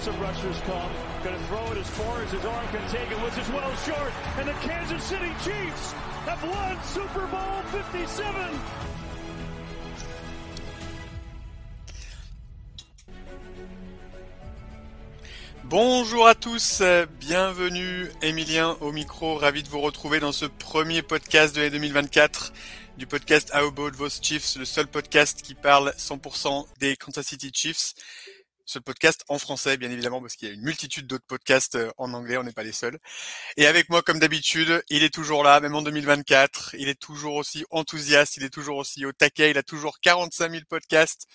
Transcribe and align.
Some 0.00 0.18
rushers 0.20 0.58
come. 0.60 0.90
Going 1.24 1.36
to 1.36 1.44
throw 1.46 1.72
it 1.72 1.78
as 1.78 1.90
far 1.90 2.22
as 2.22 2.30
his 2.30 2.44
arm 2.44 2.66
can 2.68 2.88
take 2.90 3.10
it, 3.10 3.22
which 3.22 3.38
is 3.38 3.48
well 3.50 3.76
short. 3.76 4.12
And 4.38 4.48
the 4.48 4.52
Kansas 4.66 5.02
City 5.02 5.32
Chiefs 5.44 5.92
have 6.26 6.42
won 6.42 6.82
Super 6.84 7.26
Bowl 7.26 7.62
57. 7.70 8.60
Bonjour 15.68 16.28
à 16.28 16.36
tous, 16.36 16.80
bienvenue 17.18 18.08
Emilien 18.22 18.76
au 18.80 18.92
micro, 18.92 19.34
ravi 19.34 19.64
de 19.64 19.68
vous 19.68 19.80
retrouver 19.80 20.20
dans 20.20 20.30
ce 20.30 20.44
premier 20.44 21.02
podcast 21.02 21.56
de 21.56 21.60
l'année 21.60 21.72
2024 21.72 22.52
du 22.98 23.06
podcast 23.08 23.50
How 23.52 23.66
About 23.66 23.90
Those 23.90 24.20
Chiefs, 24.22 24.56
le 24.56 24.64
seul 24.64 24.86
podcast 24.86 25.42
qui 25.42 25.54
parle 25.54 25.92
100% 25.98 26.66
des 26.78 26.96
Kansas 26.96 27.26
City 27.26 27.50
Chiefs. 27.52 27.94
Ce 28.68 28.80
podcast 28.80 29.22
en 29.28 29.38
français, 29.38 29.76
bien 29.76 29.90
évidemment, 29.90 30.20
parce 30.20 30.34
qu'il 30.34 30.48
y 30.48 30.50
a 30.50 30.54
une 30.54 30.62
multitude 30.62 31.06
d'autres 31.06 31.24
podcasts 31.24 31.78
en 31.98 32.12
anglais, 32.12 32.36
on 32.36 32.42
n'est 32.42 32.52
pas 32.52 32.64
les 32.64 32.72
seuls. 32.72 32.98
Et 33.56 33.66
avec 33.66 33.88
moi, 33.88 34.02
comme 34.02 34.18
d'habitude, 34.18 34.82
il 34.90 35.04
est 35.04 35.14
toujours 35.14 35.44
là, 35.44 35.60
même 35.60 35.76
en 35.76 35.82
2024. 35.82 36.74
Il 36.76 36.88
est 36.88 37.00
toujours 37.00 37.36
aussi 37.36 37.64
enthousiaste, 37.70 38.36
il 38.36 38.42
est 38.42 38.50
toujours 38.50 38.78
aussi 38.78 39.06
au 39.06 39.12
taquet, 39.12 39.50
il 39.50 39.58
a 39.58 39.62
toujours 39.62 40.00
45 40.00 40.50
000 40.50 40.64
podcasts. 40.68 41.26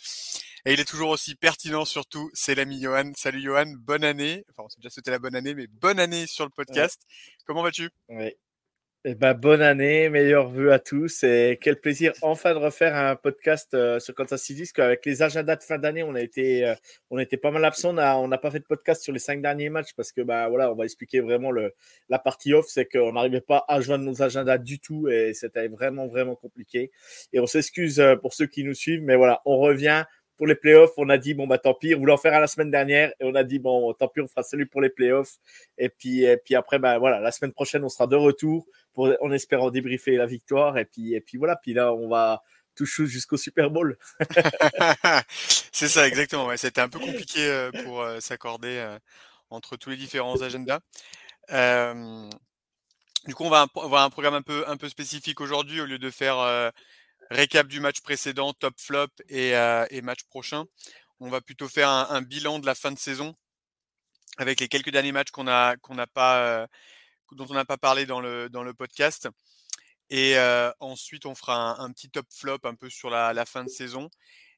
Et 0.65 0.73
il 0.73 0.79
est 0.79 0.85
toujours 0.85 1.09
aussi 1.09 1.35
pertinent, 1.35 1.85
surtout, 1.85 2.29
c'est 2.33 2.53
l'ami 2.53 2.81
Johan. 2.81 3.13
Salut 3.15 3.41
Johan, 3.41 3.73
bonne 3.77 4.03
année. 4.03 4.43
Enfin, 4.49 4.63
on 4.65 4.69
s'est 4.69 4.77
déjà 4.79 4.89
souhaité 4.89 5.09
la 5.09 5.19
bonne 5.19 5.35
année, 5.35 5.55
mais 5.55 5.67
bonne 5.67 5.99
année 5.99 6.27
sur 6.27 6.43
le 6.43 6.51
podcast. 6.51 6.99
Ouais. 7.01 7.43
Comment 7.45 7.63
vas-tu? 7.63 7.89
Eh 9.03 9.15
ben, 9.15 9.33
bonne 9.33 9.63
année, 9.63 10.09
meilleurs 10.09 10.47
vœux 10.47 10.71
à 10.71 10.77
tous 10.77 11.23
et 11.23 11.57
quel 11.59 11.79
plaisir 11.81 12.13
enfin 12.21 12.53
de 12.53 12.59
refaire 12.59 12.95
un 12.95 13.15
podcast 13.15 13.73
euh, 13.73 13.99
sur 13.99 14.13
Kansas 14.13 14.39
City 14.43 14.61
parce 14.61 14.73
qu'avec 14.73 15.03
les 15.07 15.23
agendas 15.23 15.55
de 15.55 15.63
fin 15.63 15.79
d'année, 15.79 16.03
on 16.03 16.13
a 16.13 16.21
été, 16.21 16.67
euh, 16.67 16.75
on 17.09 17.17
était 17.17 17.37
pas 17.37 17.49
mal 17.49 17.65
absent. 17.65 17.97
On 17.97 18.27
n'a 18.27 18.37
pas 18.37 18.51
fait 18.51 18.59
de 18.59 18.65
podcast 18.65 19.01
sur 19.01 19.11
les 19.11 19.17
cinq 19.17 19.41
derniers 19.41 19.69
matchs 19.71 19.95
parce 19.97 20.11
que 20.11 20.21
bah 20.21 20.49
voilà, 20.49 20.71
on 20.71 20.75
va 20.75 20.83
expliquer 20.83 21.19
vraiment 21.19 21.49
le, 21.49 21.73
la 22.09 22.19
partie 22.19 22.53
off, 22.53 22.67
c'est 22.69 22.85
qu'on 22.85 23.13
n'arrivait 23.13 23.41
pas 23.41 23.65
à 23.67 23.81
joindre 23.81 24.03
nos 24.05 24.21
agendas 24.21 24.59
du 24.59 24.79
tout 24.79 25.09
et 25.09 25.33
c'était 25.33 25.67
vraiment 25.67 26.05
vraiment 26.05 26.35
compliqué. 26.35 26.91
Et 27.33 27.39
on 27.39 27.47
s'excuse 27.47 27.99
euh, 27.99 28.15
pour 28.17 28.35
ceux 28.35 28.45
qui 28.45 28.63
nous 28.63 28.75
suivent, 28.75 29.01
mais 29.01 29.15
voilà, 29.15 29.41
on 29.45 29.57
revient 29.57 30.05
pour 30.41 30.47
les 30.47 30.55
playoffs, 30.55 30.93
on 30.97 31.07
a 31.09 31.19
dit 31.19 31.35
bon 31.35 31.45
bah 31.45 31.59
tant 31.59 31.75
pis, 31.75 31.93
on 31.93 31.99
voulait 31.99 32.13
en 32.13 32.17
faire 32.17 32.33
à 32.33 32.39
la 32.39 32.47
semaine 32.47 32.71
dernière 32.71 33.11
et 33.19 33.25
on 33.25 33.35
a 33.35 33.43
dit 33.43 33.59
bon 33.59 33.93
tant 33.93 34.07
pis, 34.07 34.21
on 34.21 34.27
fera 34.27 34.41
celui 34.41 34.65
pour 34.65 34.81
les 34.81 34.89
playoffs 34.89 35.37
et 35.77 35.87
puis 35.87 36.23
et 36.23 36.35
puis 36.35 36.55
après 36.55 36.79
bah 36.79 36.97
voilà, 36.97 37.19
la 37.19 37.31
semaine 37.31 37.53
prochaine 37.53 37.83
on 37.83 37.89
sera 37.89 38.07
de 38.07 38.15
retour 38.15 38.65
pour 38.91 39.13
en 39.21 39.31
espérant 39.31 39.69
débriefer 39.69 40.17
la 40.17 40.25
victoire 40.25 40.79
et 40.79 40.85
puis 40.85 41.13
et 41.13 41.21
puis 41.21 41.37
voilà, 41.37 41.57
puis 41.57 41.75
là 41.75 41.93
on 41.93 42.09
va 42.09 42.41
tout 42.75 42.85
jusqu'au 42.85 43.37
Super 43.37 43.69
Bowl. 43.69 43.99
C'est 45.71 45.87
ça 45.87 46.07
exactement. 46.07 46.49
C'était 46.57 46.81
un 46.81 46.89
peu 46.89 46.97
compliqué 46.97 47.45
euh, 47.45 47.71
pour 47.83 48.01
euh, 48.01 48.19
s'accorder 48.19 48.77
euh, 48.77 48.97
entre 49.51 49.77
tous 49.77 49.91
les 49.91 49.97
différents 49.97 50.41
agendas. 50.41 50.79
Du 53.27 53.35
coup, 53.35 53.43
on 53.43 53.51
va 53.51 53.67
avoir 53.75 54.03
un 54.03 54.09
programme 54.09 54.33
un 54.33 54.41
peu 54.41 54.63
un 54.67 54.77
peu 54.77 54.89
spécifique 54.89 55.41
aujourd'hui 55.41 55.79
au 55.79 55.85
lieu 55.85 55.99
de 55.99 56.09
faire 56.09 56.71
récap 57.31 57.67
du 57.67 57.79
match 57.79 58.01
précédent, 58.01 58.53
top 58.53 58.75
flop 58.77 59.07
et, 59.29 59.55
euh, 59.55 59.85
match 60.03 60.23
prochain. 60.25 60.65
On 61.19 61.29
va 61.29 61.41
plutôt 61.41 61.69
faire 61.69 61.89
un, 61.89 62.21
bilan 62.21 62.59
de 62.59 62.65
la 62.65 62.75
fin 62.75 62.91
de 62.91 62.99
saison 62.99 63.35
avec 64.37 64.59
les 64.59 64.67
quelques 64.67 64.89
derniers 64.89 65.11
matchs 65.11 65.31
qu'on 65.31 65.43
n'a 65.43 65.77
pas 66.13 66.45
euh, 66.45 66.67
dont 67.31 67.47
on 67.49 67.53
n'a 67.53 67.65
pas 67.65 67.77
parlé 67.77 68.05
dans 68.05 68.19
le 68.19 68.73
podcast. 68.73 69.29
Et 70.09 70.37
euh, 70.37 70.71
ensuite, 70.81 71.25
on 71.25 71.35
fera 71.35 71.81
un, 71.81 71.91
petit 71.91 72.09
top 72.09 72.25
flop 72.29 72.59
un 72.65 72.75
peu 72.75 72.89
sur 72.89 73.09
la, 73.09 73.33
la, 73.33 73.45
fin 73.45 73.63
de 73.63 73.69
saison. 73.69 74.09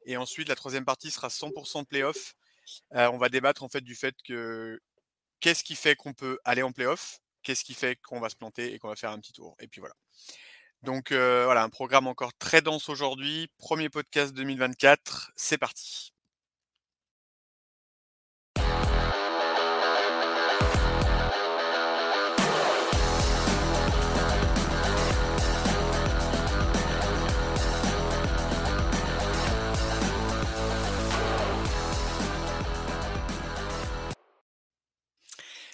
Et 0.06 0.18
ensuite, 0.18 0.50
la 0.50 0.56
troisième 0.56 0.86
partie 0.86 1.12
sera 1.12 1.28
100% 1.28 1.86
playoff. 1.86 2.34
on 2.92 3.18
va 3.18 3.30
débattre 3.30 3.64
en 3.64 3.70
fait 3.70 3.82
du 3.82 3.94
fait 3.94 4.16
que 4.26 4.80
qu'est-ce 5.42 5.64
qui 5.64 5.76
fait 5.76 5.96
qu'on 5.96 6.14
peut 6.14 6.40
aller 6.44 6.64
en 6.64 6.72
playoff, 6.72 7.20
qu'est-ce 7.44 7.64
qui 7.64 7.76
fait 7.76 7.98
qu'on 7.98 8.20
va 8.20 8.30
se 8.30 8.36
planter 8.36 8.74
et 8.74 8.80
qu'on 8.80 8.88
va 8.88 8.96
faire 8.96 9.12
un 9.12 9.20
petit 9.20 9.34
tour. 9.34 9.56
Et 9.60 9.68
puis 9.68 9.80
voilà. 9.80 9.96
Donc 10.84 11.12
euh, 11.12 11.44
voilà, 11.46 11.64
un 11.64 11.70
programme 11.70 12.08
encore 12.08 12.34
très 12.38 12.62
dense 12.62 12.90
aujourd'hui. 12.90 13.50
Premier 13.58 13.90
podcast 13.90 14.34
2024, 14.34 15.32
c'est 15.36 15.58
parti. 15.58 16.13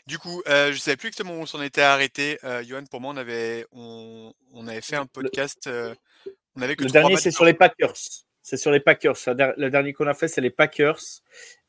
Du 0.10 0.18
coup, 0.18 0.42
euh, 0.48 0.70
je 0.70 0.72
ne 0.72 0.78
savais 0.78 0.98
plus 0.98 1.10
exactement 1.10 1.36
où 1.36 1.42
on 1.44 1.46
s'en 1.46 1.62
était 1.62 1.84
arrêté. 1.84 2.40
Euh, 2.44 2.64
Johan, 2.64 2.84
pour 2.90 3.00
moi, 3.00 3.14
on 3.14 3.18
avait, 3.18 3.68
on, 3.72 4.34
on 4.56 4.68
avait 4.68 4.82
fait 4.82 4.96
un 4.96 5.06
podcast. 5.06 5.68
Euh, 5.68 5.94
on 6.56 6.64
avait 6.64 6.76
que 6.76 6.84
le 6.84 6.90
dernier, 6.90 7.16
c'est 7.16 7.30
sur 7.30 7.46
les 7.46 7.54
Packers. 7.54 7.94
C'est 8.42 8.58
sur 8.58 8.72
les 8.72 8.80
Packers. 8.80 9.18
Le 9.28 9.70
dernier 9.70 9.94
qu'on 9.94 10.08
a 10.08 10.16
fait, 10.16 10.28
c'est 10.28 10.42
les 10.42 10.50
Packers. 10.50 11.00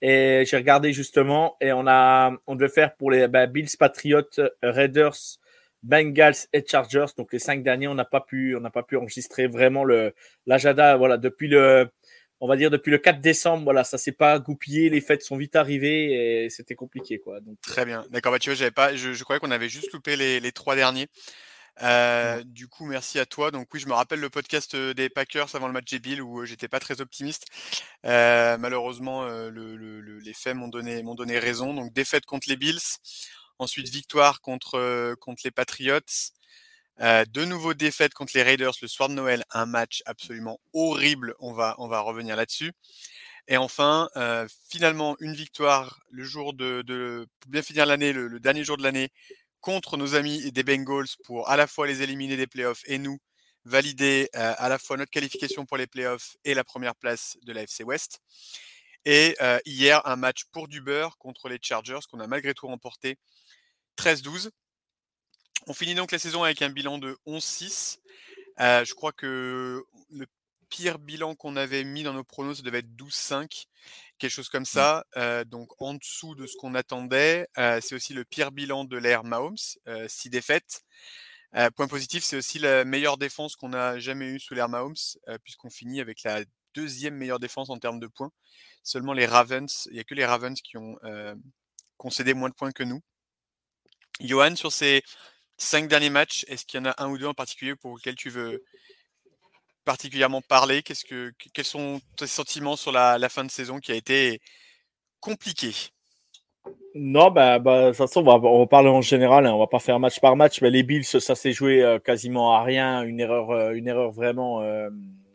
Et 0.00 0.44
j'ai 0.46 0.56
regardé 0.56 0.94
justement, 0.94 1.58
et 1.60 1.70
on 1.74 1.86
a, 1.86 2.32
on 2.46 2.54
devait 2.54 2.70
faire 2.70 2.96
pour 2.96 3.10
les 3.10 3.28
bah, 3.28 3.44
Bills, 3.44 3.76
Patriots, 3.78 4.40
Raiders, 4.62 5.18
Bengals 5.82 6.46
et 6.54 6.64
Chargers. 6.66 7.12
Donc 7.18 7.34
les 7.34 7.38
cinq 7.38 7.62
derniers, 7.62 7.88
on 7.88 7.94
n'a 7.94 8.06
pas 8.06 8.22
pu, 8.22 8.56
on 8.56 8.60
n'a 8.60 8.70
pas 8.70 8.84
pu 8.84 8.96
enregistrer 8.96 9.48
vraiment 9.48 9.84
le 9.84 10.14
l'agenda. 10.46 10.96
Voilà, 10.96 11.18
depuis 11.18 11.48
le 11.48 11.90
on 12.40 12.48
va 12.48 12.56
dire 12.56 12.70
depuis 12.70 12.90
le 12.90 12.98
4 12.98 13.20
décembre, 13.20 13.64
voilà, 13.64 13.84
ça 13.84 13.98
s'est 13.98 14.12
pas 14.12 14.38
goupillé, 14.38 14.88
les 14.88 15.00
fêtes 15.00 15.22
sont 15.22 15.36
vite 15.36 15.56
arrivées 15.56 16.44
et 16.44 16.50
c'était 16.50 16.74
compliqué, 16.74 17.20
quoi. 17.20 17.40
Donc, 17.40 17.60
Très 17.60 17.84
bien. 17.84 18.04
D'accord, 18.10 18.32
bah, 18.32 18.38
tu 18.38 18.48
vois, 18.50 18.56
j'avais 18.56 18.70
pas, 18.70 18.96
je, 18.96 19.12
je, 19.12 19.24
croyais 19.24 19.40
qu'on 19.40 19.50
avait 19.50 19.68
juste 19.68 19.92
loupé 19.92 20.16
les, 20.16 20.40
les 20.40 20.52
trois 20.52 20.74
derniers. 20.74 21.08
Euh, 21.82 22.38
ouais. 22.38 22.44
Du 22.44 22.68
coup, 22.68 22.84
merci 22.84 23.18
à 23.18 23.26
toi. 23.26 23.50
Donc 23.50 23.68
oui, 23.72 23.80
je 23.80 23.86
me 23.86 23.92
rappelle 23.92 24.20
le 24.20 24.30
podcast 24.30 24.76
des 24.76 25.08
Packers 25.08 25.54
avant 25.54 25.66
le 25.66 25.72
match 25.72 25.90
des 25.90 25.98
Bills 25.98 26.20
où 26.20 26.44
j'étais 26.44 26.68
pas 26.68 26.80
très 26.80 27.00
optimiste. 27.00 27.46
Euh, 28.06 28.58
malheureusement, 28.58 29.22
euh, 29.24 29.50
le, 29.50 29.76
le, 29.76 30.00
le, 30.00 30.18
les 30.18 30.34
faits 30.34 30.56
m'ont 30.56 30.68
donné, 30.68 31.02
m'ont 31.02 31.14
donné 31.14 31.38
raison. 31.38 31.74
Donc 31.74 31.92
défaite 31.92 32.26
contre 32.26 32.48
les 32.48 32.56
Bills, 32.56 32.80
ensuite 33.58 33.88
victoire 33.88 34.40
contre 34.40 35.14
contre 35.20 35.42
les 35.44 35.50
Patriots. 35.50 36.00
Euh, 37.02 37.24
de 37.24 37.44
nouveau 37.46 37.72
défaite 37.72 38.12
contre 38.12 38.32
les 38.34 38.42
Raiders 38.42 38.74
le 38.82 38.88
soir 38.88 39.08
de 39.08 39.14
Noël, 39.14 39.44
un 39.52 39.64
match 39.64 40.02
absolument 40.04 40.60
horrible. 40.74 41.34
On 41.38 41.52
va, 41.52 41.74
on 41.78 41.88
va 41.88 42.00
revenir 42.00 42.36
là-dessus. 42.36 42.72
Et 43.48 43.56
enfin, 43.56 44.10
euh, 44.16 44.46
finalement, 44.68 45.16
une 45.20 45.34
victoire 45.34 45.98
le 46.10 46.24
jour 46.24 46.52
de, 46.52 47.26
pour 47.40 47.50
bien 47.50 47.62
finir 47.62 47.86
l'année, 47.86 48.12
le, 48.12 48.38
dernier 48.38 48.64
jour 48.64 48.76
de 48.76 48.82
l'année, 48.82 49.08
contre 49.60 49.96
nos 49.96 50.14
amis 50.14 50.52
des 50.52 50.62
Bengals 50.62 51.08
pour 51.24 51.48
à 51.48 51.56
la 51.56 51.66
fois 51.66 51.86
les 51.86 52.02
éliminer 52.02 52.36
des 52.36 52.46
playoffs 52.46 52.82
et 52.86 52.98
nous 52.98 53.18
valider 53.64 54.28
euh, 54.36 54.54
à 54.56 54.68
la 54.68 54.78
fois 54.78 54.96
notre 54.96 55.10
qualification 55.10 55.66
pour 55.66 55.76
les 55.76 55.86
playoffs 55.86 56.36
et 56.44 56.54
la 56.54 56.64
première 56.64 56.94
place 56.94 57.36
de 57.42 57.52
la 57.52 57.62
FC 57.62 57.82
West. 57.82 58.20
Et 59.06 59.34
hier, 59.64 60.06
un 60.06 60.16
match 60.16 60.44
pour 60.52 60.68
du 60.68 60.82
beurre 60.82 61.16
contre 61.16 61.48
les 61.48 61.58
Chargers 61.62 62.00
qu'on 62.10 62.20
a 62.20 62.26
malgré 62.26 62.52
tout 62.52 62.66
remporté 62.66 63.16
13-12. 63.96 64.50
On 65.66 65.74
finit 65.74 65.94
donc 65.94 66.10
la 66.10 66.18
saison 66.18 66.42
avec 66.42 66.62
un 66.62 66.70
bilan 66.70 66.98
de 66.98 67.18
11-6. 67.26 67.98
Euh, 68.60 68.84
je 68.84 68.94
crois 68.94 69.12
que 69.12 69.84
le 70.10 70.26
pire 70.70 70.98
bilan 70.98 71.34
qu'on 71.34 71.56
avait 71.56 71.84
mis 71.84 72.02
dans 72.02 72.14
nos 72.14 72.24
pronos, 72.24 72.58
ça 72.58 72.62
devait 72.62 72.78
être 72.78 72.96
12-5, 72.96 73.66
quelque 74.18 74.30
chose 74.30 74.48
comme 74.48 74.64
ça. 74.64 75.04
Euh, 75.16 75.44
donc 75.44 75.70
en 75.80 75.94
dessous 75.94 76.34
de 76.34 76.46
ce 76.46 76.56
qu'on 76.56 76.74
attendait. 76.74 77.46
Euh, 77.58 77.80
c'est 77.82 77.94
aussi 77.94 78.14
le 78.14 78.24
pire 78.24 78.52
bilan 78.52 78.84
de 78.84 78.96
l'ère 78.96 79.24
Mahomes, 79.24 79.56
6 80.08 80.30
défaites. 80.30 80.82
point 81.76 81.88
positif, 81.88 82.24
c'est 82.24 82.36
aussi 82.36 82.58
la 82.58 82.84
meilleure 82.84 83.18
défense 83.18 83.54
qu'on 83.54 83.74
a 83.74 83.98
jamais 83.98 84.26
eue 84.26 84.40
sous 84.40 84.54
l'Air 84.54 84.68
Mahomes, 84.68 84.96
puisqu'on 85.44 85.70
finit 85.70 86.00
avec 86.00 86.22
la 86.22 86.42
deuxième 86.74 87.16
meilleure 87.16 87.40
défense 87.40 87.68
en 87.68 87.78
termes 87.78 88.00
de 88.00 88.06
points. 88.06 88.30
Seulement 88.82 89.12
les 89.12 89.26
Ravens, 89.26 89.88
il 89.90 89.94
n'y 89.94 90.00
a 90.00 90.04
que 90.04 90.14
les 90.14 90.24
Ravens 90.24 90.58
qui 90.62 90.78
ont 90.78 90.96
concédé 91.98 92.32
moins 92.32 92.48
de 92.48 92.54
points 92.54 92.72
que 92.72 92.84
nous. 92.84 93.02
Johan, 94.20 94.54
sur 94.54 94.70
ces 94.70 95.02
cinq 95.60 95.88
derniers 95.88 96.10
matchs, 96.10 96.44
est-ce 96.48 96.64
qu'il 96.64 96.80
y 96.80 96.82
en 96.82 96.90
a 96.90 97.02
un 97.02 97.10
ou 97.10 97.18
deux 97.18 97.26
en 97.26 97.34
particulier 97.34 97.74
pour 97.76 97.96
lesquels 97.96 98.14
tu 98.14 98.30
veux 98.30 98.64
particulièrement 99.84 100.42
parler? 100.42 100.82
Qu'est-ce 100.82 101.04
que, 101.04 101.32
Quels 101.52 101.64
sont 101.64 102.00
tes 102.16 102.26
sentiments 102.26 102.76
sur 102.76 102.92
la, 102.92 103.28
fin 103.28 103.44
de 103.44 103.50
saison 103.50 103.78
qui 103.78 103.92
a 103.92 103.94
été 103.94 104.40
compliquée 105.20 105.74
non, 106.94 107.30
bah, 107.30 107.58
bah, 107.58 107.84
de 107.84 107.88
toute 107.88 107.96
façon, 107.96 108.20
on 108.20 108.24
va, 108.24 108.48
on 108.48 108.58
va 108.58 108.66
parler 108.66 108.88
en 108.88 109.00
général, 109.00 109.46
hein, 109.46 109.54
on 109.54 109.58
va 109.58 109.68
pas 109.68 109.78
faire 109.78 110.00
match 110.00 110.18
par 110.20 110.34
match, 110.36 110.60
mais 110.60 110.70
les 110.70 110.82
Bills, 110.82 111.04
ça 111.04 111.34
s'est 111.36 111.52
joué 111.52 111.82
euh, 111.82 111.98
quasiment 112.00 112.54
à 112.54 112.64
rien, 112.64 113.02
une 113.02 113.20
erreur, 113.20 113.50
euh, 113.50 113.72
une 113.72 113.86
erreur 113.86 114.10
vraiment, 114.10 114.60
euh, 114.60 114.90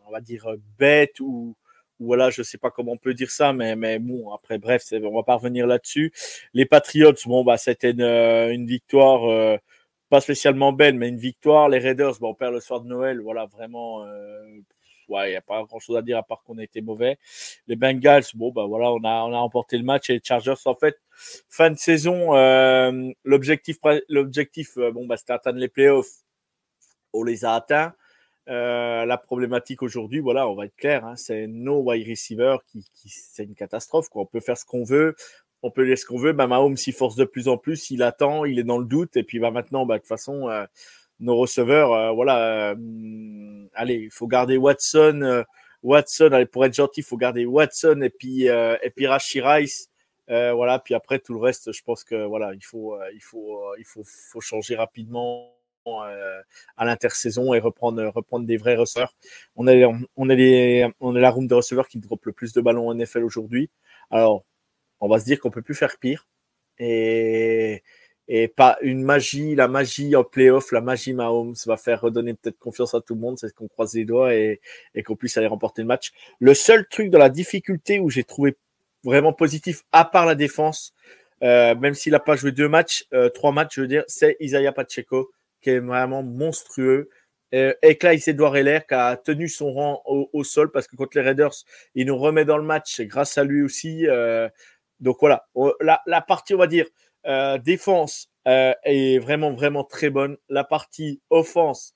on 0.06 0.12
va 0.12 0.20
dire, 0.20 0.46
bête 0.78 1.20
ou, 1.22 1.56
voilà, 2.00 2.30
je 2.30 2.44
sais 2.44 2.58
pas 2.58 2.72
comment 2.72 2.92
on 2.92 2.98
peut 2.98 3.14
dire 3.14 3.32
ça, 3.32 3.54
mais, 3.54 3.76
mais 3.78 4.00
bon, 4.00 4.34
après, 4.34 4.58
bref, 4.58 4.84
on 4.92 5.16
va 5.16 5.24
pas 5.24 5.36
revenir 5.36 5.66
là-dessus. 5.66 6.12
Les 6.54 6.66
Patriots, 6.66 7.14
bon, 7.26 7.44
bah, 7.46 7.58
c'était 7.58 7.92
une 7.92 8.68
victoire 8.68 9.58
pas 10.10 10.22
spécialement 10.22 10.72
belle, 10.74 10.96
mais 10.96 11.10
une 11.10 11.18
victoire. 11.18 11.70
Les 11.70 11.80
Raiders, 11.80 12.20
bon, 12.20 12.30
on 12.30 12.34
perd 12.34 12.54
le 12.54 12.60
soir 12.60 12.82
de 12.82 12.88
Noël, 12.88 13.20
voilà, 13.22 13.46
vraiment, 13.46 14.06
ouais, 15.10 15.28
il 15.28 15.32
n'y 15.32 15.36
a 15.36 15.42
pas 15.42 15.64
grand 15.64 15.80
chose 15.80 15.98
à 15.98 16.02
dire 16.02 16.18
à 16.18 16.24
part 16.24 16.44
qu'on 16.44 16.58
a 16.58 16.64
été 16.64 16.82
mauvais. 16.82 17.18
Les 17.68 17.76
Bengals, 17.76 18.24
bon, 18.36 18.52
bah 18.52 18.66
voilà, 18.66 18.92
on 18.92 19.04
a, 19.04 19.24
on 19.24 19.34
a 19.34 19.40
remporté 19.40 19.78
le 19.78 19.84
match 19.84 20.10
et 20.10 20.14
les 20.14 20.22
Chargers, 20.24 20.54
en 20.66 20.76
fait, 20.76 20.98
fin 21.50 21.70
de 21.70 21.78
saison, 21.78 22.36
euh, 22.36 23.12
l'objectif, 23.24 23.78
l'objectif, 24.10 24.78
euh, 24.78 24.92
bon, 24.92 25.06
bah, 25.06 25.18
c'était 25.18 25.34
atteindre 25.34 25.60
les 25.60 25.70
playoffs. 25.70 26.24
On 27.14 27.24
les 27.24 27.46
a 27.46 27.54
atteints. 27.54 27.94
Euh, 28.48 29.06
la 29.06 29.18
problématique 29.18 29.82
aujourd'hui, 29.82 30.20
voilà, 30.20 30.48
on 30.48 30.54
va 30.54 30.66
être 30.66 30.76
clair, 30.76 31.04
hein, 31.04 31.16
c'est 31.16 31.48
nos 31.48 31.82
wide 31.82 32.08
receivers 32.08 32.64
qui, 32.68 32.86
qui 32.94 33.10
c'est 33.10 33.44
une 33.44 33.56
catastrophe. 33.56 34.08
Quoi. 34.10 34.22
On 34.22 34.26
peut 34.28 34.40
faire 34.40 34.58
ce 34.58 34.66
qu'on 34.66 34.84
veut, 34.84 35.16
on 35.66 35.72
peut 35.72 35.86
dire 35.86 35.98
ce 35.98 36.06
qu'on 36.06 36.20
veut. 36.20 36.32
Bah, 36.32 36.46
Mahomes 36.48 36.78
s'y 36.78 36.92
force 36.92 37.16
de 37.16 37.26
plus 37.26 37.48
en 37.48 37.58
plus, 37.58 37.90
il 37.90 38.04
attend, 38.04 38.46
il 38.46 38.60
est 38.60 38.64
dans 38.64 38.78
le 38.78 38.86
doute, 38.86 39.18
et 39.18 39.24
puis 39.24 39.40
bah, 39.40 39.50
maintenant, 39.50 39.86
bah, 39.86 39.96
de 39.96 40.00
toute 40.00 40.08
façon, 40.08 40.48
euh, 40.48 40.66
nos 41.20 41.36
receveurs, 41.36 41.92
euh, 41.94 42.12
voilà, 42.12 42.70
euh, 42.72 43.66
allez, 43.74 43.96
il 43.96 44.12
faut 44.12 44.28
garder 44.28 44.58
Watson. 44.58 45.44
Watson, 45.82 46.30
allez, 46.32 46.46
pour 46.46 46.66
être 46.66 46.76
gentil, 46.76 47.02
il 47.02 47.04
faut 47.04 47.18
garder 47.18 47.46
Watson 47.46 48.02
et 48.02 48.10
puis 48.10 48.46
et 48.46 48.90
puis 48.96 49.08
Rashi 49.08 49.42
Rice. 49.42 49.90
voilà, 50.28 50.80
puis 50.80 50.94
après 50.96 51.20
tout 51.20 51.34
le 51.34 51.40
reste, 51.40 51.72
je 51.72 51.84
pense 51.84 52.04
que 52.04 52.26
voilà, 52.26 52.54
il 52.54 52.64
faut 52.64 52.98
il 53.14 53.22
faut 53.22 53.76
il 53.78 53.86
faut, 53.86 54.04
faut 54.04 54.42
changer 54.42 54.76
rapidement 54.76 55.52
à 55.86 56.86
l'intersaison 56.86 57.54
et 57.54 57.60
reprendre 57.60 58.04
reprendre 58.06 58.48
des 58.48 58.58
vrais 58.58 58.76
receveurs. 58.76 59.14
On 59.56 59.68
est 59.68 59.86
on 60.16 60.30
est 60.30 60.36
les 60.36 60.90
on 61.00 61.16
est 61.16 61.22
la 61.22 61.30
room 61.30 61.48
de 61.48 61.54
receveurs 61.54 61.88
qui 61.88 62.00
drop 62.00 62.26
le 62.26 62.34
plus 62.34 62.54
de 62.54 62.62
ballons 62.62 62.90
en 62.90 62.96
NFL 62.96 63.24
aujourd'hui. 63.24 63.70
Alors, 64.10 64.44
on 65.00 65.08
va 65.08 65.20
se 65.20 65.26
dire 65.26 65.40
qu'on 65.40 65.52
peut 65.52 65.62
plus 65.62 65.76
faire 65.76 65.98
pire. 65.98 66.28
Et 66.80 68.48
pas 68.56 68.78
une 68.82 69.04
magie, 69.04 69.56
la 69.56 69.68
magie 69.68 70.16
en 70.16 70.24
playoff, 70.24 70.72
la 70.72 70.82
magie 70.82 71.14
Mahomes 71.14 71.56
va 71.66 71.78
faire 71.78 72.02
redonner 72.02 72.34
peut-être 72.34 72.58
confiance 72.58 72.96
à 72.96 73.02
tout 73.02 73.14
le 73.14 73.22
monde, 73.22 73.38
c'est 73.38 73.54
qu'on 73.54 73.68
croise 73.68 73.94
les 73.94 74.06
doigts 74.06 74.34
et, 74.34 74.60
qu'on 75.06 75.16
puisse 75.16 75.38
aller 75.38 75.48
remporter 75.48 75.84
le 75.84 75.88
match. 75.88 76.12
Le 76.40 76.54
seul 76.54 76.88
truc 76.88 77.10
dans 77.12 77.20
la 77.20 77.30
difficulté 77.30 78.00
où 78.00 78.10
j'ai 78.10 78.24
trouvé 78.24 78.56
vraiment 79.04 79.34
positif, 79.34 79.84
à 79.92 80.06
part 80.06 80.26
la 80.26 80.34
défense, 80.34 80.94
euh, 81.44 81.76
même 81.76 81.94
s'il 81.94 82.14
n'a 82.14 82.20
pas 82.20 82.36
joué 82.36 82.52
deux 82.52 82.68
matchs, 82.68 83.06
euh, 83.14 83.30
trois 83.30 83.52
matchs, 83.52 83.76
je 83.76 83.82
veux 83.82 83.88
dire, 83.88 84.04
c'est 84.08 84.38
Isaiah 84.40 84.72
Pacheco 84.72 85.32
qui 85.62 85.70
est 85.70 85.80
vraiment 85.80 86.24
monstrueux. 86.24 87.10
Euh, 87.54 87.74
et 87.84 87.98
Clyde 87.98 88.28
Edouard 88.28 88.58
Heller 88.58 88.80
qui 88.88 88.96
a 88.96 89.16
tenu 89.18 89.48
son 89.48 89.72
rang 89.72 90.02
au, 90.06 90.30
au, 90.34 90.44
sol 90.44 90.72
parce 90.72 90.88
que 90.88 90.96
contre 90.96 91.18
les 91.18 91.24
Raiders, 91.24 91.54
il 91.94 92.08
nous 92.08 92.18
remet 92.18 92.44
dans 92.44 92.58
le 92.58 92.64
match 92.64 93.02
grâce 93.02 93.38
à 93.38 93.44
lui 93.44 93.62
aussi. 93.62 94.08
Euh, 94.08 94.50
donc 95.00 95.18
voilà, 95.20 95.46
la, 96.06 96.22
partie, 96.22 96.54
on 96.54 96.58
va 96.58 96.68
dire, 96.68 96.86
euh, 97.28 97.58
défense 97.58 98.30
euh, 98.48 98.74
est 98.84 99.20
vraiment, 99.20 99.52
vraiment 99.52 99.84
très 99.84 100.10
bonne. 100.10 100.38
La 100.50 100.64
partie 100.64 101.22
offense, 101.30 101.96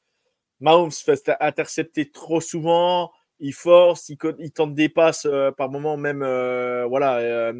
Mahomes 0.59 0.91
fait 0.91 1.31
intercepter 1.39 2.09
trop 2.11 2.41
souvent. 2.41 3.11
Il 3.39 3.53
force, 3.53 4.09
il, 4.09 4.17
tente 4.51 4.73
des 4.73 4.89
passes 4.89 5.25
euh, 5.25 5.51
par 5.51 5.69
moment 5.69 5.95
même. 5.95 6.19
voilà, 6.87 7.53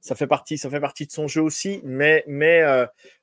ça 0.00 0.14
fait 0.14 0.28
partie, 0.28 0.56
ça 0.58 0.70
fait 0.70 0.80
partie 0.80 1.06
de 1.06 1.10
son 1.10 1.26
jeu 1.26 1.42
aussi. 1.42 1.80
Mais, 1.82 2.22
mais 2.28 2.60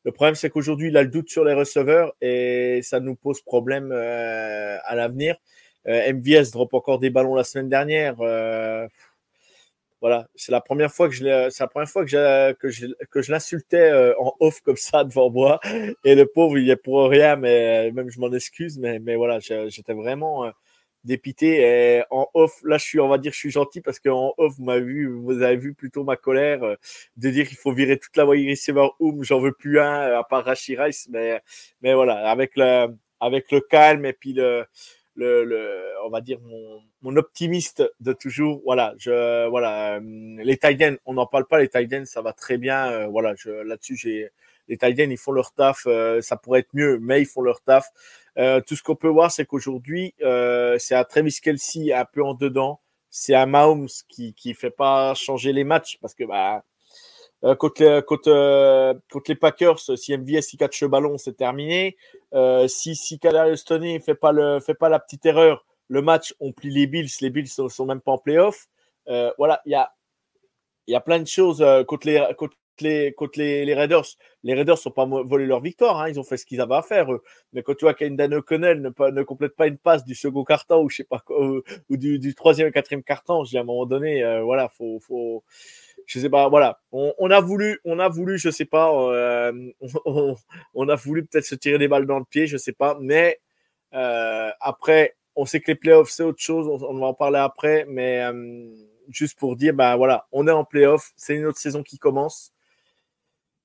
le 0.04 0.12
problème, 0.12 0.36
c'est 0.36 0.50
qu'aujourd'hui, 0.50 0.90
il 0.90 0.98
a 0.98 1.04
le 1.04 1.10
doute 1.10 1.30
sur 1.30 1.46
les 1.46 1.54
receveurs 1.54 2.14
et 2.20 2.82
ça 2.84 3.00
nous 3.00 3.16
pose 3.16 3.42
problème 3.42 3.92
à 3.94 4.96
l'avenir. 4.96 5.38
MVS 5.86 6.52
drop 6.52 6.74
encore 6.74 7.00
des 7.00 7.10
ballons 7.10 7.36
la 7.36 7.44
semaine 7.44 7.70
dernière. 7.70 8.16
Voilà, 10.04 10.28
c'est 10.36 10.52
la 10.52 10.60
première 10.60 10.92
fois 10.92 11.08
que 11.08 11.16
je 11.16 11.24
la 11.24 11.68
première 11.70 11.88
fois 11.88 12.04
que 12.04 12.12
je, 12.12 12.52
que 12.56 12.68
je, 12.68 12.88
que 13.10 13.22
je 13.22 13.32
l'insultais 13.32 13.90
euh, 13.90 14.14
en 14.20 14.36
off 14.42 14.60
comme 14.60 14.76
ça 14.76 15.06
devant 15.06 15.32
moi. 15.32 15.62
Et 16.04 16.14
le 16.14 16.26
pauvre, 16.26 16.58
il 16.58 16.70
est 16.70 16.76
pour 16.76 17.10
rien, 17.10 17.38
mais 17.38 17.90
même 17.94 18.10
je 18.10 18.20
m'en 18.20 18.30
excuse, 18.34 18.78
mais, 18.78 19.00
mais 19.00 19.16
voilà, 19.16 19.40
j'étais 19.40 19.94
vraiment 19.94 20.44
euh, 20.44 20.52
dépité. 21.06 21.62
Et 21.62 22.04
en 22.10 22.28
off, 22.34 22.52
là, 22.66 22.78
je 22.78 22.84
suis, 22.84 23.00
on 23.00 23.08
va 23.08 23.18
dire, 23.18 23.32
je 23.32 23.38
suis 23.38 23.52
gentil 23.52 23.80
parce 23.80 23.98
qu'en 24.02 24.34
off, 24.38 24.56
vous 24.58 24.66
m'avez 24.66 24.82
vu, 24.82 25.08
vous 25.08 25.42
avez 25.42 25.56
vu 25.56 25.74
plutôt 25.74 26.04
ma 26.04 26.18
colère 26.18 26.64
euh, 26.64 26.76
de 27.16 27.30
dire 27.30 27.48
qu'il 27.48 27.56
faut 27.56 27.72
virer 27.72 27.98
toute 27.98 28.18
la 28.18 28.26
wide 28.26 28.50
receiver 28.50 28.90
Oum, 29.00 29.24
j'en 29.24 29.40
veux 29.40 29.54
plus 29.54 29.80
un 29.80 30.20
à 30.20 30.24
part 30.26 30.44
Rashi 30.44 30.76
Rice, 30.76 31.08
mais, 31.10 31.42
mais 31.82 31.94
voilà, 31.94 32.30
avec 32.30 32.58
le, 32.58 32.88
avec 33.22 33.50
le 33.54 33.62
calme 33.62 34.06
et 34.06 34.12
puis 34.12 34.34
le, 34.34 34.66
le, 35.16 35.44
le, 35.44 35.84
on 36.06 36.10
va 36.10 36.22
dire 36.22 36.40
mon, 36.42 36.82
mon, 37.02 37.16
optimiste 37.18 37.84
de 38.00 38.14
toujours. 38.14 38.62
Voilà, 38.66 38.94
je, 38.98 39.48
voilà, 39.50 39.96
euh, 39.96 40.00
les 40.44 40.58
Titans, 40.58 40.98
on 41.06 41.14
n'en 41.14 41.26
parle 41.26 41.46
pas. 41.48 41.60
Les 41.60 41.70
Titans, 41.70 42.06
ça 42.06 42.22
va 42.22 42.34
très 42.34 42.58
bien. 42.58 42.92
Euh, 42.92 43.08
voilà, 43.08 43.34
je, 43.36 43.50
là-dessus, 43.50 43.96
j'ai 43.96 44.30
les 44.68 44.78
Titans, 44.78 45.12
ils 45.12 45.18
font 45.18 45.32
leur 45.32 45.54
taf. 45.54 45.84
Euh, 45.88 46.22
ça 46.22 46.38
pourrait 46.38 46.62
être 46.62 46.74
mieux, 46.74 47.00
mais 47.00 47.22
ils 47.22 47.26
font 47.26 47.42
leur 47.42 47.62
taf. 47.62 47.88
tout 48.66 48.76
ce 48.76 48.84
qu'on 48.84 48.96
peut 48.96 49.08
voir, 49.08 49.32
c'est 49.32 49.46
qu'aujourd'hui, 49.46 50.16
c'est 50.80 50.96
un 50.96 51.04
Travis 51.04 51.38
Kelsey 51.42 51.94
un 51.94 52.06
peu 52.06 52.24
en 52.24 52.34
dedans. 52.34 52.82
C'est 53.10 53.36
un 53.36 53.46
Mahomes 53.46 53.90
qui 54.10 54.34
qui 54.34 54.56
fait 54.56 54.72
pas 54.72 55.14
changer 55.14 55.54
les 55.54 55.64
matchs 55.64 56.00
parce 56.02 56.16
que 56.16 56.24
bah 56.24 56.64
euh, 57.44 57.56
contre, 57.56 57.84
euh, 58.28 58.94
les 59.28 59.36
Packers, 59.36 59.80
si 59.80 60.18
MVS 60.18 60.54
il 60.54 60.60
le 60.82 60.88
ballon, 60.88 61.18
c'est 61.18 61.36
terminé. 61.36 61.98
Euh, 62.34 62.68
si 62.68 62.96
si 62.96 63.20
Kadarius 63.20 63.66
Tony 63.66 64.00
fait 64.00 64.18
fait 64.62 64.74
pas 64.74 64.90
la 64.90 65.00
petite 65.00 65.26
erreur, 65.26 65.66
le 65.90 66.02
match 66.02 66.34
on 66.40 66.54
plie 66.54 66.70
les 66.70 66.88
Bills. 66.88 67.10
Les 67.22 67.30
Bills 67.30 67.48
sont, 67.48 67.70
sont 67.70 67.86
même 67.86 68.02
pas 68.02 68.14
en 68.14 68.18
playoff. 68.18 68.68
Voilà, 69.38 69.62
il 69.66 69.72
y 70.88 70.96
a 70.96 71.02
plein 71.02 71.20
de 71.20 71.28
choses 71.28 71.64
contre 71.88 72.08
les 72.08 72.24
contre 73.16 73.40
les, 73.40 73.74
Raiders. 73.74 74.06
Les 74.44 74.54
Raiders 74.54 74.78
sont 74.78 74.92
pas 74.92 75.06
volé 75.06 75.46
leur 75.46 75.62
victoire, 75.62 76.00
hein, 76.02 76.10
ils 76.10 76.20
ont 76.20 76.24
fait 76.24 76.38
ce 76.38 76.46
qu'ils 76.46 76.62
avaient 76.62 76.76
à 76.76 76.82
faire. 76.82 77.08
Mais 77.54 77.64
quand 77.64 77.76
tu 77.76 77.86
vois 77.86 77.94
qu'Aindan 77.94 78.34
O'Connell 78.34 78.82
ne, 78.82 79.12
ne 79.12 79.24
complète 79.24 79.56
pas 79.56 79.68
une 79.68 79.78
passe 79.78 80.04
du 80.06 80.16
second 80.16 80.44
carton 80.44 80.88
ou 81.90 81.98
du, 81.98 82.36
troisième 82.36 82.68
et 82.68 82.72
quatrième 82.72 83.04
carton, 83.04 83.44
à 83.44 83.60
un 83.60 83.64
moment 83.64 83.86
donné, 83.86 84.24
euh, 84.24 84.42
voilà, 84.44 84.70
faut, 84.70 85.44
je 86.06 86.20
sais 86.20 86.30
pas, 86.30 86.50
voilà, 86.50 86.80
on, 86.92 87.30
a 87.32 87.40
voulu, 87.42 87.80
on 87.86 88.00
a 88.00 88.10
voulu, 88.10 88.38
je 88.38 88.50
sais 88.50 88.66
pas, 88.66 88.92
euh, 88.94 89.72
on, 90.74 90.90
a 90.90 90.96
voulu 90.96 91.26
peut-être 91.26 91.46
se 91.46 91.56
tirer 91.56 91.78
des 91.78 91.88
balles 91.88 92.06
dans 92.06 92.20
le 92.20 92.26
pied, 92.26 92.48
je 92.48 92.58
sais 92.58 92.74
pas, 92.74 92.98
mais 93.02 93.40
euh, 93.94 94.50
après, 94.60 95.16
on 95.36 95.46
sait 95.46 95.60
que 95.60 95.72
les 95.72 95.76
playoffs 95.76 96.10
c'est 96.10 96.24
autre 96.24 96.42
chose, 96.42 96.68
on, 96.68 97.00
va 97.00 97.08
en 97.08 97.14
parler 97.14 97.40
après, 97.40 97.86
mais 97.88 98.22
euh, 98.22 98.70
juste 99.10 99.38
pour 99.38 99.56
dire, 99.56 99.74
bah 99.74 99.96
voilà, 99.96 100.28
on 100.32 100.48
est 100.48 100.52
en 100.52 100.66
playoffs, 100.66 101.12
c'est 101.16 101.36
une 101.36 101.46
autre 101.46 101.60
saison 101.60 101.84
qui 101.84 101.98
commence 101.98 102.54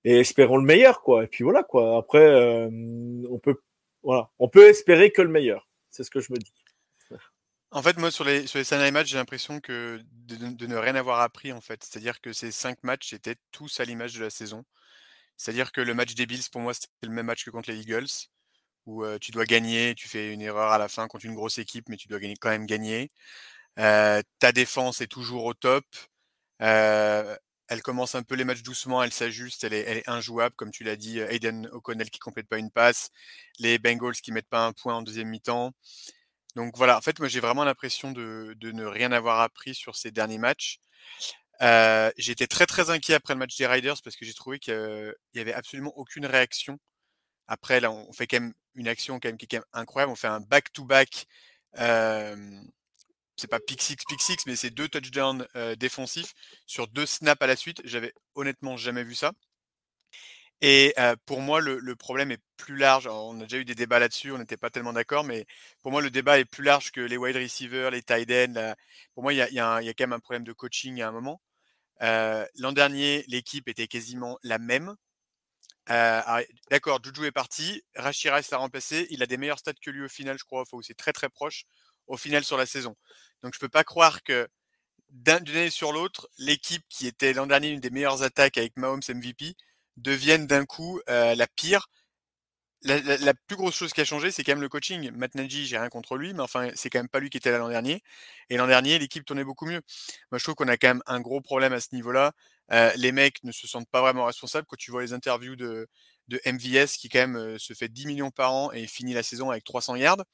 et 0.04 0.21
espérons 0.21 0.57
le 0.57 0.64
meilleur, 0.64 1.02
quoi. 1.02 1.25
Et 1.25 1.26
puis 1.26 1.45
voilà, 1.45 1.64
quoi. 1.64 1.99
Après, 1.99 2.68
on 3.28 3.38
peut, 3.38 3.57
voilà, 4.02 4.30
on 4.38 4.49
peut 4.49 4.68
espérer 4.68 5.11
que 5.11 5.23
le 5.23 5.28
meilleur. 5.28 5.68
C'est 5.90 6.04
ce 6.04 6.11
que 6.11 6.21
je 6.21 6.33
me 6.33 6.38
dis. 6.38 6.52
En 7.70 7.82
fait, 7.82 7.98
moi, 7.98 8.10
sur 8.10 8.25
les, 8.25 8.46
sur 8.46 8.60
matchs, 8.92 9.08
j'ai 9.08 9.18
l'impression 9.18 9.60
que 9.60 10.00
de, 10.10 10.66
ne 10.66 10.76
rien 10.76 10.94
avoir 10.94 11.20
appris, 11.20 11.52
en 11.52 11.60
fait. 11.60 11.84
C'est-à-dire 11.84 12.20
que 12.20 12.32
ces 12.32 12.50
cinq 12.50 12.82
matchs 12.82 13.12
étaient 13.12 13.37
tous 13.52 13.80
à 13.80 13.84
l'image 13.84 14.14
de 14.14 14.22
la 14.25 14.30
saison. 14.30 14.64
C'est-à-dire 15.37 15.72
que 15.72 15.80
le 15.82 15.94
match 15.94 16.14
des 16.14 16.26
Bills, 16.26 16.44
pour 16.52 16.62
moi, 16.62 16.75
c'était 16.75 16.88
le 17.02 17.10
même 17.10 17.26
match 17.26 17.44
que 17.44 17.50
contre 17.50 17.70
les 17.70 17.80
Eagles, 17.80 18.08
où 18.87 19.04
euh, 19.04 19.18
tu 19.20 19.32
dois 19.32 19.44
gagner, 19.46 19.94
tu 19.94 20.08
fais 20.08 20.32
une 20.32 20.42
erreur 20.42 20.72
à 20.72 20.78
la 20.78 20.88
fin 20.88 21.08
contre 21.08 21.26
une 21.26 21.34
grosse 21.34 21.58
équipe, 21.58 21.88
mais 21.88 21.96
tu 21.96 22.08
dois 22.08 22.20
quand 22.40 22.50
même 22.50 22.66
gagner. 22.66 23.10
Euh, 23.78 24.22
ta 24.40 24.52
défense 24.52 25.00
est 25.02 25.08
toujours 25.08 25.44
au 25.44 25.54
top. 25.54 25.84
Euh, 26.62 27.37
elle 27.68 27.82
commence 27.82 28.14
un 28.14 28.22
peu 28.22 28.34
les 28.34 28.44
matchs 28.44 28.62
doucement, 28.62 29.02
elle 29.02 29.12
s'ajuste, 29.12 29.64
elle 29.64 29.75
est, 29.75 29.84
elle 29.87 29.98
est, 29.98 30.08
injouable, 30.08 30.54
comme 30.56 30.70
tu 30.70 30.84
l'as 30.84 30.96
dit, 30.96 31.18
Aiden 31.20 31.68
O'Connell 31.72 32.10
qui 32.10 32.18
complète 32.18 32.48
pas 32.48 32.58
une 32.58 32.70
passe, 32.70 33.10
les 33.58 33.78
Bengals 33.78 34.14
qui 34.16 34.32
mettent 34.32 34.48
pas 34.48 34.66
un 34.66 34.72
point 34.72 34.94
en 34.96 35.02
deuxième 35.02 35.28
mi-temps. 35.28 35.72
Donc 36.57 36.76
voilà, 36.76 36.97
en 36.99 37.00
fait, 37.00 37.19
moi 37.19 37.28
j'ai 37.28 37.40
vraiment 37.40 37.64
l'impression 37.64 38.12
de, 38.12 38.57
ne 38.62 38.85
rien 38.85 39.12
avoir 39.12 39.40
appris 39.40 39.75
sur 39.75 39.97
ces 39.97 40.11
derniers 40.11 40.38
matchs. 40.38 40.81
J'étais 42.17 42.47
très 42.47 42.67
très 42.67 42.90
inquiet 42.90 43.14
après 43.14 43.35
le 43.35 43.38
match 43.38 43.57
des 43.57 43.67
Riders 43.67 44.00
parce 44.02 44.17
que 44.17 44.25
j'ai 44.25 44.35
trouvé 44.35 44.59
qu'il 44.59 45.14
y 45.35 45.40
avait 45.40 45.55
absolument 45.55 45.93
aucune 45.97 46.26
réaction 46.26 46.78
Après, 47.49 47.81
là, 47.81 47.90
on 47.93 48.12
fait 48.12 48.26
quand 48.26 48.40
même 48.40 48.55
une 48.75 48.88
action 48.88 49.21
quand 49.21 49.28
même, 49.28 49.38
qui 49.38 49.47
est 49.47 49.49
quand 49.49 49.59
même 49.59 49.64
incroyable. 49.73 50.12
On 50.12 50.17
fait 50.17 50.28
un 50.28 50.40
back-to-back. 50.40 51.26
c'est 53.37 53.49
pas 53.49 53.61
pick 53.61 53.83
six, 53.83 53.97
pick 54.09 54.21
six, 54.23 54.38
mais 54.47 54.57
c'est 54.57 54.71
deux 54.71 54.88
touchdowns 54.88 55.47
défensifs 55.78 56.35
sur 56.67 56.88
deux 56.88 57.07
snaps 57.07 57.43
à 57.43 57.47
la 57.47 57.57
suite. 57.57 57.81
J'avais 57.85 58.12
honnêtement 58.35 58.76
jamais 58.76 59.05
vu 59.05 59.14
ça. 59.14 59.33
Et 60.61 60.95
pour 61.27 61.41
moi, 61.41 61.61
le, 61.61 61.97
problème 61.97 62.33
est 62.33 62.43
plus 62.57 62.77
large. 62.77 63.07
on 63.07 63.41
a 63.41 63.45
déjà 63.45 63.59
eu 63.59 63.65
des 63.65 63.75
débats 63.75 63.99
là-dessus, 63.99 64.33
on 64.33 64.38
n'était 64.38 64.57
pas 64.57 64.71
tellement 64.71 64.93
d'accord, 64.93 65.25
mais 65.25 65.47
pour 65.83 65.93
moi, 65.93 66.03
le 66.03 66.11
débat 66.11 66.38
est 66.38 66.45
plus 66.45 66.65
large 66.65 66.91
que 66.91 67.00
les 67.00 67.17
wide 67.17 67.37
receivers, 67.37 67.91
les 67.91 68.03
tight 68.03 68.31
ends. 68.31 68.75
Pour 69.15 69.23
moi, 69.23 69.33
il 69.33 69.37
y 69.37 69.61
a, 69.61 69.81
quand 69.81 70.00
même 70.00 70.12
un 70.12 70.21
problème 70.21 70.45
de 70.45 70.53
coaching 70.53 71.00
à 71.00 71.09
un 71.09 71.12
moment. 71.12 71.41
L'an 72.00 72.73
dernier, 72.73 73.25
l'équipe 73.29 73.69
était 73.69 73.87
quasiment 73.87 74.38
la 74.43 74.59
même. 74.59 74.97
d'accord, 75.87 77.00
Juju 77.05 77.27
est 77.27 77.33
parti, 77.33 77.83
Rashirai 77.95 78.41
l'a 78.50 78.59
remplacé. 78.59 79.07
Il 79.11 79.23
a 79.23 79.27
des 79.27 79.37
meilleurs 79.37 79.59
stats 79.59 79.75
que 79.75 79.91
lui 79.91 80.05
au 80.05 80.09
final, 80.09 80.38
je 80.38 80.45
crois. 80.45 80.62
Enfin, 80.62 80.79
c'est 80.83 80.97
très 80.97 81.12
très 81.12 81.29
proche 81.29 81.65
au 82.09 82.17
final 82.17 82.45
sur 82.45 82.57
la 82.57 82.67
saison. 82.67 82.97
Donc 83.43 83.55
je 83.55 83.61
peux 83.61 83.69
pas 83.69 83.85
croire 83.85 84.23
que 84.23 84.49
d'une 85.11 85.57
année 85.57 85.71
sur 85.71 85.93
l'autre, 85.93 86.29
l'équipe 86.38 86.83
qui 86.88 87.07
était 87.07 87.33
l'an 87.33 87.47
dernier 87.47 87.69
une 87.71 87.81
des 87.81 87.91
meilleures 87.91 88.23
attaques 88.23 88.59
avec 88.59 88.77
Mahomes 88.77 89.00
MVP 89.09 89.55
deviennent 89.99 90.47
d'un 90.47 90.64
coup 90.67 91.00
la 91.07 91.47
pire. 91.47 91.88
La, 92.83 93.35
plus 93.35 93.57
grosse 93.57 93.75
chose 93.75 93.93
qui 93.93 94.00
a 94.00 94.05
changé, 94.05 94.31
c'est 94.31 94.45
quand 94.45 94.52
même 94.52 94.61
le 94.61 94.69
coaching. 94.69 95.11
Matt 95.11 95.35
Nagy, 95.35 95.67
j'ai 95.67 95.76
rien 95.76 95.88
contre 95.88 96.17
lui, 96.17 96.33
mais 96.33 96.43
enfin, 96.43 96.71
c'est 96.76 96.90
quand 96.90 97.00
même 97.00 97.09
pas 97.09 97.19
lui 97.19 97.28
qui 97.28 97.37
était 97.37 97.50
là 97.50 97.59
l'an 97.59 97.69
dernier. 97.69 98.02
Et 98.50 98.57
l'an 98.57 98.69
dernier, 98.69 98.99
l'équipe 99.00 99.25
tournait 99.25 99.45
beaucoup 99.45 99.67
mieux. 99.67 99.81
Moi, 100.31 100.38
je 100.38 100.45
trouve 100.45 100.55
qu'on 100.55 100.69
a 100.69 100.76
quand 100.76 100.88
même 100.88 101.02
un 101.07 101.21
gros 101.21 101.40
problème 101.40 101.73
à 101.73 101.81
ce 101.81 101.88
niveau-là. 101.93 102.33
les 102.97 103.12
mecs 103.12 103.43
ne 103.43 103.52
se 103.52 103.67
sentent 103.67 103.88
pas 103.90 104.00
vraiment 104.00 104.26
responsables. 104.26 104.67
Quand 104.69 104.76
tu 104.76 104.93
vois 104.93 105.02
les 105.02 105.12
interviews 105.12 105.57
de, 105.57 105.88
de 106.28 106.40
MVS, 106.47 106.97
qui 106.99 107.09
quand 107.09 107.26
même 107.26 107.59
se 107.59 107.73
fait 107.73 107.88
10 107.88 108.07
millions 108.07 108.31
par 108.31 108.52
an 108.52 108.71
et 108.73 108.87
finit 108.87 109.14
la 109.14 109.25
saison 109.25 109.50
avec 109.50 109.64
300 109.64 109.97
yards, 109.97 110.25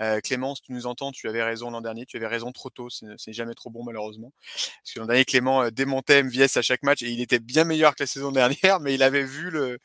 euh, 0.00 0.20
Clément, 0.20 0.54
si 0.54 0.62
tu 0.62 0.72
nous 0.72 0.86
entends, 0.86 1.12
tu 1.12 1.28
avais 1.28 1.42
raison 1.42 1.70
l'an 1.70 1.80
dernier, 1.80 2.06
tu 2.06 2.16
avais 2.16 2.26
raison 2.26 2.52
trop 2.52 2.70
tôt, 2.70 2.88
c'est 2.90 3.32
jamais 3.32 3.54
trop 3.54 3.70
bon 3.70 3.82
malheureusement. 3.84 4.32
Parce 4.54 4.92
que 4.94 5.00
l'an 5.00 5.06
dernier, 5.06 5.24
Clément 5.24 5.62
euh, 5.62 5.70
démontait 5.70 6.22
MVS 6.22 6.56
à 6.56 6.62
chaque 6.62 6.82
match 6.82 7.02
et 7.02 7.10
il 7.10 7.20
était 7.20 7.38
bien 7.38 7.64
meilleur 7.64 7.94
que 7.94 8.02
la 8.02 8.06
saison 8.06 8.32
dernière, 8.32 8.80
mais 8.80 8.94
il 8.94 9.02
avait 9.02 9.24
vu 9.24 9.50
le, 9.50 9.78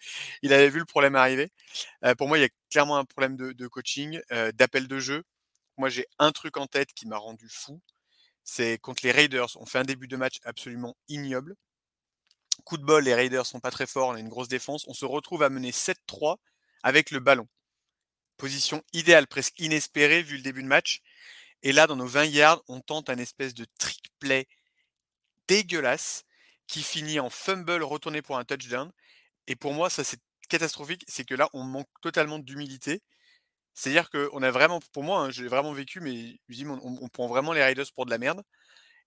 problème 0.86 1.16
arriver. 1.16 1.50
Euh, 2.06 2.16
pour 2.16 2.28
moi, 2.28 2.38
il 2.38 2.42
y 2.42 2.46
a 2.46 2.50
clairement 2.70 2.98
un 2.98 3.06
problème 3.06 3.38
de, 3.38 3.68
coaching, 3.68 4.20
d'appel 4.54 4.88
de 4.88 5.00
jeu. 5.00 5.24
Moi, 5.78 5.90
j'ai 5.90 6.06
un 6.20 6.32
truc 6.32 6.58
en 6.58 6.68
tête 6.68 6.94
qui 6.94 7.08
m'a 7.08 7.18
rendu 7.18 7.48
fou, 7.50 7.82
c'est 8.44 8.78
contre 8.80 9.02
les 9.04 9.12
Raiders, 9.12 9.50
on 9.56 9.66
fait 9.66 9.80
un 9.80 9.84
début 9.84 10.08
de 10.08 10.18
match 10.18 10.40
absolument 10.44 10.96
ignoble. 11.08 11.56
Coup 12.66 12.78
de 12.78 12.84
bol, 12.84 13.04
les 13.04 13.16
Raiders 13.16 13.46
sont 13.46 13.60
pas 13.60 13.72
très 13.72 13.88
forts, 13.88 14.10
on 14.10 14.14
a 14.14 14.20
une 14.20 14.30
grosse 14.30 14.48
défense, 14.48 14.86
on 14.88 14.94
se 14.94 15.06
retrouve 15.06 15.44
à 15.44 15.50
mener 15.50 15.72
7-3 15.72 16.38
avec 16.84 17.12
le 17.12 17.20
ballon. 17.20 17.48
Position 18.42 18.84
idéale, 18.92 19.28
presque 19.28 19.54
inespérée 19.60 20.24
vu 20.24 20.36
le 20.36 20.42
début 20.42 20.64
de 20.64 20.68
match. 20.68 21.02
Et 21.62 21.72
là, 21.72 21.86
dans 21.86 21.96
nos 21.96 22.08
20 22.08 22.26
yards, 22.26 22.64
on 22.68 22.82
tente 22.82 23.12
un 23.12 23.20
espèce 23.20 23.54
de 23.54 23.68
trick 23.78 24.04
play 24.18 24.48
dégueulasse 25.48 26.24
qui 26.66 26.82
finit 26.82 27.20
en 27.20 27.30
fumble 27.30 27.84
retourné 27.84 28.24
pour 28.24 28.40
un 28.40 28.44
touchdown. 28.44 28.92
Et 29.46 29.56
pour 29.56 29.76
moi, 29.76 29.92
ça 29.92 30.04
c'est 30.04 30.20
catastrophique, 30.50 31.06
c'est 31.08 31.24
que 31.24 31.36
là, 31.36 31.50
on 31.54 31.64
manque 31.64 31.88
totalement 32.02 32.40
d'humilité. 32.40 33.04
C'est-à-dire 33.76 34.10
qu'on 34.10 34.42
a 34.42 34.50
vraiment, 34.50 34.80
pour 34.92 35.04
moi, 35.04 35.20
hein, 35.20 35.30
j'ai 35.30 35.48
vraiment 35.48 35.74
vécu, 35.74 36.00
mais 36.00 36.40
on, 36.66 36.98
on, 37.00 37.10
prend 37.10 37.28
vraiment 37.28 37.54
les 37.54 37.64
Raiders 37.64 37.94
pour 37.94 38.08
de 38.08 38.10
la 38.10 38.18
merde. 38.18 38.42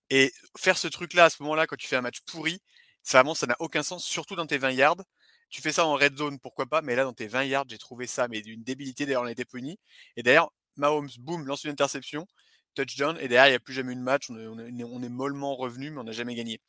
Et 0.09 0.33
faire 0.57 0.77
ce 0.77 0.87
truc-là 0.87 1.25
à 1.25 1.29
ce 1.29 1.43
moment-là, 1.43 1.67
quand 1.67 1.75
tu 1.75 1.87
fais 1.89 1.97
un 1.97 2.01
match 2.01 2.21
pourri, 2.25 2.61
ça 3.03 3.17
vraiment, 3.17 3.35
ça 3.35 3.47
n'a 3.47 3.57
aucun 3.59 3.83
sens, 3.83 4.05
surtout 4.05 4.35
dans 4.37 4.47
tes 4.47 4.57
20 4.57 4.71
yards. 4.71 5.03
Tu 5.49 5.61
fais 5.61 5.71
ça 5.71 5.85
en 5.85 5.93
red 5.95 6.17
zone, 6.17 6.39
pourquoi 6.39 6.65
pas, 6.65 6.81
mais 6.81 6.95
là, 6.95 7.03
dans 7.03 7.13
tes 7.13 7.27
20 7.27 7.43
yards, 7.45 7.65
j'ai 7.69 7.77
trouvé 7.77 8.07
ça, 8.07 8.27
mais 8.27 8.41
d'une 8.41 8.63
débilité. 8.63 9.05
D'ailleurs, 9.05 9.27
été 9.27 9.45
puni. 9.45 9.79
Et 10.17 10.23
d'ailleurs, 10.23 10.51
Mahomes, 10.77 11.09
boum, 11.19 11.45
lance 11.47 11.63
une 11.63 11.71
interception, 11.71 12.27
touchdown, 12.75 13.17
et 13.19 13.27
derrière, 13.27 13.47
il 13.47 13.51
n'y 13.51 13.55
a 13.55 13.59
plus 13.59 13.73
jamais 13.73 13.93
eu 13.93 13.95
de 13.95 14.01
match. 14.01 14.29
On 14.29 15.03
est, 15.03 15.09
mollement 15.09 15.55
revenu, 15.55 15.91
mais 15.91 15.99
on 15.99 16.03
n'a 16.03 16.11
jamais 16.11 16.35
gagné. 16.35 16.59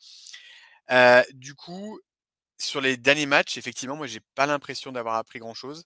Euh, 0.90 1.22
du 1.32 1.54
coup, 1.54 2.00
sur 2.58 2.80
les 2.80 2.96
derniers 2.96 3.26
matchs, 3.26 3.56
effectivement, 3.58 3.96
moi, 3.96 4.06
j'ai 4.06 4.20
pas 4.34 4.46
l'impression 4.46 4.92
d'avoir 4.92 5.16
appris 5.16 5.38
grand-chose. 5.40 5.84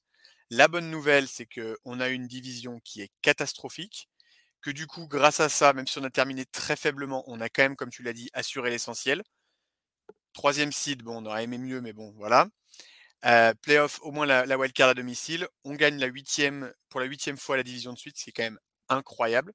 La 0.51 0.69
bonne 0.69 0.91
nouvelle, 0.91 1.29
c'est 1.29 1.47
qu'on 1.47 2.01
a 2.01 2.09
une 2.09 2.27
division 2.27 2.81
qui 2.85 3.03
est 3.03 3.11
catastrophique, 3.23 4.09
que 4.63 4.71
du 4.71 4.87
coup, 4.87 5.07
grâce 5.09 5.41
à 5.41 5.49
ça, 5.49 5.73
même 5.73 5.87
si 5.87 5.99
on 5.99 6.05
a 6.05 6.11
terminé 6.11 6.45
très 6.47 6.77
faiblement, 6.77 7.25
on 7.29 7.41
a 7.41 7.49
quand 7.49 7.63
même, 7.63 7.77
comme 7.77 7.91
tu 7.91 8.03
l'as 8.03 8.13
dit, 8.13 8.31
assuré 8.35 8.71
l'essentiel. 8.71 9.23
Troisième 10.33 10.73
seed, 10.73 11.03
bon, 11.03 11.23
on 11.23 11.27
aurait 11.27 11.45
aimé 11.45 11.59
mieux, 11.59 11.81
mais 11.81 11.93
bon, 11.93 12.13
voilà. 12.17 12.49
Euh, 13.27 13.53
playoff, 13.63 14.01
au 14.03 14.13
moins 14.13 14.27
la, 14.27 14.59
wildcard 14.59 14.91
à 14.91 14.95
domicile. 14.95 15.47
On 15.65 15.75
gagne 15.75 15.99
la 15.99 16.07
huitième, 16.07 16.73
pour 16.89 17.01
la 17.01 17.07
huitième 17.07 17.37
fois 17.37 17.57
la 17.57 17.63
division 17.63 17.93
de 17.93 17.99
suite, 17.99 18.17
c'est 18.19 18.33
quand 18.33 18.43
même 18.43 18.59
incroyable. 18.89 19.53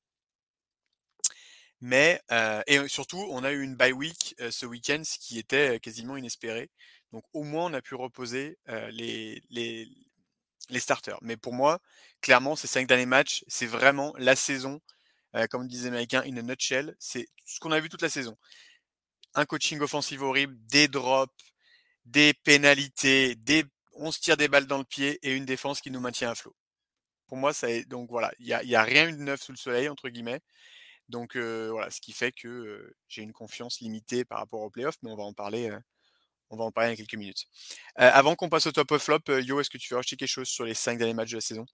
Mais, 1.82 2.22
euh, 2.32 2.62
et 2.68 2.88
surtout, 2.88 3.26
on 3.30 3.44
a 3.44 3.52
eu 3.52 3.62
une 3.62 3.76
bye 3.76 3.92
week 3.92 4.36
euh, 4.40 4.50
ce 4.52 4.66
week-end, 4.66 5.02
ce 5.04 5.20
qui 5.20 5.38
était 5.40 5.80
quasiment 5.80 6.18
inespéré. 6.18 6.70
Donc 7.12 7.24
au 7.34 7.44
moins, 7.44 7.66
on 7.66 7.74
a 7.74 7.82
pu 7.82 7.96
reposer 7.96 8.58
les, 8.92 9.42
les, 9.50 9.88
les, 10.70 10.80
starters. 10.80 11.18
Mais 11.22 11.38
pour 11.38 11.54
moi, 11.54 11.80
clairement, 12.22 12.56
ces 12.56 12.68
cinq 12.68 12.88
derniers 12.88 13.06
matchs, 13.06 13.44
c'est 13.48 13.68
vraiment 13.68 14.14
la 14.18 14.36
saison, 14.36 14.82
comme 15.50 15.68
disait 15.68 15.90
Américain, 15.90 16.24
in 16.26 16.36
a 16.38 16.42
nutshell. 16.42 16.96
C'est 17.00 17.28
ce 17.46 17.60
qu'on 17.60 17.72
a 17.72 17.80
vu 17.80 17.90
toute 17.90 18.02
la 18.02 18.10
saison. 18.10 18.38
Un 19.34 19.46
coaching 19.46 19.80
offensif 19.82 20.22
horrible, 20.22 20.56
des 20.68 20.88
drops, 20.88 21.34
des 22.06 22.34
pénalités, 22.34 23.36
on 23.94 24.12
se 24.12 24.20
tire 24.20 24.38
des 24.38 24.48
balles 24.48 24.68
dans 24.68 24.78
le 24.78 24.84
pied 24.84 25.20
et 25.24 25.32
une 25.32 25.46
défense 25.46 25.82
qui 25.82 25.92
nous 25.92 26.00
maintient 26.00 26.32
à 26.32 26.36
flot. 26.36 26.56
Pour 27.28 27.38
moi, 27.38 27.54
ça 27.54 27.68
donc 27.84 28.10
voilà, 28.10 28.32
il 28.40 28.46
n'y 28.46 28.76
a, 28.76 28.84
rien 28.84 29.12
de 29.12 29.18
neuf 29.18 29.42
sous 29.42 29.52
le 29.52 29.58
soleil, 29.58 29.90
entre 29.90 30.10
guillemets. 30.10 30.42
Donc 31.10 31.36
voilà, 31.36 31.90
ce 31.90 32.00
qui 32.00 32.14
fait 32.14 32.32
que 32.32 32.94
j'ai 33.08 33.24
une 33.24 33.34
confiance 33.34 33.80
limitée 33.80 34.26
par 34.26 34.40
rapport 34.40 34.62
aux 34.62 34.70
playoffs, 34.70 34.98
mais 35.02 35.12
on 35.12 35.16
va 35.16 35.24
en 35.24 35.34
parler, 35.34 35.72
on 36.50 36.58
va 36.58 36.66
en 36.66 36.72
parler 36.72 36.92
dans 36.92 36.96
quelques 36.96 37.16
minutes. 37.16 37.46
avant 37.96 38.36
qu'on 38.36 38.50
passe 38.50 38.68
au 38.68 38.72
top 38.72 38.92
of 38.92 39.02
flop, 39.02 39.22
Yo, 39.28 39.60
est-ce 39.60 39.70
que 39.70 39.78
tu 39.78 39.94
veux 39.94 40.00
acheter 40.00 40.16
quelque 40.16 40.30
chose 40.30 40.48
sur 40.48 40.66
les 40.66 40.76
cinq 40.76 41.00
derniers 41.00 41.16
matchs 41.16 41.32
de 41.32 41.38
la 41.38 41.42
saison? 41.42 41.66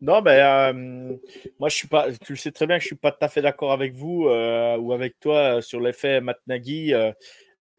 Non, 0.00 0.22
ben, 0.22 1.18
moi, 1.58 1.68
je 1.68 1.74
suis 1.74 1.88
pas. 1.88 2.12
Tu 2.24 2.32
le 2.34 2.38
sais 2.38 2.52
très 2.52 2.68
bien 2.68 2.78
je 2.78 2.86
suis 2.86 2.94
pas 2.94 3.10
tout 3.10 3.24
à 3.24 3.28
fait 3.28 3.42
d'accord 3.42 3.72
avec 3.72 3.94
vous 3.94 4.28
ou 4.28 4.92
avec 4.92 5.18
toi 5.18 5.60
sur 5.60 5.80
l'effet 5.80 6.20
Matt. 6.20 6.38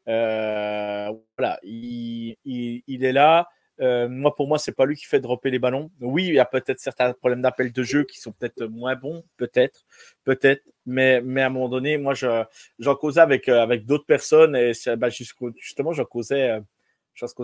Euh, 0.10 1.14
voilà, 1.38 1.60
il, 1.64 2.36
est 2.46 3.12
là. 3.12 3.48
Euh, 3.80 4.10
moi, 4.10 4.36
pour 4.36 4.48
moi, 4.48 4.58
c'est 4.58 4.76
pas 4.76 4.86
lui 4.86 4.96
qui 4.96 5.06
fait 5.06 5.20
dropper 5.20 5.52
les 5.52 5.60
ballons. 5.60 5.92
Oui, 6.02 6.26
il 6.28 6.34
y 6.34 6.40
a 6.40 6.46
peut-être 6.46 6.80
certains 6.80 7.14
problèmes 7.14 7.42
d'appel 7.42 7.72
de 7.72 7.84
jeu 7.84 8.04
qui 8.04 8.20
sont 8.20 8.32
peut-être 8.32 8.66
moins 8.66 8.96
bons, 8.96 9.24
peut-être, 9.38 9.86
peut-être. 10.26 10.64
Mais, 10.86 11.22
mais 11.22 11.44
à 11.44 11.48
un 11.48 11.50
moment 11.50 11.70
donné, 11.70 11.98
moi, 11.98 12.14
j'en 12.16 12.96
causais 12.96 13.22
avec, 13.22 13.48
euh, 13.48 13.62
avec 13.62 13.86
d'autres 13.86 14.06
personnes 14.06 14.56
et 14.56 14.74
bah, 14.98 15.10
justement, 15.10 15.94
j'en 15.94 16.06
causais, 16.06 16.60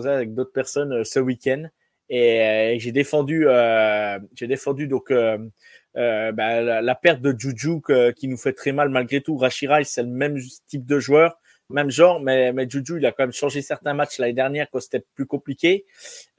avec 0.04 0.34
d'autres 0.34 0.52
personnes 0.52 1.04
ce 1.04 1.20
week-end 1.20 1.68
et, 2.08 2.76
j'ai 2.80 2.92
défendu, 2.92 3.46
j'ai 4.34 4.46
défendu 4.46 4.88
donc 4.88 5.12
bah, 5.94 6.32
la, 6.34 6.94
perte 6.94 7.20
de 7.22 7.34
Juju 7.38 7.80
qui 8.16 8.28
nous 8.28 8.36
fait 8.36 8.52
très 8.52 8.72
mal 8.72 8.88
malgré 8.88 9.20
tout. 9.20 9.36
Rashirai, 9.36 9.84
c'est 9.84 10.02
le 10.02 10.08
même 10.08 10.38
type 10.66 10.84
de 10.84 10.98
joueur 10.98 11.38
même 11.68 11.90
genre, 11.90 12.20
mais, 12.20 12.52
mais 12.52 12.68
Juju, 12.68 12.98
il 12.98 13.06
a 13.06 13.12
quand 13.12 13.24
même 13.24 13.32
changé 13.32 13.60
certains 13.60 13.94
matchs 13.94 14.18
l'année 14.18 14.32
dernière 14.32 14.68
quand 14.70 14.80
c'était 14.80 15.04
plus 15.14 15.26
compliqué. 15.26 15.84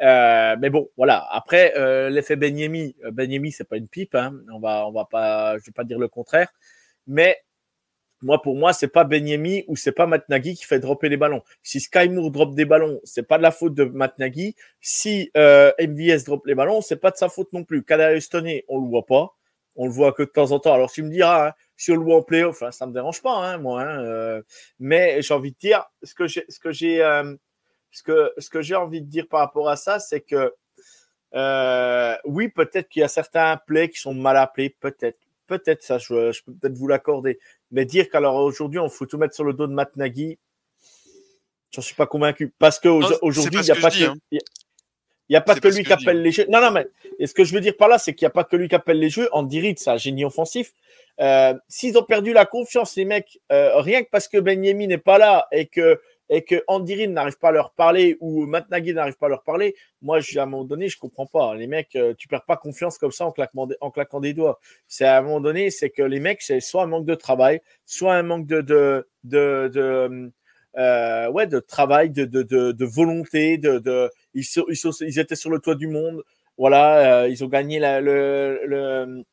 Euh, 0.02 0.56
mais 0.60 0.70
bon, 0.70 0.90
voilà. 0.96 1.28
Après, 1.32 1.74
euh, 1.78 2.10
l'effet 2.10 2.36
Benyemi, 2.36 2.96
euh, 3.04 3.12
Benyemi, 3.12 3.52
c'est 3.52 3.68
pas 3.68 3.78
une 3.78 3.88
pipe. 3.88 4.16
Hein. 4.16 4.34
On 4.54 4.60
va, 4.60 4.88
on 4.88 4.92
va 4.92 5.06
pas, 5.06 5.58
je 5.58 5.66
vais 5.66 5.74
pas 5.74 5.84
dire 5.84 6.00
le 6.00 6.08
contraire. 6.08 6.50
Mais 7.08 7.38
moi, 8.22 8.42
pour 8.42 8.56
moi, 8.56 8.74
c'est 8.74 8.88
pas 8.88 9.04
Benyemi 9.04 9.66
ou 9.68 9.76
c'est 9.76 9.92
pas 9.92 10.08
Matt 10.08 10.28
Nagy 10.30 10.56
qui 10.56 10.64
fait 10.64 10.80
dropper 10.80 11.10
les 11.10 11.18
ballons. 11.18 11.44
Si 11.62 11.82
Sky 11.82 12.10
Moore 12.10 12.32
drop 12.32 12.56
des 12.56 12.66
ballons, 12.66 13.00
c'est 13.04 13.28
pas 13.28 13.38
de 13.38 13.44
la 13.44 13.52
faute 13.52 13.76
de 13.76 13.84
Matt 13.84 14.18
Nagy. 14.20 14.56
Si 14.80 15.30
MVS 15.36 16.24
drop 16.26 16.46
les 16.46 16.56
ballons, 16.56 16.82
c'est 16.82 16.96
pas 16.96 17.12
de 17.12 17.18
sa 17.18 17.30
faute 17.30 17.52
non 17.54 17.64
plus. 17.64 17.84
Kadarius 17.84 18.30
Toney, 18.30 18.64
on 18.70 18.82
le 18.82 18.88
voit 18.88 19.06
pas. 19.06 19.36
On 19.76 19.86
le 19.86 19.92
voit 19.92 20.14
que 20.14 20.24
de 20.24 20.30
temps 20.30 20.52
en 20.52 20.60
temps. 20.60 20.74
Alors, 20.74 20.92
tu 20.92 21.04
me 21.04 21.10
diras, 21.12 21.50
hein, 21.50 21.54
on 21.90 21.96
le 21.96 22.14
en 22.14 22.22
playoff, 22.22 22.64
ça 22.72 22.86
ne 22.86 22.92
me 22.92 22.94
dérange 22.94 23.22
pas, 23.22 23.34
hein, 23.34 23.58
moi. 23.58 23.82
Hein, 23.82 24.04
euh, 24.04 24.42
mais 24.80 25.22
j'ai 25.22 25.34
envie 25.34 25.52
de 25.52 25.58
dire, 25.58 25.86
ce 26.04 26.14
que 26.14 26.28
j'ai, 26.28 26.46
ce 26.50 26.60
que 26.60 26.72
j'ai, 26.72 27.04
euh, 27.04 27.36
ce 27.92 28.04
que, 28.04 28.34
ce 28.38 28.50
que 28.50 28.62
j'ai 28.62 28.76
envie 28.76 29.02
de 29.02 29.08
dire 29.08 29.28
par 29.28 29.40
rapport 29.42 29.70
à 29.70 29.76
ça, 29.76 30.00
c'est 30.00 30.22
que 30.22 30.54
euh, 31.34 32.16
oui, 32.26 32.50
peut-être 32.50 32.90
qu'il 32.90 33.02
y 33.02 33.04
a 33.04 33.08
certains 33.08 33.58
plays 33.68 33.90
qui 33.90 34.00
sont 34.00 34.14
mal 34.14 34.38
appelés, 34.38 34.70
peut-être, 34.70 35.20
peut-être 35.46 35.84
ça, 35.84 35.98
je, 35.98 36.32
je 36.32 36.44
peux 36.44 36.54
peut-être 36.54 36.78
vous 36.78 36.88
l'accorder. 36.88 37.40
Mais 37.72 37.86
dire 37.86 38.10
qu'alors 38.10 38.36
aujourd'hui 38.36 38.80
on 38.80 38.90
faut 38.90 39.06
tout 39.06 39.18
mettre 39.18 39.36
sur 39.36 39.44
le 39.44 39.54
dos 39.54 39.68
de 39.68 39.74
Matt 39.74 39.96
Nagy, 39.98 40.40
j'en 41.72 41.82
suis 41.82 41.96
pas 41.96 42.08
convaincu 42.08 42.54
parce 42.58 42.80
qu'aujourd'hui 42.80 43.60
il 43.60 43.66
n'y 43.66 43.72
a 43.72 43.76
pas 43.76 43.92
que, 43.92 44.04
hein. 44.04 44.16
Il 45.30 45.34
n'y 45.34 45.38
a 45.38 45.42
pas 45.42 45.56
que 45.56 45.68
lui 45.68 45.84
qui 45.84 45.92
appelle 45.92 46.22
les 46.22 46.32
jeux. 46.32 46.46
Non, 46.48 46.62
non, 46.62 46.72
mais 46.72 46.88
ce 47.26 47.34
que 47.34 47.44
je 47.44 47.54
veux 47.54 47.62
dire 47.62 47.76
par 47.76 47.88
là, 47.88 47.98
c'est 47.98 48.14
qu'il 48.14 48.26
n'y 48.26 48.28
a 48.28 48.32
pas 48.32 48.44
que 48.44 48.56
lui 48.56 48.68
qui 48.68 48.76
appelle 48.76 49.00
les 49.00 49.10
jeux. 49.10 49.28
Andy 49.32 49.60
Reid, 49.60 49.80
c'est 49.80 49.90
un 49.90 49.98
génie 49.98 50.26
offensif. 50.26 50.74
Euh, 51.20 51.54
S'ils 51.68 51.98
ont 51.98 52.04
perdu 52.04 52.34
la 52.34 52.46
confiance, 52.46 52.96
les 52.96 53.06
mecs, 53.06 53.40
euh, 53.52 53.80
rien 53.80 54.04
que 54.04 54.10
parce 54.12 54.28
que 54.28 54.38
Benyemi 54.38 54.88
n'est 54.88 54.98
pas 54.98 55.18
là 55.18 55.48
et 55.52 55.66
que 55.66 56.00
et 56.30 56.44
que 56.44 56.62
Andy 56.68 56.94
Reid 56.94 57.12
n'arrive 57.12 57.38
pas 57.38 57.50
à 57.50 57.52
leur 57.54 57.72
parler 57.72 58.18
ou 58.20 58.46
Matt 58.46 58.70
n'arrive 58.70 59.16
pas 59.16 59.28
à 59.28 59.30
leur 59.30 59.44
parler, 59.44 59.76
moi, 60.02 60.18
à 60.18 60.42
un 60.42 60.46
moment 60.46 60.66
donné, 60.66 60.90
je 60.90 61.00
comprends 61.00 61.26
pas. 61.26 61.56
Les 61.56 61.68
mecs, 61.68 61.96
euh, 61.96 62.14
tu 62.18 62.28
perds 62.28 62.44
pas 62.44 62.58
confiance 62.58 62.98
comme 62.98 63.14
ça 63.14 63.26
en 63.26 63.32
claquant 63.32 63.70
en 63.80 63.92
claquant 63.92 64.20
des 64.20 64.34
doigts. 64.34 64.60
C'est 64.88 65.06
à 65.06 65.20
un 65.20 65.22
moment 65.22 65.40
donné, 65.40 65.72
c'est 65.72 65.90
que 65.90 66.04
les 66.04 66.20
mecs, 66.20 66.42
c'est 66.42 66.60
soit 66.60 66.84
un 66.84 66.88
manque 66.88 67.06
de 67.06 67.16
travail, 67.16 67.62
soit 67.86 68.14
un 68.14 68.24
manque 68.24 68.46
de, 68.46 68.60
de, 68.60 69.08
de, 69.24 70.32
ouais, 71.30 71.48
de 71.48 71.60
travail, 71.60 72.10
de, 72.10 72.26
de, 72.26 72.44
de, 72.44 72.86
volonté, 72.86 73.58
de, 73.58 74.12
ils, 74.34 74.44
ils, 75.02 75.20
étaient 75.20 75.36
sur 75.36 75.50
le 75.50 75.60
toit 75.60 75.76
du 75.76 75.88
monde. 75.88 76.24
Voilà, 76.58 77.22
euh, 77.24 77.28
ils 77.30 77.44
ont 77.44 77.48
gagné 77.48 77.80
la, 77.80 78.02
le, 78.02 78.62
le, 78.66 79.24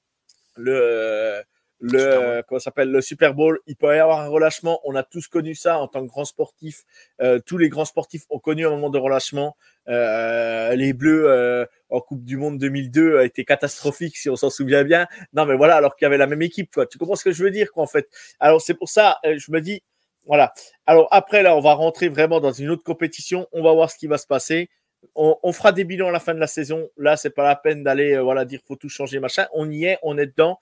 le, 0.56 1.42
le 1.80 2.42
comment 2.48 2.58
s'appelle 2.58 2.90
le 2.90 3.00
Super 3.00 3.34
Bowl. 3.34 3.60
Il 3.66 3.76
peut 3.76 3.94
y 3.94 3.98
avoir 3.98 4.20
un 4.20 4.28
relâchement. 4.28 4.80
On 4.84 4.94
a 4.94 5.02
tous 5.02 5.28
connu 5.28 5.54
ça 5.54 5.78
en 5.78 5.88
tant 5.88 6.02
que 6.02 6.08
grand 6.08 6.24
sportif. 6.24 6.84
Euh, 7.20 7.40
tous 7.44 7.58
les 7.58 7.68
grands 7.68 7.84
sportifs 7.84 8.24
ont 8.30 8.38
connu 8.38 8.66
un 8.66 8.70
moment 8.70 8.90
de 8.90 8.98
relâchement. 8.98 9.56
Euh, 9.88 10.74
les 10.74 10.92
Bleus 10.92 11.28
euh, 11.28 11.66
en 11.90 12.00
Coupe 12.00 12.24
du 12.24 12.36
Monde 12.36 12.58
2002 12.58 13.18
a 13.18 13.24
été 13.24 13.44
catastrophique 13.44 14.16
si 14.16 14.30
on 14.30 14.36
s'en 14.36 14.50
souvient 14.50 14.84
bien. 14.84 15.06
Non 15.32 15.44
mais 15.46 15.56
voilà, 15.56 15.76
alors 15.76 15.94
qu'il 15.96 16.06
y 16.06 16.08
avait 16.08 16.18
la 16.18 16.26
même 16.26 16.42
équipe. 16.42 16.72
Quoi. 16.72 16.86
Tu 16.86 16.98
comprends 16.98 17.16
ce 17.16 17.24
que 17.24 17.32
je 17.32 17.44
veux 17.44 17.50
dire 17.50 17.70
quoi 17.72 17.82
en 17.82 17.88
fait? 17.88 18.08
Alors 18.40 18.60
c'est 18.62 18.74
pour 18.74 18.88
ça, 18.88 19.18
je 19.24 19.52
me 19.52 19.60
dis 19.60 19.82
voilà. 20.26 20.54
Alors 20.86 21.08
après 21.10 21.42
là, 21.42 21.54
on 21.56 21.60
va 21.60 21.74
rentrer 21.74 22.08
vraiment 22.08 22.40
dans 22.40 22.52
une 22.52 22.70
autre 22.70 22.82
compétition. 22.84 23.46
On 23.52 23.62
va 23.62 23.72
voir 23.72 23.90
ce 23.90 23.98
qui 23.98 24.06
va 24.06 24.16
se 24.16 24.26
passer. 24.26 24.70
On, 25.14 25.52
fera 25.52 25.72
des 25.72 25.84
bilans 25.84 26.08
à 26.08 26.12
la 26.12 26.20
fin 26.20 26.34
de 26.34 26.40
la 26.40 26.46
saison. 26.46 26.88
Là, 26.96 27.16
c'est 27.16 27.30
pas 27.30 27.44
la 27.44 27.56
peine 27.56 27.82
d'aller 27.82 28.14
euh, 28.14 28.22
voilà 28.22 28.44
dire 28.44 28.60
faut 28.66 28.76
tout 28.76 28.88
changer 28.88 29.20
machin. 29.20 29.46
On 29.52 29.70
y 29.70 29.84
est, 29.84 29.98
on 30.02 30.18
est 30.18 30.26
dedans 30.26 30.58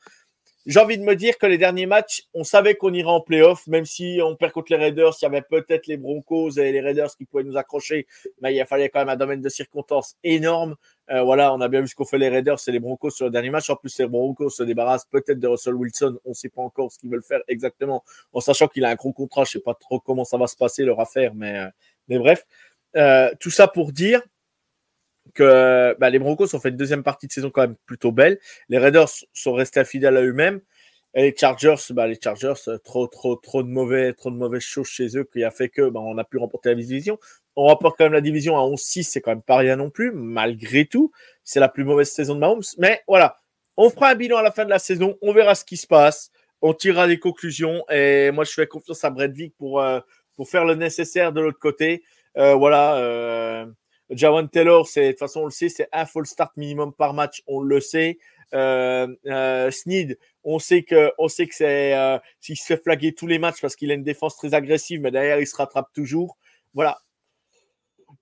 j'ai 0.64 0.78
envie 0.78 0.96
de 0.96 1.02
me 1.02 1.16
dire 1.16 1.38
que 1.38 1.46
les 1.46 1.58
derniers 1.58 1.86
matchs, 1.86 2.28
on 2.34 2.44
savait 2.44 2.76
qu'on 2.76 2.92
irait 2.92 3.10
en 3.10 3.20
playoff, 3.20 3.66
même 3.66 3.84
si 3.84 4.20
on 4.22 4.36
perd 4.36 4.52
contre 4.52 4.72
les 4.72 4.78
Raiders, 4.78 5.12
il 5.20 5.24
y 5.24 5.26
avait 5.26 5.42
peut-être 5.42 5.86
les 5.88 5.96
Broncos 5.96 6.52
et 6.52 6.70
les 6.70 6.80
Raiders 6.80 7.16
qui 7.16 7.24
pouvaient 7.24 7.42
nous 7.42 7.56
accrocher, 7.56 8.06
mais 8.40 8.54
il 8.54 8.64
fallait 8.64 8.88
quand 8.88 9.00
même 9.00 9.08
un 9.08 9.16
domaine 9.16 9.40
de 9.40 9.48
circonstances 9.48 10.16
énorme. 10.22 10.76
Euh, 11.10 11.22
voilà, 11.22 11.52
on 11.52 11.60
a 11.60 11.68
bien 11.68 11.80
vu 11.80 11.88
ce 11.88 11.96
qu'ont 11.96 12.04
fait 12.04 12.18
les 12.18 12.28
Raiders 12.28 12.58
et 12.64 12.70
les 12.70 12.78
Broncos 12.78 13.10
sur 13.10 13.24
le 13.24 13.32
dernier 13.32 13.50
match. 13.50 13.70
En 13.70 13.76
plus, 13.76 13.98
les 13.98 14.06
Broncos 14.06 14.50
se 14.50 14.62
débarrassent 14.62 15.06
peut-être 15.06 15.40
de 15.40 15.48
Russell 15.48 15.74
Wilson. 15.74 16.18
On 16.24 16.30
ne 16.30 16.34
sait 16.34 16.48
pas 16.48 16.62
encore 16.62 16.92
ce 16.92 16.98
qu'ils 16.98 17.10
veulent 17.10 17.24
faire 17.24 17.40
exactement, 17.48 18.04
en 18.32 18.40
sachant 18.40 18.68
qu'il 18.68 18.84
a 18.84 18.90
un 18.90 18.94
gros 18.94 19.12
contrat. 19.12 19.44
Je 19.44 19.50
ne 19.50 19.52
sais 19.60 19.64
pas 19.64 19.74
trop 19.74 19.98
comment 19.98 20.24
ça 20.24 20.36
va 20.36 20.46
se 20.46 20.56
passer 20.56 20.84
leur 20.84 21.00
affaire, 21.00 21.34
mais, 21.34 21.58
euh, 21.58 21.68
mais 22.08 22.18
bref. 22.18 22.44
Euh, 22.94 23.30
tout 23.40 23.50
ça 23.50 23.68
pour 23.68 23.90
dire 23.90 24.20
que 25.34 25.96
bah, 25.98 26.10
les 26.10 26.18
Broncos 26.18 26.54
ont 26.54 26.60
fait 26.60 26.70
une 26.70 26.76
deuxième 26.76 27.02
partie 27.02 27.26
de 27.26 27.32
saison 27.32 27.50
quand 27.50 27.62
même 27.62 27.76
plutôt 27.86 28.12
belle. 28.12 28.38
Les 28.68 28.78
Raiders 28.78 29.08
sont 29.32 29.52
restés 29.52 29.84
fidèles 29.84 30.16
à 30.16 30.22
eux-mêmes. 30.22 30.60
Et 31.14 31.22
les 31.22 31.34
Chargers, 31.36 31.74
bah, 31.90 32.06
les 32.06 32.18
Chargers, 32.22 32.54
trop, 32.84 33.06
trop, 33.06 33.36
trop 33.36 33.62
de 33.62 33.68
mauvais, 33.68 34.14
trop 34.14 34.30
de 34.30 34.36
mauvaises 34.36 34.62
choses 34.62 34.88
chez 34.88 35.16
eux 35.18 35.24
qui 35.24 35.44
a 35.44 35.50
fait 35.50 35.68
que 35.68 35.90
bah, 35.90 36.00
on 36.00 36.16
a 36.16 36.24
pu 36.24 36.38
remporter 36.38 36.70
la 36.70 36.74
division. 36.76 37.18
On 37.54 37.66
remporte 37.66 37.98
quand 37.98 38.04
même 38.04 38.14
la 38.14 38.22
division 38.22 38.56
à 38.56 38.62
11-6, 38.62 39.02
c'est 39.04 39.20
quand 39.20 39.32
même 39.32 39.42
pas 39.42 39.58
rien 39.58 39.76
non 39.76 39.90
plus, 39.90 40.10
malgré 40.12 40.86
tout. 40.86 41.12
C'est 41.44 41.60
la 41.60 41.68
plus 41.68 41.84
mauvaise 41.84 42.10
saison 42.10 42.34
de 42.34 42.40
Mahomes. 42.40 42.62
Mais 42.78 43.02
voilà, 43.06 43.36
on 43.76 43.90
fera 43.90 44.10
un 44.10 44.14
bilan 44.14 44.38
à 44.38 44.42
la 44.42 44.50
fin 44.50 44.64
de 44.64 44.70
la 44.70 44.78
saison, 44.78 45.18
on 45.20 45.32
verra 45.34 45.54
ce 45.54 45.64
qui 45.64 45.76
se 45.76 45.86
passe, 45.86 46.30
on 46.62 46.72
tirera 46.72 47.06
des 47.06 47.18
conclusions. 47.18 47.84
Et 47.90 48.30
moi, 48.30 48.44
je 48.44 48.52
fais 48.52 48.66
confiance 48.66 49.04
à 49.04 49.10
Brett 49.10 49.32
Vick 49.32 49.54
pour, 49.58 49.80
euh, 49.80 50.00
pour 50.34 50.48
faire 50.48 50.64
le 50.64 50.74
nécessaire 50.76 51.32
de 51.32 51.42
l'autre 51.42 51.58
côté. 51.58 52.02
Euh, 52.38 52.54
voilà. 52.54 52.96
Euh, 52.96 53.66
Jawan 54.12 54.48
Taylor, 54.48 54.86
c'est 54.86 55.06
de 55.06 55.10
toute 55.10 55.18
façon 55.18 55.40
on 55.40 55.44
le 55.46 55.50
sait, 55.50 55.68
c'est 55.68 55.88
un 55.92 56.06
full 56.06 56.26
start 56.26 56.56
minimum 56.56 56.92
par 56.92 57.14
match, 57.14 57.42
on 57.46 57.60
le 57.60 57.80
sait. 57.80 58.18
Euh, 58.54 59.06
euh, 59.26 59.70
Sneed, 59.70 60.18
on 60.44 60.58
sait 60.58 60.82
que, 60.82 61.10
on 61.18 61.28
sait 61.28 61.46
que 61.46 61.54
c'est, 61.54 61.94
euh, 61.94 62.18
s'il 62.40 62.56
se 62.56 62.64
fait 62.64 62.82
flaguer 62.82 63.14
tous 63.14 63.26
les 63.26 63.38
matchs 63.38 63.60
parce 63.62 63.76
qu'il 63.76 63.90
a 63.90 63.94
une 63.94 64.02
défense 64.02 64.36
très 64.36 64.52
agressive, 64.52 65.00
mais 65.00 65.10
derrière 65.10 65.40
il 65.40 65.46
se 65.46 65.56
rattrape 65.56 65.90
toujours. 65.94 66.36
Voilà. 66.74 66.98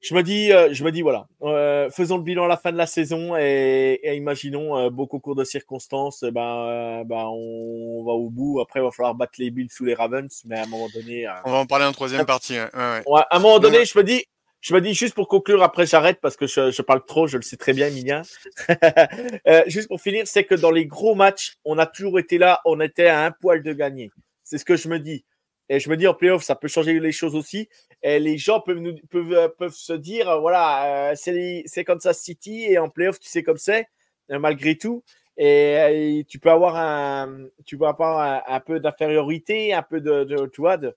Je 0.00 0.14
me 0.14 0.23
dis, 0.23 0.50
euh, 0.50 0.73
je 0.73 0.82
me 0.82 0.92
dis 0.92 1.02
voilà, 1.02 1.26
euh, 1.42 1.90
faisons 1.90 2.16
le 2.16 2.23
bilan 2.23 2.44
à 2.44 2.49
la 2.49 2.56
fin 2.56 2.73
de 2.73 2.76
la 2.78 2.87
saison 2.87 3.37
et, 3.37 4.00
et 4.02 4.14
imaginons 4.14 4.78
euh, 4.78 4.88
beau 4.88 5.06
concours 5.06 5.35
de 5.35 5.44
circonstances, 5.44 6.25
ben, 6.25 7.03
ben 7.05 7.26
on 7.26 8.03
va 8.07 8.12
au 8.12 8.31
bout. 8.31 8.61
Après, 8.61 8.81
il 8.81 8.83
va 8.83 8.90
falloir 8.92 9.14
battre 9.14 9.35
les 9.38 9.50
Bills 9.50 9.68
sous 9.70 9.85
les 9.85 9.92
Ravens, 9.92 10.31
mais 10.46 10.59
à 10.59 10.62
un 10.62 10.66
moment 10.66 10.88
donné, 10.94 11.26
on 11.44 11.50
va 11.50 11.59
en 11.59 11.66
parler 11.66 11.85
en 11.85 11.92
troisième 11.92 12.24
partie. 12.24 12.55
Ouais, 12.55 12.70
ouais. 12.72 13.03
ouais 13.05 13.20
à 13.29 13.37
un 13.37 13.40
moment 13.40 13.59
donné, 13.59 13.85
je 13.85 13.98
me 13.98 14.03
dis, 14.03 14.24
je 14.61 14.75
me 14.75 14.81
dis 14.81 14.94
juste 14.94 15.14
pour 15.14 15.29
conclure, 15.29 15.62
après 15.62 15.87
j'arrête 15.87 16.20
parce 16.20 16.37
que 16.37 16.46
je, 16.46 16.83
parle 16.83 17.05
trop, 17.05 17.27
je 17.27 17.37
le 17.37 17.42
sais 17.42 17.57
très 17.57 17.73
bien, 17.73 17.88
Emilia. 17.88 18.23
euh, 19.46 19.62
juste 19.66 19.88
pour 19.88 20.01
finir, 20.01 20.27
c'est 20.27 20.44
que 20.44 20.55
dans 20.55 20.70
les 20.70 20.87
gros 20.87 21.14
matchs, 21.14 21.57
on 21.64 21.79
a 21.79 21.87
toujours 21.87 22.18
été 22.18 22.38
là, 22.38 22.61
on 22.64 22.81
était 22.81 23.07
à 23.07 23.25
un 23.25 23.31
poil 23.31 23.62
de 23.62 23.73
gagner. 23.73 24.11
C'est 24.44 24.59
ce 24.59 24.64
que 24.64 24.77
je 24.77 24.88
me 24.88 24.99
dis. 24.99 25.25
Et 25.70 25.79
je 25.79 25.88
me 25.88 25.96
dis 25.96 26.09
en 26.09 26.14
playoff, 26.14 26.42
ça 26.42 26.57
peut 26.57 26.66
changer 26.66 26.99
les 26.99 27.12
choses 27.12 27.37
aussi. 27.37 27.68
Et 28.03 28.18
les 28.18 28.38
gens 28.38 28.61
peuvent, 28.61 28.83
euh, 29.14 29.68
se 29.70 29.92
dire, 29.92 30.29
euh, 30.29 30.40
voilà, 30.40 31.12
euh, 31.12 31.14
c'est 31.14 31.85
Kansas 31.85 32.18
City 32.18 32.64
et 32.68 32.77
en 32.77 32.88
playoff, 32.88 33.20
tu 33.20 33.29
sais 33.29 33.44
comme 33.44 33.57
c'est, 33.57 33.87
malgré 34.29 34.77
tout. 34.77 35.05
Et, 35.37 36.27
tu 36.29 36.40
peux 36.40 36.51
avoir 36.51 36.77
un, 36.77 37.46
tu 37.64 37.79
peux 37.79 37.87
avoir 37.87 38.42
un, 38.46 38.61
peu 38.61 38.81
d'infériorité, 38.81 39.73
un 39.73 39.83
peu 39.83 40.01
de, 40.01 40.25
de, 40.25 40.51
de, 40.77 40.96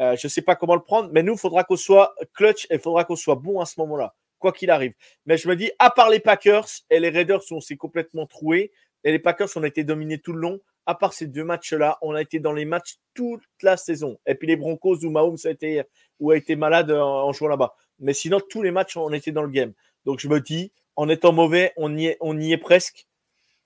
euh, 0.00 0.16
je 0.16 0.26
ne 0.26 0.30
sais 0.30 0.42
pas 0.42 0.56
comment 0.56 0.74
le 0.74 0.82
prendre, 0.82 1.10
mais 1.12 1.22
nous, 1.22 1.34
il 1.34 1.38
faudra 1.38 1.64
qu'on 1.64 1.76
soit 1.76 2.14
clutch 2.32 2.64
et 2.70 2.74
il 2.74 2.80
faudra 2.80 3.04
qu'on 3.04 3.16
soit 3.16 3.34
bon 3.34 3.60
à 3.60 3.66
ce 3.66 3.78
moment-là, 3.80 4.14
quoi 4.38 4.52
qu'il 4.52 4.70
arrive. 4.70 4.94
Mais 5.26 5.36
je 5.36 5.48
me 5.48 5.56
dis, 5.56 5.70
à 5.78 5.90
part 5.90 6.08
les 6.08 6.20
Packers 6.20 6.66
et 6.88 7.00
les 7.00 7.10
Raiders, 7.10 7.42
on 7.50 7.60
s'est 7.60 7.76
complètement 7.76 8.26
troués. 8.26 8.72
Et 9.04 9.12
les 9.12 9.18
Packers, 9.18 9.48
on 9.56 9.62
a 9.62 9.66
été 9.66 9.84
dominés 9.84 10.18
tout 10.18 10.32
le 10.32 10.40
long. 10.40 10.60
À 10.86 10.94
part 10.94 11.12
ces 11.12 11.26
deux 11.26 11.44
matchs-là, 11.44 11.98
on 12.02 12.14
a 12.14 12.22
été 12.22 12.40
dans 12.40 12.52
les 12.52 12.64
matchs 12.64 12.96
toute 13.14 13.42
la 13.62 13.76
saison. 13.76 14.18
Et 14.26 14.34
puis 14.34 14.48
les 14.48 14.56
Broncos 14.56 15.04
où 15.04 15.10
Mahomes 15.10 15.36
a 15.44 15.50
été, 15.50 15.82
ou 16.18 16.30
a 16.30 16.36
été 16.36 16.56
malade 16.56 16.90
en, 16.90 17.26
en 17.26 17.32
jouant 17.32 17.48
là-bas. 17.48 17.74
Mais 17.98 18.14
sinon, 18.14 18.40
tous 18.48 18.62
les 18.62 18.70
matchs, 18.70 18.96
on 18.96 19.12
était 19.12 19.32
dans 19.32 19.42
le 19.42 19.50
game. 19.50 19.72
Donc 20.04 20.20
je 20.20 20.28
me 20.28 20.40
dis, 20.40 20.72
en 20.96 21.08
étant 21.08 21.32
mauvais, 21.32 21.72
on 21.76 21.96
y 21.96 22.06
est, 22.06 22.16
on 22.20 22.38
y 22.38 22.52
est 22.52 22.58
presque. 22.58 23.06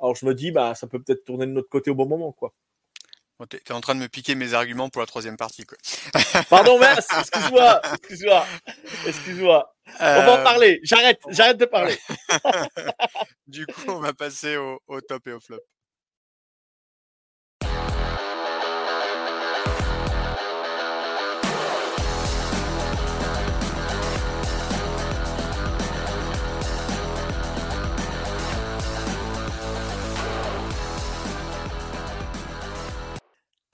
Alors 0.00 0.16
je 0.16 0.26
me 0.26 0.34
dis, 0.34 0.50
bah, 0.50 0.74
ça 0.74 0.86
peut 0.86 1.00
peut-être 1.00 1.24
tourner 1.24 1.46
de 1.46 1.52
notre 1.52 1.68
côté 1.68 1.90
au 1.90 1.94
bon 1.94 2.06
moment, 2.06 2.32
quoi. 2.32 2.52
Bon, 3.38 3.46
T'es 3.46 3.72
en 3.72 3.80
train 3.80 3.96
de 3.96 4.00
me 4.00 4.08
piquer 4.08 4.36
mes 4.36 4.54
arguments 4.54 4.88
pour 4.88 5.00
la 5.00 5.06
troisième 5.06 5.36
partie. 5.36 5.64
Quoi. 5.64 5.76
Pardon, 6.50 6.78
mince, 6.78 7.08
excuse-moi, 7.18 7.80
excuse-moi, 7.94 8.46
excuse-moi. 9.06 9.74
Euh... 10.00 10.20
On 10.20 10.26
va 10.26 10.40
en 10.40 10.44
parler, 10.44 10.80
j'arrête, 10.84 11.20
j'arrête 11.28 11.58
de 11.58 11.64
parler. 11.64 11.98
du 13.48 13.66
coup, 13.66 13.88
on 13.88 13.98
va 13.98 14.12
passer 14.12 14.56
au, 14.56 14.80
au 14.86 15.00
top 15.00 15.26
et 15.26 15.32
au 15.32 15.40
flop. 15.40 15.60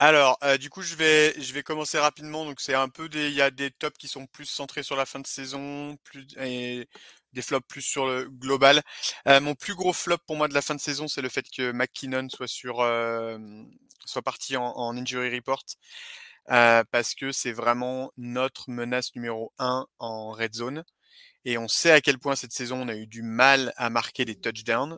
Alors, 0.03 0.39
euh, 0.43 0.57
du 0.57 0.71
coup, 0.71 0.81
je 0.81 0.95
vais, 0.95 1.39
je 1.39 1.53
vais 1.53 1.61
commencer 1.61 1.99
rapidement. 1.99 2.43
Donc, 2.43 2.59
c'est 2.59 2.73
un 2.73 2.89
peu 2.89 3.07
des, 3.07 3.29
il 3.29 3.35
y 3.35 3.41
a 3.41 3.51
des 3.51 3.69
tops 3.69 3.95
qui 3.99 4.07
sont 4.07 4.25
plus 4.25 4.45
centrés 4.45 4.81
sur 4.81 4.95
la 4.95 5.05
fin 5.05 5.19
de 5.19 5.27
saison, 5.27 5.95
plus 6.03 6.25
et 6.39 6.87
des 7.33 7.41
flops 7.43 7.67
plus 7.67 7.83
sur 7.83 8.07
le 8.07 8.27
global. 8.27 8.81
Euh, 9.27 9.39
mon 9.41 9.53
plus 9.53 9.75
gros 9.75 9.93
flop 9.93 10.17
pour 10.25 10.37
moi 10.37 10.47
de 10.47 10.55
la 10.55 10.63
fin 10.63 10.73
de 10.73 10.79
saison, 10.79 11.07
c'est 11.07 11.21
le 11.21 11.29
fait 11.29 11.45
que 11.55 11.71
McKinnon 11.71 12.29
soit 12.29 12.47
sur, 12.47 12.79
euh, 12.81 13.37
soit 14.05 14.23
parti 14.23 14.57
en, 14.57 14.97
injury 14.97 15.35
report, 15.35 15.63
parce 16.47 17.13
que 17.13 17.31
c'est 17.31 17.51
vraiment 17.51 18.11
notre 18.17 18.71
menace 18.71 19.13
numéro 19.15 19.53
un 19.59 19.85
en 19.99 20.31
red 20.31 20.55
zone. 20.55 20.83
Et 21.45 21.59
on 21.59 21.67
sait 21.67 21.91
à 21.91 22.01
quel 22.01 22.17
point 22.17 22.35
cette 22.35 22.53
saison 22.53 22.81
on 22.81 22.87
a 22.87 22.95
eu 22.95 23.05
du 23.05 23.21
mal 23.21 23.71
à 23.77 23.91
marquer 23.91 24.25
des 24.25 24.35
touchdowns. 24.35 24.97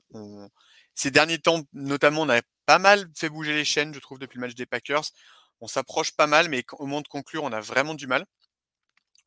Ces 0.96 1.12
derniers 1.12 1.40
temps, 1.40 1.64
notamment, 1.74 2.22
on 2.22 2.30
a 2.30 2.42
pas 2.66 2.80
mal 2.80 3.10
fait 3.16 3.30
bouger 3.30 3.54
les 3.54 3.66
chaînes, 3.66 3.94
je 3.94 4.00
trouve, 4.00 4.20
depuis 4.20 4.38
le 4.38 4.42
match 4.42 4.56
des 4.56 4.66
Packers. 4.66 5.04
On 5.62 5.68
s'approche 5.68 6.12
pas 6.12 6.28
mal, 6.28 6.50
mais 6.50 6.64
au 6.74 6.86
moment 6.86 7.02
de 7.02 7.08
conclure, 7.08 7.44
on 7.44 7.52
a 7.52 7.62
vraiment 7.62 7.94
du 7.94 8.08
mal. 8.08 8.26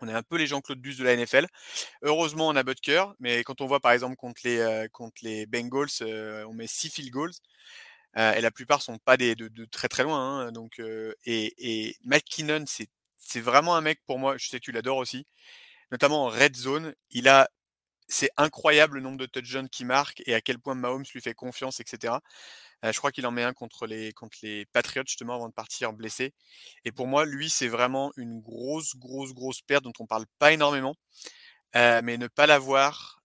On 0.01 0.09
est 0.09 0.13
un 0.13 0.23
peu 0.23 0.37
les 0.37 0.47
Jean-Claude 0.47 0.79
Bus 0.79 0.99
de 0.99 1.05
la 1.05 1.17
NFL. 1.17 1.47
Heureusement, 2.03 2.49
on 2.49 2.57
a 2.57 2.63
Butker, 2.63 3.05
mais 3.19 3.43
quand 3.45 3.61
on 3.61 3.67
voit 3.67 3.81
par 3.81 3.93
exemple 3.93 4.17
contre 4.17 4.43
les, 4.45 4.59
euh, 4.59 4.89
contre 4.93 5.23
les 5.23 5.47
Bengals, 5.47 5.89
euh, 6.03 6.45
on 6.47 6.53
met 6.53 6.67
6 6.67 6.91
field 6.91 7.11
goals. 7.11 7.33
Euh, 8.19 8.33
et 8.35 8.41
la 8.41 8.51
plupart 8.51 8.83
sont 8.83 8.99
pas 8.99 9.17
des, 9.17 9.35
de, 9.35 9.49
de 9.49 9.65
très 9.67 9.89
très 9.89 10.03
loin. 10.03 10.47
Hein, 10.47 10.53
donc, 10.53 10.81
et, 11.25 11.55
et 11.59 11.97
McKinnon, 12.05 12.65
c'est 12.67 13.41
vraiment 13.41 13.77
un 13.77 13.81
mec 13.81 14.01
pour 14.07 14.19
moi, 14.19 14.37
je 14.39 14.49
sais 14.49 14.59
que 14.59 14.65
tu 14.65 14.73
l'adores 14.73 14.99
aussi, 14.99 15.27
notamment 15.93 16.27
en 16.27 16.29
red 16.29 16.57
zone. 16.57 16.95
Il 17.11 17.29
a 17.29 17.49
c'est 18.09 18.31
incroyable 18.37 18.97
le 18.97 19.01
nombre 19.03 19.19
de 19.19 19.27
touchdowns 19.27 19.69
qu'il 19.69 19.87
marque 19.87 20.23
et 20.27 20.35
à 20.35 20.41
quel 20.41 20.59
point 20.59 20.75
Mahomes 20.75 21.05
lui 21.13 21.21
fait 21.21 21.35
confiance, 21.35 21.81
etc. 21.81 22.15
Je 22.83 22.97
crois 22.99 23.11
qu'il 23.11 23.27
en 23.27 23.31
met 23.33 23.43
un 23.43 23.53
contre 23.53 23.87
les, 23.87 24.13
contre 24.13 24.39
les 24.43 24.67
Patriots 24.67 25.05
justement 25.07 25.35
avant 25.35 25.49
de 25.49 25.55
partir 25.55 25.93
blessé. 25.93 26.35
Et 26.85 26.93
pour 26.93 27.07
moi, 27.07 27.25
lui, 27.25 27.51
c'est 27.51 27.69
vraiment 27.69 28.13
une 28.17 28.41
grosse, 28.41 28.97
grosse, 28.97 29.33
grosse 29.35 29.63
perte 29.63 29.85
dont 29.85 29.93
on 29.99 30.07
parle 30.07 30.27
pas 30.39 30.53
énormément. 30.53 30.95
Mais 31.75 32.17
ne 32.17 32.27
pas 32.29 32.47
l'avoir, 32.47 33.21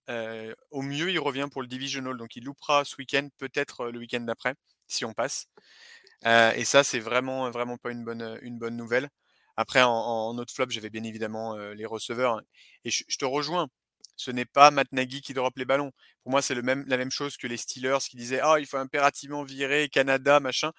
au 0.70 0.82
mieux, 0.82 1.10
il 1.10 1.18
revient 1.18 1.48
pour 1.50 1.62
le 1.62 1.68
divisional. 1.68 2.16
Donc 2.16 2.36
il 2.36 2.44
loupera 2.44 2.84
ce 2.84 2.96
week-end, 2.98 3.28
peut-être 3.38 3.86
le 3.90 3.98
week-end 3.98 4.20
d'après, 4.20 4.54
si 4.88 5.04
on 5.04 5.12
passe. 5.14 5.46
et 6.24 6.64
ça, 6.64 6.84
c'est 6.84 7.00
vraiment, 7.00 7.50
vraiment 7.50 7.76
pas 7.78 7.90
une 7.90 8.04
bonne, 8.04 8.38
une 8.42 8.58
bonne 8.58 8.76
nouvelle. 8.76 9.10
Après, 9.56 9.82
en, 9.82 10.36
autre 10.38 10.52
flop, 10.54 10.70
j'avais 10.70 10.90
bien 10.90 11.04
évidemment 11.04 11.56
les 11.56 11.86
receveurs. 11.86 12.40
Et 12.84 12.90
je, 12.90 13.04
te 13.18 13.24
rejoins. 13.24 13.68
Ce 14.16 14.30
n'est 14.30 14.44
pas 14.44 14.70
Matt 14.70 14.92
Nagy 14.92 15.20
qui 15.22 15.34
drop 15.34 15.56
les 15.56 15.64
ballons. 15.64 15.92
Pour 16.22 16.32
moi, 16.32 16.42
c'est 16.42 16.54
même, 16.62 16.84
la 16.86 16.96
même 16.96 17.10
chose 17.10 17.36
que 17.36 17.46
les 17.46 17.56
Steelers 17.56 17.98
qui 18.08 18.16
disaient 18.16 18.40
Ah, 18.42 18.56
il 18.58 18.66
faut 18.66 18.76
impérativement 18.76 19.42
virer 19.44 19.88
Canada, 19.88 20.40
machin. 20.40 20.72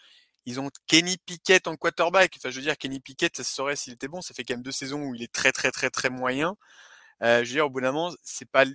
Ils 0.45 0.59
ont 0.59 0.69
Kenny 0.87 1.17
Pickett 1.25 1.67
en 1.67 1.75
quarterback. 1.77 2.33
Enfin, 2.37 2.49
je 2.49 2.57
veux 2.57 2.61
dire, 2.61 2.77
Kenny 2.77 2.99
Pickett, 2.99 3.35
ça 3.37 3.43
se 3.43 3.53
saurait 3.53 3.75
s'il 3.75 3.93
était 3.93 4.07
bon. 4.07 4.21
Ça 4.21 4.33
fait 4.33 4.43
quand 4.43 4.55
même 4.55 4.63
deux 4.63 4.71
saisons 4.71 5.01
où 5.03 5.15
il 5.15 5.23
est 5.23 5.31
très, 5.31 5.51
très, 5.51 5.71
très, 5.71 5.89
très 5.89 6.09
moyen. 6.09 6.55
je 7.21 7.39
veux 7.39 7.45
dire, 7.45 7.65
au 7.67 7.69
bout 7.69 7.81
d'un 7.81 7.91
moment, 7.91 8.13
c'est 8.23 8.49
pas 8.49 8.65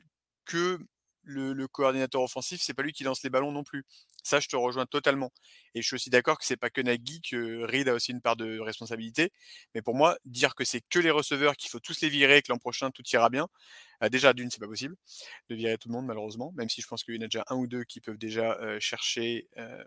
que 0.46 0.78
le, 1.28 1.68
coordinateur 1.68 2.22
offensif, 2.22 2.60
c'est 2.62 2.74
pas 2.74 2.82
lui 2.82 2.92
qui 2.92 3.04
lance 3.04 3.22
les 3.22 3.30
ballons 3.30 3.52
non 3.52 3.64
plus. 3.64 3.84
Ça, 4.22 4.40
je 4.40 4.48
te 4.48 4.56
rejoins 4.56 4.86
totalement. 4.86 5.32
Et 5.74 5.82
je 5.82 5.86
suis 5.86 5.94
aussi 5.94 6.10
d'accord 6.10 6.38
que 6.38 6.44
c'est 6.44 6.56
pas 6.56 6.70
que 6.70 6.80
Nagy, 6.80 7.20
que 7.22 7.64
Reed 7.64 7.88
a 7.88 7.94
aussi 7.94 8.12
une 8.12 8.20
part 8.20 8.36
de 8.36 8.58
responsabilité. 8.58 9.32
Mais 9.74 9.82
pour 9.82 9.94
moi, 9.94 10.18
dire 10.24 10.54
que 10.54 10.64
c'est 10.64 10.82
que 10.88 10.98
les 10.98 11.10
receveurs, 11.10 11.56
qu'il 11.56 11.70
faut 11.70 11.80
tous 11.80 12.00
les 12.02 12.08
virer, 12.08 12.42
que 12.42 12.52
l'an 12.52 12.58
prochain 12.58 12.90
tout 12.90 13.02
ira 13.12 13.30
bien, 13.30 13.48
euh, 14.02 14.08
déjà 14.08 14.32
d'une, 14.32 14.50
c'est 14.50 14.60
pas 14.60 14.66
possible 14.66 14.96
de 15.48 15.54
virer 15.54 15.78
tout 15.78 15.88
le 15.88 15.94
monde 15.94 16.06
malheureusement. 16.06 16.52
Même 16.56 16.68
si 16.68 16.82
je 16.82 16.86
pense 16.86 17.04
qu'il 17.04 17.14
y 17.16 17.18
en 17.18 17.22
a 17.22 17.26
déjà 17.26 17.44
un 17.48 17.56
ou 17.56 17.66
deux 17.66 17.84
qui 17.84 18.00
peuvent 18.00 18.18
déjà 18.18 18.54
euh, 18.60 18.78
chercher. 18.80 19.48
Euh, 19.58 19.84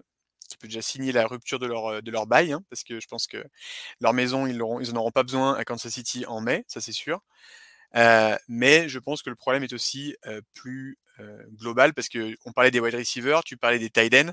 qui 0.50 0.58
peuvent 0.58 0.70
déjà 0.70 0.82
signer 0.82 1.14
la 1.14 1.28
rupture 1.28 1.60
de 1.60 1.66
leur, 1.66 2.04
de 2.04 2.12
leur 2.12 2.28
bail, 2.28 2.52
hein, 2.52 2.62
parce 2.70 2.84
que 2.84 3.00
je 3.00 3.08
pense 3.08 3.26
que 3.26 3.42
leur 4.02 4.12
maison, 4.14 4.48
ils 4.48 4.58
n'en 4.58 5.00
auront 5.00 5.12
pas 5.12 5.24
besoin 5.24 5.56
à 5.56 5.64
Kansas 5.64 5.94
City 5.94 6.26
en 6.26 6.42
mai, 6.42 6.66
ça 6.68 6.82
c'est 6.82 6.92
sûr. 6.92 7.22
mais 8.50 8.90
je 8.90 9.00
pense 9.00 9.22
que 9.22 9.30
le 9.30 9.38
problème 9.38 9.64
est 9.64 9.72
aussi 9.72 10.14
plus 10.54 10.98
global 11.58 11.94
parce 11.94 12.10
que 12.10 12.36
on 12.46 12.52
parlait 12.52 12.72
des 12.72 12.80
wide 12.80 12.96
receivers, 12.96 13.44
tu 13.44 13.58
parlais 13.58 13.80
des 13.80 13.90
tight 13.90 14.14
ends. 14.14 14.32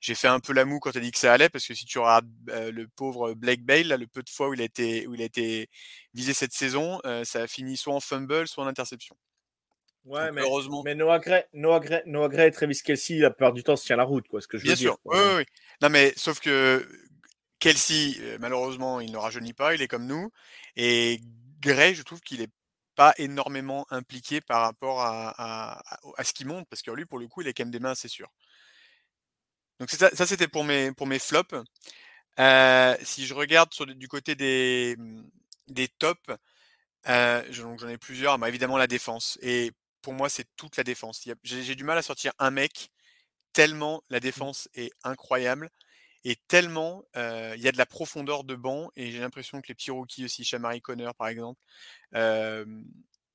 J'ai 0.00 0.16
fait 0.16 0.28
un 0.28 0.40
peu 0.40 0.52
la 0.52 0.64
moue 0.64 0.80
quand 0.80 0.90
tu 0.90 0.98
as 0.98 1.00
dit 1.00 1.12
que 1.12 1.18
ça 1.18 1.32
allait 1.32 1.48
parce 1.48 1.64
que 1.66 1.74
si 1.74 1.84
tu 1.84 1.98
regardes 1.98 2.28
le 2.46 2.86
pauvre 2.88 3.34
Blake 3.34 3.62
Bale, 3.62 3.88
le 3.88 4.06
peu 4.06 4.22
de 4.22 4.30
fois 4.30 4.48
où 4.48 4.54
il 4.54 4.60
a 4.60 4.64
été, 4.64 5.06
où 5.06 5.14
il 5.14 5.22
a 5.22 5.24
été 5.24 5.68
visé 6.12 6.34
cette 6.34 6.52
saison, 6.52 7.00
ça 7.22 7.42
a 7.42 7.46
fini 7.46 7.76
soit 7.76 7.94
en 7.94 8.00
fumble, 8.00 8.48
soit 8.48 8.64
en 8.64 8.66
interception. 8.66 9.16
Ouais, 10.04 10.32
mais, 10.32 10.40
heureusement. 10.40 10.82
mais 10.84 10.96
Noah 10.96 11.20
Gray, 11.20 11.44
Noah, 11.52 11.78
Gray, 11.78 12.02
Noah 12.06 12.28
Gray 12.28 12.48
et 12.48 12.50
Travis 12.50 12.80
Kelsey, 12.82 13.18
la 13.18 13.30
plupart 13.30 13.52
du 13.52 13.62
temps, 13.62 13.76
se 13.76 13.86
tient 13.86 13.94
la 13.94 14.02
route, 14.02 14.26
quoi, 14.26 14.40
ce 14.40 14.48
que 14.48 14.58
je 14.58 14.64
Bien 14.64 14.72
veux 14.72 14.76
sûr. 14.76 14.94
dire. 14.94 15.00
Oui, 15.04 15.18
oui, 15.20 15.34
oui. 15.36 15.44
Non, 15.80 15.90
mais 15.90 16.12
sauf 16.16 16.40
que 16.40 16.84
Kelsey, 17.60 18.16
malheureusement, 18.40 18.98
il 18.98 19.12
ne 19.12 19.16
rajeunit 19.16 19.52
pas, 19.52 19.76
il 19.76 19.82
est 19.82 19.86
comme 19.86 20.06
nous. 20.06 20.32
Et 20.74 21.20
Gray, 21.60 21.94
je 21.94 22.02
trouve 22.02 22.20
qu'il 22.20 22.42
est 22.42 22.50
pas 23.02 23.14
énormément 23.18 23.84
impliqué 23.90 24.40
par 24.40 24.60
rapport 24.60 25.00
à, 25.00 25.82
ce 26.22 26.32
qu'il 26.32 26.46
monte, 26.46 26.68
parce 26.68 26.82
que 26.82 26.92
lui, 26.92 27.04
pour 27.04 27.18
le 27.18 27.26
coup, 27.26 27.40
il 27.40 27.48
est 27.48 27.52
quand 27.52 27.64
même 27.64 27.72
des 27.72 27.80
mains, 27.80 27.96
c'est 27.96 28.06
sûr. 28.06 28.28
Donc 29.80 29.90
ça, 29.90 30.08
ça 30.10 30.24
c'était 30.24 30.46
pour 30.46 30.62
mes, 30.62 30.92
pour 30.92 31.08
mes 31.08 31.18
flops. 31.18 31.56
Euh, 32.38 32.96
si 33.02 33.26
je 33.26 33.34
regarde 33.34 33.74
sur, 33.74 33.86
du 33.86 34.06
côté 34.06 34.36
des, 34.36 34.94
mmh, 34.98 35.22
des 35.66 35.88
tops, 35.88 36.30
euh, 37.08 37.42
j'en 37.50 37.88
ai 37.88 37.98
plusieurs. 37.98 38.38
Bah, 38.38 38.48
évidemment, 38.48 38.78
la 38.78 38.86
défense. 38.86 39.36
Et 39.42 39.72
pour 40.00 40.12
moi, 40.12 40.28
c'est 40.28 40.46
toute 40.54 40.76
la 40.76 40.84
défense. 40.84 41.26
J'ai 41.42 41.74
du 41.74 41.82
mal 41.82 41.98
à 41.98 42.02
sortir 42.02 42.32
un 42.38 42.52
mec 42.52 42.92
tellement 43.52 44.04
la 44.10 44.18
mmh. 44.18 44.20
défense 44.20 44.68
est 44.74 44.92
incroyable 45.02 45.70
et 46.24 46.36
tellement 46.48 47.04
il 47.14 47.60
y 47.60 47.68
a 47.68 47.72
de 47.72 47.78
la 47.78 47.86
profondeur 47.86 48.44
de 48.44 48.54
banc 48.54 48.90
et 48.96 49.10
j'ai 49.10 49.20
l'impression 49.20 49.60
que 49.60 49.68
les 49.68 49.74
petits 49.74 49.90
rookies 49.90 50.24
aussi, 50.24 50.44
Shamari 50.44 50.80
Connor 50.80 51.14
par 51.14 51.28
exemple, 51.28 51.60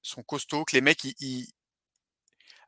sont 0.01 0.23
costauds, 0.23 0.65
que 0.65 0.75
les 0.75 0.81
mecs 0.81 1.03
ils, 1.03 1.47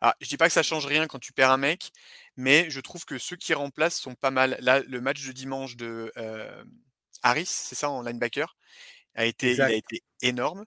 ah, 0.01 0.15
je 0.21 0.29
dis 0.29 0.38
pas 0.38 0.47
que 0.47 0.53
ça 0.53 0.63
change 0.63 0.86
rien 0.86 1.08
quand 1.08 1.19
tu 1.19 1.34
perds 1.34 1.51
un 1.51 1.58
mec, 1.58 1.91
mais 2.38 2.69
je 2.69 2.79
trouve 2.79 3.03
que 3.03 3.17
ceux 3.17 3.36
qui 3.36 3.53
remplacent 3.53 3.99
sont 3.99 4.15
pas 4.15 4.32
mal. 4.32 4.58
Là, 4.62 4.79
le 4.79 5.01
match 5.01 5.25
de 5.25 5.34
dimanche 5.34 5.75
de 5.75 6.13
Harris, 7.21 7.47
c'est 7.47 7.75
ça 7.75 7.89
en 7.89 8.01
linebacker, 8.01 8.55
a 9.15 9.25
été, 9.25 9.53
il 9.53 9.62
a 9.62 9.73
été 9.73 10.03
énorme. 10.21 10.65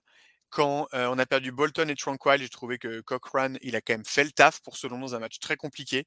Quand 0.49 0.87
on 0.91 1.17
a 1.17 1.25
perdu 1.25 1.51
Bolton 1.51 1.89
et 1.89 1.95
Tranquil, 1.95 2.41
j'ai 2.41 2.49
trouvé 2.49 2.77
que 2.77 3.01
Cochrane, 3.01 3.57
il 3.63 3.75
a 3.75 3.81
quand 3.81 3.93
même 3.93 4.05
fait 4.05 4.23
le 4.23 4.31
taf 4.31 4.61
pour 4.61 4.77
selon 4.77 4.99
nous 4.99 5.15
un 5.15 5.19
match 5.19 5.39
très 5.39 5.57
compliqué. 5.57 6.05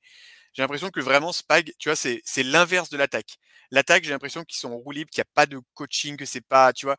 J'ai 0.57 0.63
l'impression 0.63 0.89
que 0.89 1.01
vraiment 1.01 1.33
Spag, 1.33 1.75
tu 1.79 1.91
vois, 1.91 1.97
c'est, 1.97 2.23
l'inverse 2.43 2.89
de 2.89 2.97
l'attaque. 2.97 3.37
L'attaque, 3.71 4.05
j'ai 4.05 4.11
l'impression 4.11 4.43
qu'ils 4.43 4.59
sont 4.59 4.71
en 4.71 4.77
roue 4.79 4.93
libre, 4.93 5.11
qu'il 5.11 5.21
n'y 5.21 5.27
a 5.29 5.33
pas 5.35 5.45
de 5.45 5.61
coaching, 5.75 6.17
que 6.17 6.25
c'est 6.25 6.41
pas, 6.41 6.73
tu 6.73 6.87
vois. 6.87 6.97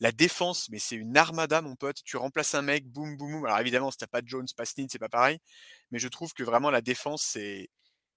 La 0.00 0.10
défense, 0.10 0.68
mais 0.70 0.80
c'est 0.80 0.96
une 0.96 1.16
armada, 1.16 1.62
mon 1.62 1.76
pote. 1.76 1.98
Tu 2.04 2.16
remplaces 2.16 2.56
un 2.56 2.62
mec, 2.62 2.88
boum, 2.88 3.16
boum, 3.16 3.32
boum. 3.32 3.46
Alors 3.46 3.60
évidemment, 3.60 3.92
si 3.92 3.98
t'as 3.98 4.08
pas 4.08 4.20
Jones, 4.24 4.48
pas 4.56 4.64
Sneed, 4.64 4.90
c'est 4.90 4.98
pas 4.98 5.08
pareil. 5.08 5.38
Mais 5.92 6.00
je 6.00 6.08
trouve 6.08 6.32
que 6.32 6.42
vraiment 6.42 6.70
la 6.70 6.80
défense, 6.80 7.22
c'est 7.22 7.70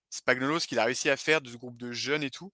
Spagnuolo, 0.10 0.60
ce 0.60 0.68
qu'il 0.68 0.80
a 0.80 0.86
réussi 0.86 1.10
à 1.12 1.18
faire 1.18 1.42
de 1.42 1.52
ce 1.52 1.58
groupe 1.58 1.78
de 1.78 1.92
jeunes 1.92 2.24
et 2.24 2.32
tout. 2.32 2.52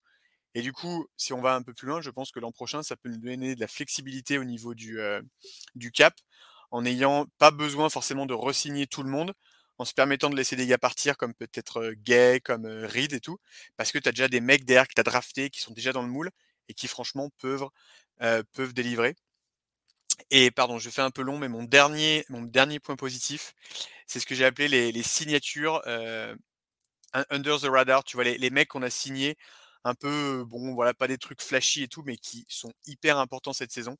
Et 0.53 0.61
du 0.61 0.73
coup, 0.73 1.07
si 1.17 1.33
on 1.33 1.41
va 1.41 1.55
un 1.55 1.61
peu 1.63 1.73
plus 1.73 1.87
loin, 1.87 2.01
je 2.01 2.09
pense 2.09 2.31
que 2.31 2.41
l'an 2.41 2.51
prochain, 2.51 2.83
ça 2.83 2.97
peut 2.97 3.09
nous 3.09 3.19
donner 3.19 3.55
de 3.55 3.61
la 3.61 3.67
flexibilité 3.67 4.37
au 4.37 4.43
niveau 4.43 4.73
du, 4.75 4.99
euh, 4.99 5.21
du 5.75 5.91
cap, 5.91 6.13
en 6.71 6.81
n'ayant 6.81 7.27
pas 7.37 7.51
besoin 7.51 7.89
forcément 7.89 8.25
de 8.25 8.33
resigner 8.33 8.87
tout 8.87 9.03
le 9.03 9.09
monde, 9.09 9.33
en 9.77 9.85
se 9.85 9.93
permettant 9.93 10.29
de 10.29 10.35
laisser 10.35 10.55
des 10.55 10.67
gars 10.67 10.77
partir 10.77 11.17
comme 11.17 11.33
peut-être 11.33 11.91
Gay, 11.97 12.39
comme 12.43 12.65
Reed 12.65 13.13
et 13.13 13.19
tout, 13.19 13.37
parce 13.75 13.91
que 13.91 13.99
tu 13.99 14.09
as 14.09 14.11
déjà 14.11 14.27
des 14.27 14.41
mecs 14.41 14.65
derrière 14.65 14.87
que 14.87 14.93
tu 14.93 15.01
as 15.01 15.03
draftés 15.03 15.49
qui 15.49 15.59
sont 15.59 15.73
déjà 15.73 15.93
dans 15.93 16.01
le 16.01 16.09
moule 16.09 16.31
et 16.69 16.73
qui 16.73 16.87
franchement 16.87 17.29
peuvent, 17.39 17.67
peuvent 18.53 18.73
délivrer. 18.73 19.15
Et 20.31 20.51
pardon, 20.51 20.79
je 20.79 20.89
fais 20.89 21.01
un 21.01 21.11
peu 21.11 21.21
long, 21.21 21.37
mais 21.37 21.47
mon 21.47 21.63
dernier, 21.63 22.25
mon 22.29 22.41
dernier 22.41 22.79
point 22.79 22.95
positif, 22.95 23.53
c'est 24.07 24.19
ce 24.19 24.25
que 24.25 24.35
j'ai 24.35 24.45
appelé 24.45 24.67
les, 24.67 24.91
les 24.91 25.03
signatures 25.03 25.81
under 27.29 27.59
the 27.59 27.65
radar. 27.65 28.03
Tu 28.03 28.17
vois, 28.17 28.23
les, 28.23 28.37
les 28.37 28.49
mecs 28.49 28.69
qu'on 28.69 28.81
a 28.81 28.89
signés 28.89 29.37
un 29.83 29.93
peu, 29.93 30.43
bon, 30.45 30.73
voilà, 30.73 30.93
pas 30.93 31.07
des 31.07 31.17
trucs 31.17 31.41
flashy 31.41 31.83
et 31.83 31.87
tout, 31.87 32.03
mais 32.03 32.17
qui 32.17 32.45
sont 32.49 32.73
hyper 32.85 33.19
importants 33.19 33.53
cette 33.53 33.71
saison. 33.71 33.95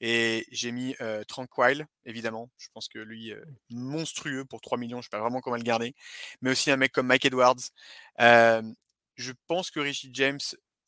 Et 0.00 0.46
j'ai 0.50 0.72
mis 0.72 0.96
Tranquil, 1.28 1.86
évidemment. 2.04 2.50
Je 2.58 2.68
pense 2.72 2.88
que 2.88 2.98
lui, 2.98 3.32
monstrueux 3.70 4.44
pour 4.44 4.60
3 4.60 4.78
millions. 4.78 4.98
Je 4.98 5.00
ne 5.00 5.02
sais 5.04 5.08
pas 5.10 5.20
vraiment 5.20 5.40
comment 5.40 5.56
le 5.56 5.62
garder. 5.62 5.94
Mais 6.40 6.50
aussi 6.50 6.70
un 6.70 6.76
mec 6.76 6.92
comme 6.92 7.06
Mike 7.06 7.26
Edwards. 7.26 7.60
je 8.18 9.32
pense 9.46 9.70
que 9.70 9.80
Richie 9.80 10.10
James 10.12 10.40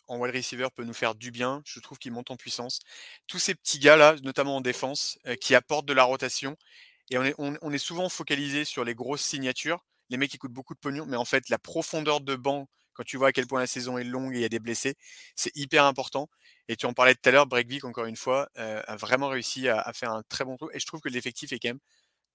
en 0.09 0.19
wide 0.19 0.35
receiver 0.35 0.69
peut 0.75 0.85
nous 0.85 0.95
faire 0.95 1.15
du 1.15 1.31
bien. 1.31 1.63
Je 1.65 1.81
trouve 1.81 1.99
qu'il 1.99 2.13
monte 2.13 2.31
en 2.31 2.37
puissance. 2.37 2.81
Tous 3.27 3.39
ces 3.39 3.55
petits 3.55 3.79
gars-là, 3.79 4.17
notamment 4.23 4.57
en 4.57 4.61
défense, 4.61 5.19
qui 5.41 5.55
apportent 5.55 5.87
de 5.87 5.93
la 5.93 6.05
rotation. 6.05 6.57
Et 7.11 7.19
on 7.19 7.25
est, 7.25 7.35
on 7.39 7.73
est 7.73 7.79
souvent 7.79 8.09
focalisé 8.09 8.65
sur 8.65 8.85
les 8.85 8.95
grosses 8.95 9.23
signatures, 9.23 9.85
les 10.09 10.17
mecs 10.17 10.31
qui 10.31 10.39
coûtent 10.39 10.53
beaucoup 10.53 10.75
de 10.75 10.79
pognon. 10.79 11.05
Mais 11.07 11.17
en 11.17 11.25
fait, 11.25 11.49
la 11.51 11.59
profondeur 11.59 12.21
de 12.21 12.35
banc 12.37 12.69
quand 12.95 13.05
tu 13.05 13.17
vois 13.17 13.29
à 13.29 13.33
quel 13.33 13.47
point 13.47 13.61
la 13.61 13.67
saison 13.67 13.99
est 13.99 14.05
longue 14.05 14.35
et 14.35 14.39
il 14.39 14.43
y 14.43 14.45
a 14.45 14.49
des 14.49 14.59
blessés, 14.59 14.95
c'est 15.35 15.55
hyper 15.57 15.85
important. 15.85 16.29
Et 16.69 16.77
tu 16.77 16.87
en 16.87 16.93
parlais 16.93 17.15
tout 17.15 17.29
à 17.29 17.33
l'heure, 17.33 17.47
Breakvik, 17.47 17.85
encore 17.85 18.07
une 18.07 18.17
fois, 18.17 18.49
euh, 18.59 18.83
a 18.87 18.97
vraiment 18.97 19.29
réussi 19.29 19.69
à, 19.69 19.93
faire 19.93 20.13
un 20.13 20.23
très 20.29 20.45
bon 20.45 20.57
truc. 20.57 20.71
Et 20.75 20.79
je 20.79 20.87
trouve 20.87 21.01
que 21.01 21.09
l'effectif 21.09 21.53
est 21.53 21.59
quand 21.59 21.71
même, 21.71 21.81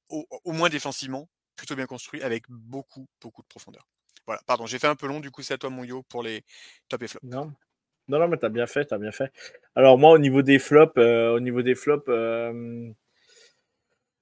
au, 0.10 0.52
moins 0.52 0.70
défensivement, 0.70 1.30
plutôt 1.56 1.76
bien 1.76 1.86
construit 1.86 2.22
avec 2.22 2.43
beaucoup, 2.50 3.08
beaucoup 3.22 3.41
de 3.41 3.48
profondeur. 3.48 3.88
Voilà, 4.26 4.41
pardon, 4.46 4.65
j'ai 4.65 4.80
fait 4.80 4.88
un 4.88 4.96
peu 4.96 5.08
long, 5.08 5.20
du 5.20 5.32
coup, 5.32 5.41
c'est 5.41 5.54
à 5.54 5.58
toi, 5.58 5.70
mon 5.70 5.84
yo, 5.84 6.04
pour 6.04 6.24
les 6.24 6.43
top 6.89 7.04
et 7.04 7.08
flop. 7.08 7.20
Non, 7.24 7.54
non, 8.08 8.20
non 8.20 8.28
mais 8.28 8.38
t'as 8.38 8.50
bien 8.50 8.67
fait, 8.67 8.86
t'as 8.86 8.98
bien 8.98 9.12
fait. 9.12 9.32
Alors, 9.76 9.98
moi, 9.98 10.12
au 10.12 10.17
niveau 10.17 10.41
des 10.41 10.60
flops, 10.60 10.98
euh, 10.98 11.36
au 11.36 11.39
niveau 11.39 11.62
des 11.62 11.76
flops, 11.76 12.06
euh, 12.10 12.91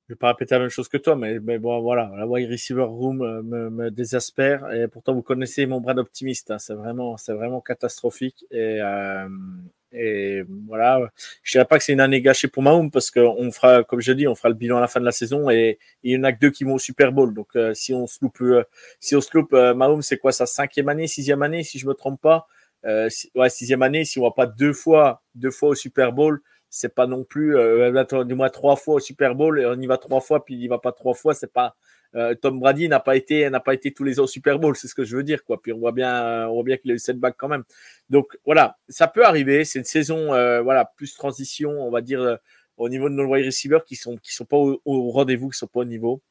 je 0.08 0.13
vais 0.13 0.18
pas 0.18 0.28
répéter 0.28 0.54
la 0.54 0.60
même 0.62 0.70
chose 0.70 0.88
que 0.88 0.98
toi, 0.98 1.15
mais, 1.15 1.39
bon, 1.39 1.82
voilà, 1.82 2.12
la 2.15 2.28
wide 2.28 2.50
receiver 2.50 2.84
room 2.84 3.22
euh, 3.24 3.41
me, 3.41 3.89
désespère. 3.89 4.72
Et 4.72 4.88
pourtant, 4.88 5.15
vous 5.15 5.24
connaissez 5.24 5.65
mon 5.65 5.82
bras 5.82 5.96
d'optimiste. 5.96 6.52
Hein, 6.52 6.60
c'est 6.60 6.76
vraiment, 6.76 7.18
c'est 7.18 7.34
vraiment 7.34 7.60
catastrophique. 7.60 8.46
Et, 8.52 8.80
euh, 8.82 9.28
voilà, 10.68 11.10
je 11.41 11.54
dirais 11.54 11.65
pas 11.65 11.78
que 11.78 11.84
c'est 11.84 11.94
une 11.94 12.02
année 12.02 12.22
gâchée 12.22 12.48
pour 12.48 12.62
Mahomes 12.62 12.91
parce 12.91 13.10
qu'on 13.10 13.52
fera, 13.52 13.84
comme 13.84 14.02
je 14.02 14.12
dis, 14.12 14.28
on 14.28 14.36
fera 14.36 14.50
le 14.50 14.56
bilan 14.56 14.78
à 14.78 14.82
la 14.82 14.88
fin 14.88 15.00
de 15.00 15.06
la 15.06 15.12
saison 15.12 15.50
et, 15.50 15.80
il 16.04 16.12
y 16.12 16.18
en 16.18 16.24
a 16.24 16.34
que 16.34 16.39
deux 16.39 16.52
qui 16.52 16.65
vont 16.65 16.76
au 16.76 16.80
Super 16.80 17.12
Bowl. 17.12 17.34
Donc, 17.34 17.56
euh, 17.56 17.74
si 17.74 17.94
on 17.94 18.06
se 18.06 18.20
loupe, 18.22 18.41
euh, 18.41 18.63
si 19.00 19.15
on 19.15 19.22
se 19.22 19.30
loupe, 19.34 19.54
Mahomes, 19.54 20.04
c'est 20.04 20.18
quoi 20.18 20.32
sa 20.32 20.46
cinquième 20.46 20.89
année, 20.89 21.08
sixième 21.08 21.41
année, 21.41 21.63
si 21.63 21.80
je 21.80 21.88
me 21.88 21.94
trompe 21.94 22.22
pas? 22.22 22.48
ouais, 22.84 23.50
sixième 23.50 23.82
année, 23.82 24.06
si 24.06 24.20
on 24.20 24.24
va 24.24 24.32
pas 24.32 24.46
deux 24.46 24.72
fois, 24.72 25.24
deux 25.34 25.50
fois 25.50 25.70
au 25.70 25.76
Super 25.76 26.13
Bowl 26.13 26.39
c'est 26.75 26.93
pas 26.93 27.07
non 27.07 27.23
plus 27.23 27.55
euh, 27.55 28.23
du 28.25 28.35
moins 28.35 28.49
trois 28.49 28.75
fois 28.75 28.95
au 28.95 28.99
Super 28.99 29.33
Bowl 29.33 29.61
et 29.61 29.65
on 29.65 29.79
y 29.79 29.88
va 29.88 29.97
trois 29.97 30.19
fois 30.19 30.43
puis 30.43 30.55
il 30.55 30.61
y 30.61 30.67
va 30.67 30.77
pas 30.77 30.91
trois 30.91 31.13
fois 31.13 31.33
c'est 31.33 31.53
pas 31.53 31.77
euh, 32.15 32.35
Tom 32.35 32.59
Brady 32.59 32.89
n'a 32.89 32.99
pas 32.99 33.15
été 33.15 33.49
n'a 33.49 33.61
pas 33.61 33.73
été 33.73 33.93
tous 33.93 34.03
les 34.03 34.19
ans 34.19 34.23
au 34.23 34.27
Super 34.27 34.59
Bowl 34.59 34.75
c'est 34.75 34.89
ce 34.89 34.93
que 34.95 35.05
je 35.05 35.15
veux 35.15 35.23
dire 35.23 35.45
quoi. 35.45 35.61
Puis 35.61 35.71
on 35.71 35.79
voit 35.79 35.93
bien 35.93 36.49
on 36.49 36.55
voit 36.55 36.63
bien 36.63 36.75
qu'il 36.75 36.91
a 36.91 36.95
eu 36.95 36.99
cette 36.99 37.17
bague 37.17 37.35
quand 37.38 37.47
même. 37.47 37.63
Donc 38.09 38.38
voilà 38.43 38.77
ça 38.89 39.07
peut 39.07 39.23
arriver 39.23 39.63
c'est 39.63 39.79
une 39.79 39.85
saison 39.85 40.33
euh, 40.33 40.61
voilà 40.61 40.83
plus 40.97 41.13
transition 41.13 41.71
on 41.71 41.91
va 41.91 42.01
dire 42.01 42.39
au 42.75 42.89
niveau 42.89 43.07
de 43.07 43.13
nos 43.13 43.25
wide 43.25 43.45
receivers 43.45 43.85
qui 43.85 43.95
sont 43.95 44.17
qui 44.17 44.33
sont 44.33 44.43
pas 44.43 44.57
au, 44.57 44.81
au 44.83 45.11
rendez-vous 45.11 45.49
qui 45.51 45.57
sont 45.57 45.67
pas 45.67 45.79
au 45.79 45.85
niveau 45.85 46.21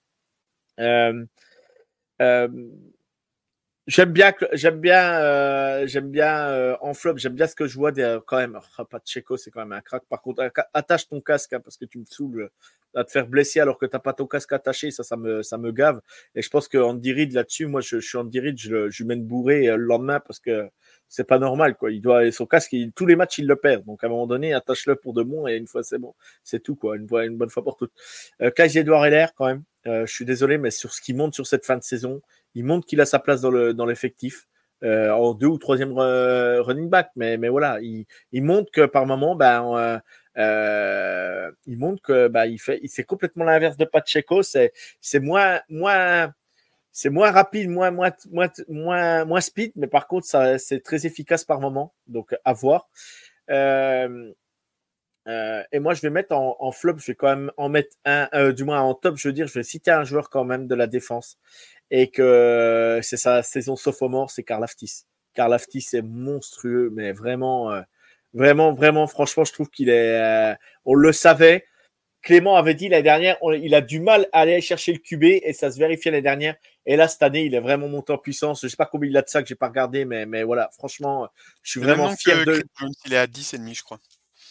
J'aime 3.86 4.12
bien, 4.12 4.32
j'aime 4.52 4.80
bien, 4.80 5.20
euh, 5.20 5.86
j'aime 5.86 6.10
bien 6.10 6.48
euh, 6.48 6.74
en 6.80 6.94
flop, 6.94 7.18
j'aime 7.18 7.34
bien 7.34 7.46
ce 7.46 7.54
que 7.54 7.66
je 7.66 7.76
vois 7.76 7.92
des, 7.92 8.18
quand 8.26 8.38
même. 8.38 8.58
Oh, 8.78 8.84
Pacheco, 8.84 9.36
c'est 9.36 9.50
quand 9.50 9.60
même 9.60 9.72
un 9.72 9.82
crack. 9.82 10.04
Par 10.08 10.22
contre, 10.22 10.50
attache 10.72 11.06
ton 11.06 11.20
casque 11.20 11.52
hein, 11.52 11.60
parce 11.60 11.76
que 11.76 11.84
tu 11.84 11.98
me 11.98 12.06
saoules 12.06 12.50
à 12.94 13.04
te 13.04 13.10
faire 13.10 13.26
blesser 13.26 13.60
alors 13.60 13.78
que 13.78 13.86
t'as 13.86 13.98
pas 13.98 14.12
ton 14.12 14.26
casque 14.26 14.52
attaché, 14.52 14.90
ça, 14.90 15.02
ça 15.02 15.16
me, 15.16 15.42
ça 15.42 15.58
me 15.58 15.72
gave. 15.72 16.00
Et 16.34 16.42
je 16.42 16.48
pense 16.48 16.68
que 16.68 16.78
Andy 16.78 17.26
là-dessus, 17.26 17.66
moi, 17.66 17.80
je, 17.80 17.98
suis 17.98 18.16
Andy 18.16 18.40
Reid, 18.40 18.58
je, 18.58 18.88
je 18.88 19.02
lui 19.02 19.08
mène 19.08 19.24
bourré 19.24 19.68
euh, 19.68 19.76
le 19.76 19.84
lendemain 19.84 20.20
parce 20.20 20.40
que 20.40 20.68
c'est 21.08 21.24
pas 21.24 21.38
normal, 21.38 21.76
quoi. 21.76 21.92
Il 21.92 22.00
doit, 22.00 22.30
son 22.32 22.46
casque, 22.46 22.74
tous 22.96 23.06
les 23.06 23.16
matchs, 23.16 23.38
il 23.38 23.46
le 23.46 23.56
perd. 23.56 23.84
Donc, 23.84 24.02
à 24.02 24.06
un 24.06 24.10
moment 24.10 24.26
donné, 24.26 24.54
attache-le 24.54 24.96
pour 24.96 25.12
de 25.12 25.22
bon 25.22 25.46
et 25.46 25.56
une 25.56 25.66
fois, 25.66 25.82
c'est 25.82 25.98
bon. 25.98 26.14
C'est 26.42 26.62
tout, 26.62 26.74
quoi. 26.74 26.96
Une, 26.96 27.08
fois, 27.08 27.24
une 27.24 27.36
bonne 27.36 27.50
fois 27.50 27.62
pour 27.62 27.76
toutes. 27.76 27.92
Euh, 28.40 28.50
Edouard 28.56 29.06
Heller, 29.06 29.34
quand 29.36 29.46
même. 29.46 29.62
Euh, 29.86 30.06
je 30.06 30.12
suis 30.12 30.24
désolé, 30.24 30.56
mais 30.58 30.70
sur 30.70 30.92
ce 30.92 31.00
qu'il 31.00 31.16
montre 31.16 31.34
sur 31.34 31.46
cette 31.46 31.66
fin 31.66 31.76
de 31.76 31.82
saison, 31.82 32.22
il 32.54 32.64
montre 32.64 32.86
qu'il 32.86 33.00
a 33.00 33.06
sa 33.06 33.18
place 33.18 33.40
dans 33.40 33.50
le, 33.50 33.74
dans 33.74 33.86
l'effectif. 33.86 34.46
Euh, 34.82 35.10
en 35.12 35.32
deux 35.32 35.46
ou 35.46 35.56
troisième 35.56 35.94
running 35.96 36.90
back, 36.90 37.08
mais, 37.16 37.38
mais 37.38 37.48
voilà, 37.48 37.78
il, 37.80 38.04
il 38.32 38.42
montre 38.42 38.70
que 38.70 38.84
par 38.84 39.06
moment, 39.06 39.34
ben, 39.34 39.64
euh, 39.74 39.98
euh, 40.36 41.50
il 41.66 41.78
montre 41.78 42.02
que 42.02 42.28
bah, 42.28 42.46
il 42.46 42.58
fait, 42.58 42.80
c'est 42.86 43.04
complètement 43.04 43.44
l'inverse 43.44 43.78
de 43.78 43.86
Pacheco. 43.86 44.42
C'est, 44.42 44.72
c'est 45.00 45.20
moins, 45.20 45.60
moins, 45.70 46.32
c'est 46.92 47.08
moins 47.08 47.30
rapide, 47.30 47.70
moins, 47.70 47.90
moins, 47.90 48.12
moins, 48.30 48.48
moins, 48.68 49.24
moins 49.24 49.40
speed, 49.40 49.72
mais 49.76 49.86
par 49.86 50.06
contre, 50.06 50.26
ça, 50.26 50.58
c'est 50.58 50.80
très 50.80 51.06
efficace 51.06 51.44
par 51.44 51.60
moment. 51.60 51.94
Donc, 52.06 52.34
à 52.44 52.52
voir. 52.52 52.88
Euh, 53.50 54.32
euh, 55.26 55.62
et 55.72 55.78
moi, 55.78 55.94
je 55.94 56.02
vais 56.02 56.10
mettre 56.10 56.34
en, 56.34 56.56
en, 56.58 56.72
flop, 56.72 56.98
je 56.98 57.06
vais 57.06 57.14
quand 57.14 57.28
même 57.28 57.50
en 57.56 57.68
mettre 57.68 57.96
un, 58.04 58.28
euh, 58.34 58.52
du 58.52 58.64
moins 58.64 58.80
en 58.80 58.94
top, 58.94 59.16
je 59.16 59.28
veux 59.28 59.32
dire, 59.32 59.46
je 59.46 59.54
vais 59.54 59.62
citer 59.62 59.90
un 59.90 60.04
joueur 60.04 60.30
quand 60.30 60.44
même 60.44 60.66
de 60.66 60.74
la 60.74 60.86
défense 60.86 61.38
et 61.90 62.10
que 62.10 63.00
c'est 63.02 63.16
sa 63.16 63.42
saison 63.42 63.76
sophomore, 63.76 64.30
c'est 64.30 64.42
Karl 64.42 64.62
Aftis. 64.64 65.04
Karl 65.34 65.52
Aftis 65.52 65.86
est 65.94 66.02
monstrueux, 66.02 66.90
mais 66.94 67.12
vraiment, 67.12 67.72
euh, 67.72 67.82
Vraiment, 68.34 68.72
vraiment, 68.72 69.06
franchement, 69.06 69.44
je 69.44 69.52
trouve 69.52 69.70
qu'il 69.70 69.88
est. 69.88 70.56
On 70.84 70.94
le 70.94 71.12
savait. 71.12 71.66
Clément 72.20 72.56
avait 72.56 72.74
dit 72.74 72.88
l'année 72.88 73.02
dernière, 73.02 73.36
il 73.62 73.74
a 73.74 73.80
du 73.80 74.00
mal 74.00 74.28
à 74.32 74.40
aller 74.40 74.60
chercher 74.62 74.92
le 74.92 74.98
QB 74.98 75.24
et 75.24 75.52
ça 75.52 75.70
se 75.70 75.78
vérifiait 75.78 76.10
l'année 76.10 76.22
dernière. 76.22 76.56
Et 76.86 76.96
là, 76.96 77.06
cette 77.06 77.22
année, 77.22 77.44
il 77.44 77.54
est 77.54 77.60
vraiment 77.60 77.86
monté 77.86 78.12
en 78.12 78.18
puissance. 78.18 78.62
Je 78.62 78.68
sais 78.68 78.76
pas 78.76 78.86
combien 78.86 79.10
il 79.10 79.16
a 79.16 79.22
de 79.22 79.28
ça 79.28 79.42
que 79.42 79.48
j'ai 79.48 79.54
pas 79.54 79.68
regardé, 79.68 80.04
mais, 80.04 80.26
mais 80.26 80.42
voilà, 80.42 80.70
franchement, 80.72 81.28
je 81.62 81.70
suis 81.72 81.80
vraiment 81.80 82.10
fier 82.16 82.44
de. 82.44 82.64
Il 83.04 83.12
est 83.12 83.18
à 83.18 83.26
10 83.26 83.54
et 83.54 83.58
demi, 83.58 83.74
je 83.74 83.82
crois. 83.84 84.00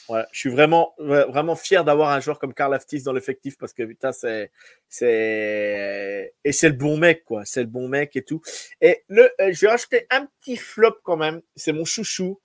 Voilà, 0.08 0.28
je 0.32 0.40
suis 0.40 0.50
vraiment, 0.50 0.94
vraiment 0.98 1.56
fier 1.56 1.86
d'avoir 1.86 2.10
un 2.10 2.20
joueur 2.20 2.38
comme 2.38 2.54
Karl 2.54 2.74
Aftis 2.74 3.04
dans 3.04 3.14
l'effectif 3.14 3.58
parce 3.58 3.74
que 3.74 3.84
putain, 3.84 4.12
c'est, 4.12 4.52
c'est, 4.90 6.34
et 6.44 6.52
c'est 6.52 6.70
le 6.70 6.76
bon 6.76 6.98
mec, 6.98 7.24
quoi. 7.24 7.44
C'est 7.46 7.62
le 7.62 7.68
bon 7.68 7.88
mec 7.88 8.16
et 8.16 8.24
tout. 8.24 8.42
Et 8.82 9.04
le, 9.08 9.32
euh, 9.40 9.52
je 9.54 9.62
vais 9.62 9.70
rajouter 9.70 10.06
un 10.10 10.26
petit 10.26 10.58
flop 10.58 10.98
quand 11.04 11.18
même. 11.18 11.42
C'est 11.56 11.74
mon 11.74 11.86
chouchou. 11.86 12.40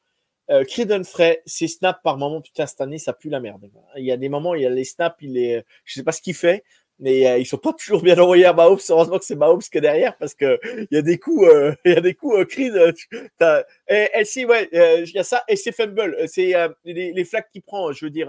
Euh, 0.50 0.64
Creedon 0.64 1.04
Frey, 1.04 1.42
ses 1.44 1.68
snaps 1.68 2.00
par 2.02 2.16
moment, 2.16 2.40
putain, 2.40 2.64
cette 2.64 2.80
année, 2.80 2.98
ça 2.98 3.12
pue 3.12 3.28
la 3.28 3.38
merde. 3.38 3.70
Il 3.96 4.04
y 4.04 4.12
a 4.12 4.16
des 4.16 4.30
moments, 4.30 4.54
il 4.54 4.62
y 4.62 4.66
a 4.66 4.70
les 4.70 4.84
snaps, 4.84 5.16
il 5.20 5.36
est, 5.36 5.64
je 5.84 5.94
sais 5.94 6.02
pas 6.02 6.12
ce 6.12 6.22
qu'il 6.22 6.34
fait, 6.34 6.64
mais 6.98 7.26
euh, 7.26 7.38
ils 7.38 7.46
sont 7.46 7.58
pas 7.58 7.72
toujours 7.72 8.02
bien 8.02 8.18
envoyés 8.18 8.44
à 8.44 8.52
Mahomes. 8.52 8.78
Heureusement 8.88 9.18
que 9.18 9.24
c'est 9.24 9.36
Mahomes 9.36 9.60
qui 9.60 9.78
est 9.78 9.82
derrière, 9.82 10.16
parce 10.16 10.34
que 10.34 10.58
il 10.64 10.88
y 10.90 10.96
a 10.96 11.02
des 11.02 11.18
coups, 11.18 11.46
euh, 11.48 11.74
il 11.84 11.92
y 11.92 11.96
a 11.96 12.00
des 12.00 12.14
coups, 12.14 12.38
euh, 12.38 12.44
Creed, 12.44 12.74
euh, 12.74 13.62
et, 13.88 14.08
et 14.14 14.24
si, 14.24 14.44
ouais, 14.44 14.68
il 14.72 15.12
y 15.12 15.18
a 15.18 15.24
ça, 15.24 15.44
et 15.48 15.56
c'est 15.56 15.72
fumble, 15.72 16.16
c'est 16.28 16.54
les, 16.84 17.12
les 17.12 17.24
flags 17.24 17.46
qu'il 17.52 17.62
prend, 17.62 17.92
je 17.92 18.04
veux 18.04 18.10
dire, 18.10 18.28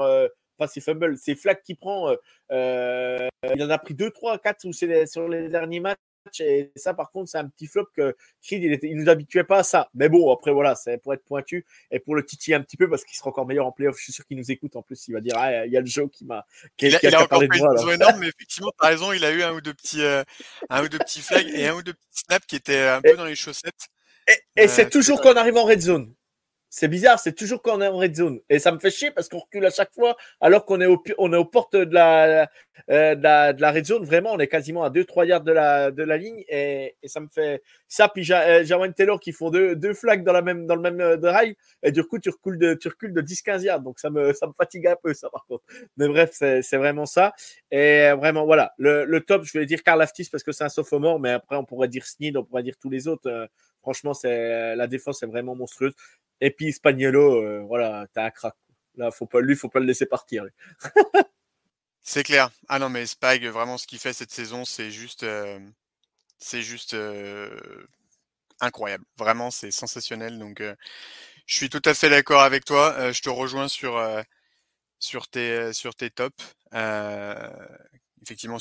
pas 0.58 0.68
c'est 0.68 0.82
fumble, 0.82 1.18
c'est 1.18 1.36
flags 1.36 1.62
qu'il 1.64 1.78
prend, 1.78 2.14
il 2.52 3.64
en 3.64 3.70
a 3.70 3.78
pris 3.78 3.94
2, 3.94 4.12
3, 4.12 4.40
4 4.40 4.72
sur 5.08 5.28
les 5.28 5.50
derniers 5.50 5.80
matchs, 5.80 5.98
et 6.40 6.72
ça, 6.76 6.94
par 6.94 7.12
contre, 7.12 7.30
c'est 7.30 7.38
un 7.38 7.48
petit 7.48 7.68
flop 7.68 7.88
que 7.96 8.16
Creed, 8.44 8.64
il, 8.64 8.74
était, 8.74 8.88
il 8.88 8.98
nous 8.98 9.10
habituait 9.10 9.44
pas 9.44 9.60
à 9.60 9.64
ça. 9.64 9.90
Mais 9.94 10.10
bon, 10.10 10.32
après, 10.32 10.52
voilà, 10.52 10.76
c'est 10.76 10.98
pour 10.98 11.14
être 11.14 11.24
pointu 11.24 11.66
et 11.92 12.00
pour 12.00 12.16
le 12.16 12.26
titiller 12.26 12.56
un 12.56 12.62
petit 12.62 12.78
peu 12.78 12.90
parce 12.90 13.04
qu'il 13.04 13.18
sera 13.18 13.30
encore 13.30 13.46
meilleur 13.46 13.66
en 13.66 13.72
playoff. 13.72 13.98
Je 13.98 14.04
suis 14.04 14.14
sûr 14.14 14.26
qu'il 14.26 14.38
nous 14.38 14.52
écoute. 14.52 14.76
En 14.76 14.82
plus, 14.82 15.08
il 15.08 15.14
va 15.14 15.22
dire, 15.22 15.36
ah, 15.38 15.66
il 15.66 15.72
y 15.72 15.78
a 15.78 15.82
le 15.82 15.86
jeu 15.86 16.08
qui 16.08 16.26
m'a. 16.26 16.46
Il, 16.80 16.96
a, 16.96 17.00
il 17.02 17.16
a 17.16 17.24
encore 17.24 17.40
fait 17.40 17.46
une 17.46 17.94
énorme, 17.94 18.20
mais 18.20 18.28
effectivement, 18.28 18.72
tu 18.80 18.86
as 18.86 18.90
raison, 18.90 19.12
il 19.12 19.24
a 19.26 19.32
eu 19.32 19.44
un 19.44 19.54
ou 19.54 19.62
deux 19.62 19.74
petits, 19.74 20.04
euh, 20.04 20.24
un 20.70 20.84
ou 20.84 20.90
deux 20.90 21.00
petits 21.00 21.22
flags 21.22 21.50
et 21.54 21.68
un 21.68 21.76
ou 21.76 21.82
deux 21.82 21.94
petits 21.94 22.24
snaps 22.28 22.46
qui 22.46 22.56
étaient 22.56 22.88
un 22.88 23.02
peu 23.02 23.16
dans 23.16 23.26
les 23.26 23.36
chaussettes. 23.36 23.88
Et, 24.28 24.64
et 24.64 24.68
c'est 24.68 24.86
euh, 24.86 24.90
toujours 24.90 25.22
qu'on 25.22 25.34
arrive 25.34 25.58
en 25.58 25.66
red 25.66 25.82
zone. 25.82 26.14
C'est 26.72 26.88
bizarre, 26.88 27.20
c'est 27.20 27.34
toujours 27.34 27.64
quand 27.64 27.78
on 27.78 27.82
est 27.82 27.88
en 27.88 27.98
red 27.98 28.16
zone. 28.16 28.40
Et 28.48 28.60
ça 28.60 28.72
me 28.72 28.78
fait 28.78 28.92
chier 28.92 29.10
parce 29.10 29.28
qu'on 29.28 29.40
recule 29.40 29.66
à 29.66 29.72
chaque 29.72 29.92
fois 29.92 30.16
alors 30.40 30.66
qu'on 30.66 30.80
est, 30.82 30.86
au, 30.86 31.04
on 31.18 31.34
est 31.34 31.38
aux 31.38 31.46
portes 31.46 31.76
de 31.76 31.94
la, 31.94 32.48
euh, 32.90 33.16
de, 33.16 33.62
la, 33.62 33.72
red 33.72 33.86
zone. 33.86 34.04
Vraiment, 34.04 34.34
on 34.34 34.40
est 34.40 34.48
quasiment 34.48 34.84
à 34.84 34.90
2-3 34.90 35.28
yards 35.28 35.44
de 35.44 35.52
la, 35.52 35.92
de 35.92 36.04
la 36.04 36.18
ligne. 36.18 36.44
Et, 36.48 36.96
et 37.02 37.08
ça 37.08 37.20
me 37.20 37.28
fait 37.28 37.62
ça. 37.88 38.10
Puis 38.10 38.24
Jawan 38.24 38.94
Taylor 38.94 39.20
qui 39.20 39.32
font 39.32 39.50
deux, 39.50 39.76
deux 39.76 39.94
flags 39.94 40.24
dans, 40.24 40.34
la 40.34 40.42
même, 40.42 40.66
dans 40.66 40.76
le 40.76 40.82
même 40.82 41.02
euh, 41.02 41.18
drive. 41.18 41.56
Et 41.84 41.92
du 41.92 42.04
coup, 42.04 42.20
tu 42.20 42.30
recules 42.30 42.58
de, 42.58 42.74
de 42.74 43.22
10-15 43.22 43.64
yards. 43.64 43.82
Donc 43.82 44.00
ça 44.00 44.10
me, 44.10 44.34
ça 44.34 44.48
me 44.48 44.54
fatigue 44.54 44.88
un 44.88 44.96
peu, 45.02 45.14
ça 45.14 45.30
par 45.30 45.46
contre. 45.46 45.64
Mais 45.98 46.08
bref, 46.08 46.32
c'est 46.34 46.78
vraiment 46.78 47.06
ça. 47.06 47.34
Et 47.72 48.12
vraiment, 48.18 48.46
voilà. 48.46 48.74
Le, 48.78 49.06
le 49.06 49.22
top, 49.22 49.44
je 49.44 49.58
vais 49.58 49.66
dire 49.66 49.84
Karl 49.84 50.02
Aftis 50.02 50.30
parce 50.32 50.44
que 50.44 50.52
c'est 50.52 50.64
un 50.64 50.70
sophomore. 50.70 51.20
Mais 51.20 51.32
après, 51.32 51.56
on 51.56 51.66
pourrait 51.66 51.88
dire 51.88 52.06
Sneed, 52.06 52.38
on 52.38 52.44
pourrait 52.44 52.64
dire 52.64 52.76
tous 52.80 52.90
les 52.90 53.08
autres. 53.08 53.30
Euh, 53.30 53.48
franchement, 53.82 54.14
la 54.24 54.88
défense 54.88 55.24
est 55.24 55.28
vraiment 55.28 55.56
monstrueuse. 55.56 55.94
Et 56.42 56.52
puis 56.52 56.72
Spagnolo, 56.72 57.44
euh, 57.44 57.60
voilà, 57.68 58.08
t'as 58.14 58.26
un 58.26 58.32
crack. 58.32 58.56
Là, 58.96 59.12
faut 59.12 59.26
pas, 59.26 59.42
lui, 59.42 59.56
faut 59.56 59.70
pas 59.70 59.80
le 59.80 59.86
laisser 59.86 60.06
partir. 60.06 60.46
c'est 62.10 62.24
clair. 62.24 62.50
Ah 62.70 62.80
non, 62.80 62.90
mais 62.90 63.06
Spag, 63.06 63.46
vraiment, 63.46 63.78
ce 63.78 63.86
qu'il 63.86 64.00
fait 64.00 64.14
cette 64.14 64.32
saison, 64.32 64.66
c'est 64.66 64.90
juste, 64.90 65.24
euh, 65.24 65.60
euh, 66.94 67.88
incroyable. 68.62 69.06
Vraiment, 69.18 69.52
c'est 69.52 69.70
sensationnel. 69.70 70.40
Donc, 70.40 70.60
je 71.46 71.56
suis 71.56 71.70
tout 71.70 71.82
à 71.86 71.94
fait 71.94 72.10
d'accord 72.10 72.42
avec 72.42 72.66
toi. 72.66 73.12
je 73.12 73.22
te 73.22 73.30
rejoins 73.30 73.68
sur 73.68 73.96
tes 75.30 75.72
sur 75.74 75.96
tops. 75.96 76.56
effectivement, 78.24 78.58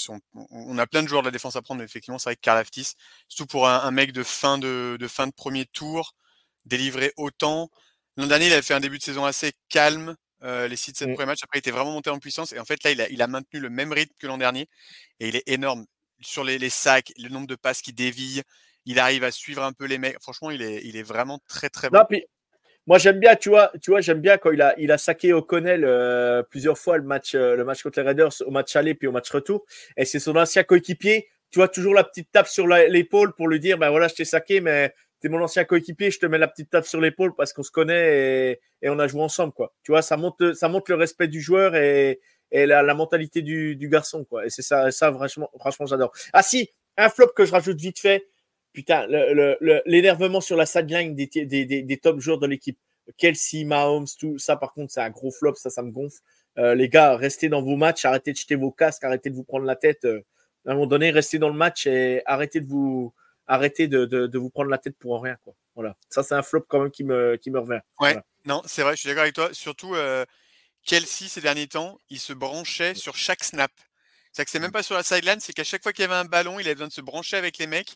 on, 0.50 0.78
a 0.78 0.86
plein 0.86 1.02
de 1.02 1.08
joueurs 1.08 1.22
de 1.22 1.28
la 1.28 1.32
défense 1.32 1.56
à 1.56 1.62
prendre, 1.62 1.78
mais 1.78 1.86
effectivement, 1.86 2.18
c'est 2.18 2.28
vrai 2.30 2.36
que 2.36 2.42
Karl 2.42 2.58
Aftis, 2.58 2.94
surtout 3.28 3.46
pour 3.46 3.66
un, 3.68 3.80
un 3.80 3.90
mec 3.90 4.12
de 4.12 4.22
fin 4.24 4.58
de, 4.58 4.98
de 5.00 5.08
fin 5.08 5.26
de 5.26 5.32
premier 5.32 5.64
tour 5.66 6.14
délivré 6.66 7.12
autant. 7.16 7.70
L'an 8.18 8.26
dernier, 8.26 8.48
il 8.48 8.52
avait 8.52 8.62
fait 8.62 8.74
un 8.74 8.80
début 8.80 8.98
de 8.98 9.02
saison 9.04 9.24
assez 9.24 9.52
calme. 9.70 10.16
Euh, 10.44 10.68
les 10.68 10.76
six 10.76 10.92
de 10.92 10.96
sept 10.96 11.08
mmh. 11.08 11.14
premiers 11.14 11.26
matchs, 11.26 11.42
après, 11.42 11.58
il 11.58 11.60
était 11.60 11.70
vraiment 11.70 11.92
monté 11.92 12.10
en 12.10 12.18
puissance. 12.18 12.52
Et 12.52 12.58
en 12.58 12.64
fait, 12.64 12.82
là, 12.84 12.90
il 12.90 13.00
a, 13.00 13.08
il 13.08 13.22
a 13.22 13.26
maintenu 13.26 13.60
le 13.60 13.70
même 13.70 13.92
rythme 13.92 14.14
que 14.20 14.26
l'an 14.26 14.38
dernier. 14.38 14.68
Et 15.20 15.28
il 15.28 15.36
est 15.36 15.48
énorme 15.48 15.84
sur 16.20 16.44
les, 16.44 16.58
les, 16.58 16.70
sacs, 16.70 17.12
le 17.18 17.28
nombre 17.28 17.46
de 17.46 17.56
passes 17.56 17.82
qui 17.82 17.92
dévie. 17.92 18.42
Il 18.84 18.98
arrive 18.98 19.24
à 19.24 19.30
suivre 19.30 19.62
un 19.62 19.72
peu 19.72 19.84
les 19.84 19.98
mecs. 19.98 20.20
Franchement, 20.20 20.50
il 20.50 20.62
est, 20.62 20.80
il 20.84 20.96
est 20.96 21.02
vraiment 21.02 21.40
très, 21.48 21.68
très 21.68 21.90
bon. 21.90 22.00
moi, 22.86 22.98
j'aime 22.98 23.18
bien, 23.18 23.36
tu 23.36 23.48
vois, 23.48 23.72
tu 23.82 23.90
vois 23.90 24.00
j'aime 24.00 24.20
bien 24.20 24.38
quand 24.38 24.50
il 24.50 24.62
a, 24.62 24.74
il 24.78 24.90
a 24.92 24.98
saqué 24.98 25.32
O'Connell 25.32 25.84
euh, 25.84 26.42
plusieurs 26.42 26.78
fois 26.78 26.96
le 26.96 27.04
match, 27.04 27.34
euh, 27.34 27.56
le 27.56 27.64
match 27.64 27.82
contre 27.82 28.00
les 28.00 28.06
Raiders, 28.06 28.32
au 28.46 28.50
match 28.50 28.74
aller 28.76 28.94
puis 28.94 29.08
au 29.08 29.12
match 29.12 29.30
retour. 29.30 29.64
Et 29.96 30.04
c'est 30.04 30.20
son 30.20 30.36
ancien 30.36 30.62
coéquipier. 30.62 31.28
Tu 31.50 31.58
vois, 31.58 31.68
toujours 31.68 31.94
la 31.94 32.04
petite 32.04 32.30
tape 32.30 32.46
sur 32.46 32.66
l'épaule 32.66 33.34
pour 33.34 33.48
lui 33.48 33.58
dire, 33.58 33.78
ben 33.78 33.90
voilà, 33.90 34.08
je 34.08 34.14
t'ai 34.14 34.26
saqué, 34.26 34.60
mais 34.60 34.92
t'es 35.20 35.28
mon 35.28 35.42
ancien 35.42 35.64
coéquipier, 35.64 36.10
je 36.10 36.18
te 36.18 36.26
mets 36.26 36.38
la 36.38 36.48
petite 36.48 36.70
tape 36.70 36.86
sur 36.86 37.00
l'épaule 37.00 37.34
parce 37.34 37.52
qu'on 37.52 37.62
se 37.62 37.70
connaît 37.70 38.60
et, 38.82 38.88
on 38.88 38.98
a 38.98 39.08
joué 39.08 39.22
ensemble, 39.22 39.52
quoi. 39.52 39.74
Tu 39.82 39.92
vois, 39.92 40.02
ça 40.02 40.16
montre, 40.16 40.52
ça 40.52 40.68
montre 40.68 40.90
le 40.90 40.96
respect 40.96 41.28
du 41.28 41.40
joueur 41.40 41.74
et, 41.76 42.20
la, 42.52 42.94
mentalité 42.94 43.42
du, 43.42 43.88
garçon, 43.90 44.24
quoi. 44.24 44.46
Et 44.46 44.50
c'est 44.50 44.62
ça, 44.62 44.90
ça, 44.90 45.12
franchement, 45.12 45.86
j'adore. 45.86 46.12
Ah 46.32 46.42
si, 46.42 46.70
un 46.96 47.08
flop 47.08 47.32
que 47.36 47.44
je 47.44 47.52
rajoute 47.52 47.80
vite 47.80 47.98
fait. 47.98 48.28
Putain, 48.72 49.06
l'énervement 49.86 50.40
sur 50.40 50.56
la 50.56 50.66
sideline 50.66 51.14
des, 51.14 51.26
des 51.26 51.96
top 51.96 52.20
joueurs 52.20 52.38
de 52.38 52.46
l'équipe. 52.46 52.78
Kelsey, 53.16 53.64
Mahomes, 53.64 54.06
tout 54.18 54.38
ça, 54.38 54.56
par 54.56 54.74
contre, 54.74 54.92
c'est 54.92 55.00
un 55.00 55.10
gros 55.10 55.30
flop, 55.30 55.54
ça, 55.54 55.70
ça 55.70 55.82
me 55.82 55.90
gonfle. 55.90 56.18
Euh, 56.58 56.74
les 56.74 56.88
gars, 56.88 57.16
restez 57.16 57.48
dans 57.48 57.62
vos 57.62 57.76
matchs, 57.76 58.04
arrêtez 58.04 58.32
de 58.32 58.36
jeter 58.36 58.56
vos 58.56 58.72
casques, 58.72 59.04
arrêtez 59.04 59.30
de 59.30 59.34
vous 59.34 59.44
prendre 59.44 59.64
la 59.64 59.76
tête. 59.76 60.04
Euh, 60.04 60.20
à 60.66 60.72
un 60.72 60.74
moment 60.74 60.86
donné, 60.86 61.10
restez 61.10 61.38
dans 61.38 61.48
le 61.48 61.54
match 61.54 61.86
et 61.86 62.22
arrêtez 62.26 62.60
de 62.60 62.66
vous, 62.66 63.14
arrêtez 63.48 63.88
de, 63.88 64.04
de, 64.04 64.26
de, 64.26 64.38
vous 64.38 64.50
prendre 64.50 64.70
la 64.70 64.78
tête 64.78 64.96
pour 64.98 65.20
rien. 65.20 65.36
Quoi. 65.42 65.54
Voilà. 65.74 65.96
Ça, 66.10 66.22
c'est 66.22 66.34
un 66.34 66.42
flop 66.42 66.66
quand 66.68 66.80
même 66.80 66.90
qui 66.90 67.02
me, 67.02 67.36
qui 67.36 67.50
me 67.50 67.58
revient. 67.58 67.80
Ouais, 67.98 68.16
non, 68.44 68.62
c'est 68.66 68.82
vrai, 68.82 68.94
je 68.94 69.00
suis 69.00 69.08
d'accord 69.08 69.22
avec 69.22 69.34
toi. 69.34 69.52
Surtout, 69.52 69.94
euh, 69.94 70.24
Kelsey, 70.84 71.28
ces 71.28 71.40
derniers 71.40 71.66
temps, 71.66 71.98
il 72.10 72.20
se 72.20 72.32
branchait 72.32 72.94
sur 72.94 73.16
chaque 73.16 73.42
snap. 73.42 73.72
C'est 74.32 74.44
que 74.44 74.50
c'est 74.50 74.60
même 74.60 74.70
pas 74.70 74.82
sur 74.82 74.94
la 74.94 75.02
sideline, 75.02 75.40
c'est 75.40 75.52
qu'à 75.52 75.64
chaque 75.64 75.82
fois 75.82 75.92
qu'il 75.92 76.02
y 76.02 76.04
avait 76.04 76.14
un 76.14 76.24
ballon, 76.26 76.60
il 76.60 76.66
avait 76.66 76.74
besoin 76.74 76.88
de 76.88 76.92
se 76.92 77.00
brancher 77.00 77.36
avec 77.36 77.58
les 77.58 77.66
mecs. 77.66 77.94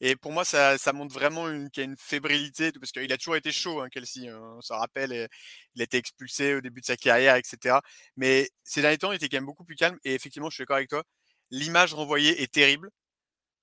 Et 0.00 0.16
pour 0.16 0.32
moi, 0.32 0.44
ça, 0.44 0.78
ça 0.78 0.92
montre 0.92 1.14
vraiment 1.14 1.48
une, 1.48 1.70
qu'il 1.70 1.82
y 1.82 1.86
a 1.86 1.88
une 1.88 1.96
fébrilité, 1.96 2.72
parce 2.72 2.90
qu'il 2.90 3.12
a 3.12 3.16
toujours 3.16 3.36
été 3.36 3.52
chaud, 3.52 3.80
hein, 3.80 3.88
Kelsey. 3.88 4.28
Hein, 4.28 4.40
on 4.56 4.60
s'en 4.60 4.78
rappelle, 4.78 5.28
il 5.74 5.80
a 5.80 5.84
été 5.84 5.96
expulsé 5.96 6.54
au 6.54 6.60
début 6.60 6.80
de 6.80 6.86
sa 6.86 6.96
carrière, 6.96 7.36
etc. 7.36 7.78
Mais 8.16 8.50
ces 8.64 8.82
derniers 8.82 8.98
temps, 8.98 9.12
il 9.12 9.16
était 9.16 9.28
quand 9.28 9.36
même 9.38 9.46
beaucoup 9.46 9.64
plus 9.64 9.76
calme. 9.76 9.98
Et 10.04 10.14
effectivement, 10.14 10.50
je 10.50 10.56
suis 10.56 10.62
d'accord 10.62 10.76
avec 10.76 10.88
toi. 10.90 11.04
L'image 11.50 11.94
renvoyée 11.94 12.42
est 12.42 12.52
terrible. 12.52 12.90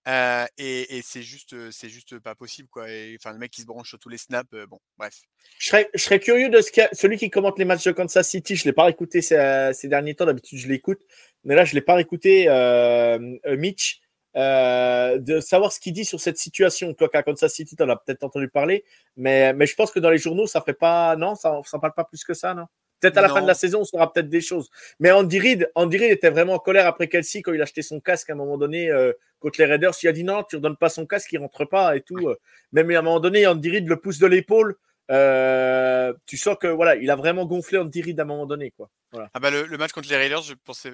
Euh, 0.08 0.46
et, 0.58 1.02
c'est 1.04 1.22
juste, 1.22 1.56
c'est 1.72 1.90
juste 1.90 2.20
pas 2.20 2.36
possible, 2.36 2.70
quoi. 2.70 2.86
Enfin, 3.16 3.34
le 3.34 3.38
mec 3.38 3.52
qui 3.52 3.62
se 3.62 3.68
branche 3.68 3.90
sur 3.90 4.00
tous 4.00 4.10
les 4.10 4.18
snaps, 4.18 4.50
euh, 4.54 4.66
bon, 4.66 4.80
bref. 4.98 5.14
Je 5.60 5.68
serais, 5.68 5.90
je 5.94 6.02
serais 6.02 6.20
curieux 6.20 6.50
de 6.50 6.62
ce 6.62 6.72
que 6.72 6.82
celui 6.94 7.18
qui 7.18 7.30
commente 7.30 7.60
les 7.60 7.66
matchs 7.66 7.84
de 7.84 7.92
Kansas 7.92 8.28
City. 8.28 8.56
Je 8.56 8.66
l'ai 8.66 8.74
pas 8.74 8.90
écouté 8.90 9.22
ces, 9.22 9.72
ces, 9.74 9.88
derniers 9.88 10.16
temps. 10.16 10.26
D'habitude, 10.26 10.58
je 10.58 10.68
l'écoute, 10.68 11.02
mais 11.44 11.56
là, 11.56 11.66
je 11.66 11.74
l'ai 11.76 11.82
pas 11.82 12.00
écouté. 12.00 12.46
Euh, 12.48 13.20
Mitch, 13.58 14.02
de 14.36 15.40
savoir 15.42 15.72
ce 15.72 15.80
qu'il 15.80 15.94
dit 15.94 16.06
sur 16.06 16.20
cette 16.20 16.38
situation. 16.38 16.94
Toi, 16.94 17.10
qu'à 17.10 17.24
Kansas 17.24 17.54
City, 17.54 17.76
tu 17.76 17.84
en 17.84 17.90
as 17.90 17.98
peut-être 17.98 18.24
entendu 18.24 18.50
parler, 18.50 18.86
mais, 19.18 19.54
mais 19.54 19.66
je 19.66 19.76
pense 19.76 19.92
que 19.92 20.00
dans 20.00 20.10
les 20.10 20.18
journaux, 20.18 20.48
ça 20.48 20.62
ferait 20.62 20.74
pas, 20.74 21.16
non, 21.18 21.36
ça, 21.36 21.60
ça 21.66 21.78
parle 21.78 21.94
pas 21.94 22.06
plus 22.06 22.24
que 22.24 22.34
ça, 22.34 22.54
non? 22.54 22.66
Peut-être 23.00 23.18
à 23.18 23.22
la 23.22 23.30
fin 23.30 23.42
de 23.42 23.48
la 23.48 23.54
saison, 23.54 23.82
on 23.82 23.86
saura 23.86 24.12
peut-être 24.12 24.30
des 24.30 24.42
choses. 24.42 24.70
Mais 25.00 25.12
Andy 25.12 25.40
Reid, 25.40 25.72
Andy 25.76 25.98
Reid 25.98 26.12
était 26.12 26.30
vraiment 26.30 26.56
en 26.56 26.60
colère 26.60 26.86
après 26.86 27.08
Kelsey 27.08 27.42
quand 27.42 27.54
il 27.54 27.62
a 27.62 27.64
acheté 27.64 27.82
son 27.82 28.00
casque 28.00 28.30
à 28.30 28.34
un 28.34 28.36
moment 28.36 28.58
donné 28.58 28.90
euh, 28.90 29.14
contre 29.40 29.60
les 29.60 29.66
Raiders. 29.66 29.94
Il 30.04 30.08
a 30.10 30.12
dit 30.12 30.24
non, 30.24 30.44
tu 30.44 30.56
ne 30.56 30.60
redonnes 30.60 30.78
pas 30.78 30.90
son 30.90 31.06
casque, 31.06 31.32
il 31.32 31.38
rentre 31.38 31.66
pas 31.66 31.96
et 31.96 32.02
tout. 32.02 32.28
Euh. 32.28 32.36
Même 32.74 32.90
à 32.92 33.00
un 33.00 33.02
moment 33.02 33.20
donné, 33.20 33.48
Andy 33.48 33.72
Reid 33.72 33.88
le 33.88 33.98
pousse 33.98 34.20
de 34.20 34.28
l'épaule 34.28 34.76
euh, 35.12 36.14
tu 36.28 36.38
sens 36.38 36.56
que 36.62 36.68
voilà, 36.68 36.96
il 36.96 37.10
a 37.10 37.16
vraiment 37.16 37.44
gonflé 37.44 37.80
Andy 37.80 38.04
Reid 38.04 38.20
à 38.20 38.24
un 38.24 38.26
moment 38.28 38.46
donné, 38.46 38.70
quoi. 38.70 38.92
Voilà. 39.12 39.28
Ah 39.34 39.40
bah 39.40 39.50
le, 39.50 39.66
match 39.76 39.92
contre 39.92 40.08
les 40.08 40.16
Raiders, 40.16 40.44
je 40.44 40.54
pensais, 40.54 40.92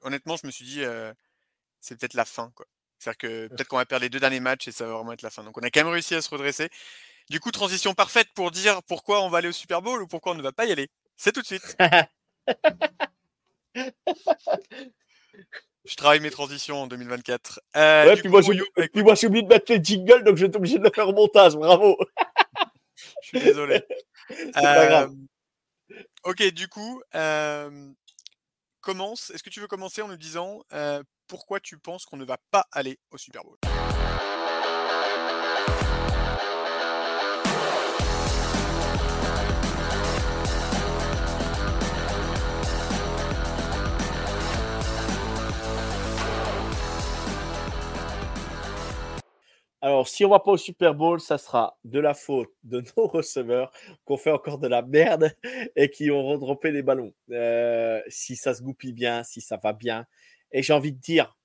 honnêtement, 0.00 0.36
je 0.36 0.48
me 0.48 0.50
suis 0.50 0.64
dit, 0.64 0.82
c'est 1.78 1.96
peut-être 1.96 2.14
la 2.14 2.24
fin, 2.24 2.50
quoi. 2.56 2.66
C'est-à-dire 3.02 3.18
que 3.18 3.48
peut-être 3.48 3.68
qu'on 3.68 3.76
va 3.76 3.84
perdre 3.84 4.04
les 4.04 4.08
deux 4.08 4.20
derniers 4.20 4.40
matchs 4.40 4.68
et 4.68 4.72
ça 4.72 4.86
va 4.86 4.94
vraiment 4.94 5.12
être 5.12 5.22
la 5.22 5.30
fin. 5.30 5.42
Donc 5.42 5.58
on 5.58 5.60
a 5.62 5.70
quand 5.70 5.80
même 5.80 5.92
réussi 5.92 6.14
à 6.14 6.22
se 6.22 6.30
redresser. 6.30 6.68
Du 7.30 7.40
coup, 7.40 7.50
transition 7.50 7.94
parfaite 7.94 8.28
pour 8.34 8.52
dire 8.52 8.80
pourquoi 8.84 9.22
on 9.22 9.28
va 9.28 9.38
aller 9.38 9.48
au 9.48 9.52
Super 9.52 9.82
Bowl 9.82 10.02
ou 10.02 10.06
pourquoi 10.06 10.32
on 10.32 10.34
ne 10.36 10.42
va 10.42 10.52
pas 10.52 10.66
y 10.66 10.72
aller. 10.72 10.88
C'est 11.22 11.30
tout 11.30 11.40
de 11.40 11.46
suite. 11.46 11.76
je 15.84 15.94
travaille 15.94 16.18
mes 16.18 16.32
transitions 16.32 16.82
en 16.82 16.88
2024. 16.88 17.60
Euh, 17.76 18.06
ouais, 18.06 18.16
puis, 18.16 18.28
moi, 18.28 18.40
j'ai 18.42 19.28
oublié 19.28 19.44
de 19.44 19.48
mettre 19.48 19.70
les 19.70 19.78
jingles, 19.80 20.24
donc 20.24 20.36
je 20.36 20.46
vais 20.46 20.56
obligé 20.56 20.78
de 20.78 20.82
le 20.82 20.90
faire 20.90 21.08
au 21.08 21.12
montage. 21.12 21.54
Bravo. 21.54 21.96
je 23.22 23.28
suis 23.28 23.38
désolé. 23.38 23.84
pas 24.52 24.86
grave. 24.88 25.14
Euh, 25.92 26.02
ok, 26.24 26.42
du 26.54 26.66
coup, 26.66 27.00
euh, 27.14 27.92
commence. 28.80 29.30
Est-ce 29.30 29.44
que 29.44 29.50
tu 29.50 29.60
veux 29.60 29.68
commencer 29.68 30.02
en 30.02 30.08
nous 30.08 30.16
disant 30.16 30.64
pourquoi 31.28 31.60
tu 31.60 31.78
penses 31.78 32.04
qu'on 32.04 32.16
ne 32.16 32.24
va 32.24 32.38
pas 32.50 32.66
aller 32.72 32.98
au 33.12 33.16
Super 33.16 33.44
Bowl? 33.44 33.58
Alors, 49.84 50.06
si 50.06 50.24
on 50.24 50.28
va 50.28 50.38
pas 50.38 50.52
au 50.52 50.56
Super 50.56 50.94
Bowl, 50.94 51.20
ça 51.20 51.38
sera 51.38 51.76
de 51.82 51.98
la 51.98 52.14
faute 52.14 52.52
de 52.62 52.84
nos 52.96 53.08
receveurs 53.08 53.72
qu'on 54.04 54.16
fait 54.16 54.30
encore 54.30 54.58
de 54.58 54.68
la 54.68 54.82
merde 54.82 55.32
et 55.76 55.90
qui 55.90 56.10
ont 56.12 56.24
redroppé 56.24 56.70
des 56.70 56.82
ballons. 56.82 57.12
Euh, 57.30 58.00
si 58.06 58.36
ça 58.36 58.54
se 58.54 58.62
goupille 58.62 58.92
bien, 58.92 59.24
si 59.24 59.40
ça 59.40 59.58
va 59.62 59.72
bien. 59.72 60.06
Et 60.52 60.62
j'ai 60.62 60.72
envie 60.72 60.92
de 60.92 61.00
dire, 61.00 61.36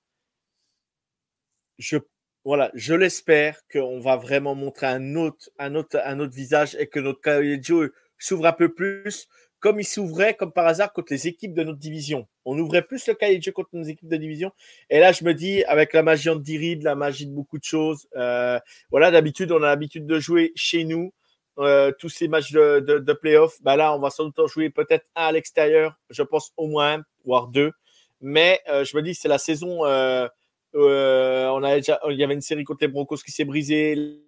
je, 1.79 1.97
voilà, 2.45 2.69
je 2.75 2.93
l'espère 2.93 3.59
qu'on 3.71 3.99
va 3.99 4.17
vraiment 4.17 4.53
montrer 4.53 4.85
un 4.85 5.15
autre, 5.15 5.49
un 5.57 5.73
autre, 5.73 5.99
un 6.05 6.19
autre 6.19 6.33
visage 6.35 6.75
et 6.79 6.87
que 6.87 6.99
notre 6.99 7.21
cahier 7.21 7.57
de 7.57 7.63
jeu 7.63 7.93
s'ouvre 8.19 8.45
un 8.45 8.53
peu 8.53 8.71
plus 8.71 9.27
comme 9.59 9.79
il 9.79 9.85
s'ouvrait, 9.85 10.35
comme 10.35 10.51
par 10.51 10.67
hasard, 10.67 10.93
contre 10.93 11.13
les 11.13 11.27
équipes 11.27 11.53
de 11.53 11.63
notre 11.63 11.79
division. 11.79 12.27
On 12.49 12.57
ouvrait 12.57 12.81
plus 12.81 13.05
le 13.07 13.13
cahier 13.13 13.37
de 13.39 13.43
jeu 13.43 13.51
contre 13.51 13.71
nos 13.73 13.83
équipes 13.83 14.07
de 14.07 14.15
division. 14.15 14.53
Et 14.89 14.99
là, 14.99 15.11
je 15.11 15.25
me 15.25 15.33
dis, 15.33 15.65
avec 15.65 15.91
la 15.91 16.01
magie 16.01 16.29
de 16.29 16.57
Reid, 16.57 16.81
la 16.81 16.95
magie 16.95 17.27
de 17.27 17.33
beaucoup 17.33 17.57
de 17.57 17.63
choses, 17.65 18.07
euh, 18.15 18.57
voilà, 18.89 19.11
d'habitude, 19.11 19.51
on 19.51 19.57
a 19.57 19.67
l'habitude 19.67 20.07
de 20.07 20.17
jouer 20.17 20.53
chez 20.55 20.85
nous. 20.85 21.13
Euh, 21.59 21.91
tous 21.99 22.07
ces 22.07 22.29
matchs 22.29 22.53
de, 22.53 22.79
de, 22.79 22.99
de 22.99 23.13
playoff, 23.13 23.61
bah 23.63 23.75
là, 23.75 23.93
on 23.93 23.99
va 23.99 24.11
sans 24.11 24.23
doute 24.23 24.39
en 24.39 24.47
jouer 24.47 24.69
peut-être 24.69 25.05
un 25.15 25.25
à 25.25 25.31
l'extérieur, 25.33 25.99
je 26.09 26.23
pense 26.23 26.53
au 26.55 26.67
moins 26.67 26.99
un, 26.99 27.03
voire 27.25 27.47
deux. 27.47 27.73
Mais 28.21 28.61
euh, 28.69 28.85
je 28.85 28.95
me 28.95 29.01
dis, 29.01 29.13
c'est 29.13 29.27
la 29.27 29.39
saison. 29.39 29.81
on 29.81 31.63
a 31.63 31.75
déjà, 31.75 31.99
il 32.09 32.15
y 32.15 32.23
avait 32.23 32.33
une 32.33 32.41
série 32.41 32.63
contre 32.63 32.79
les 32.83 32.87
Broncos 32.87 33.17
qui 33.17 33.31
s'est 33.31 33.45
brisée. 33.45 34.21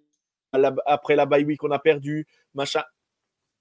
Après 0.84 1.16
la 1.16 1.24
bye 1.24 1.44
week, 1.44 1.64
on 1.64 1.70
a 1.70 1.78
perdu, 1.78 2.26
machin. 2.52 2.82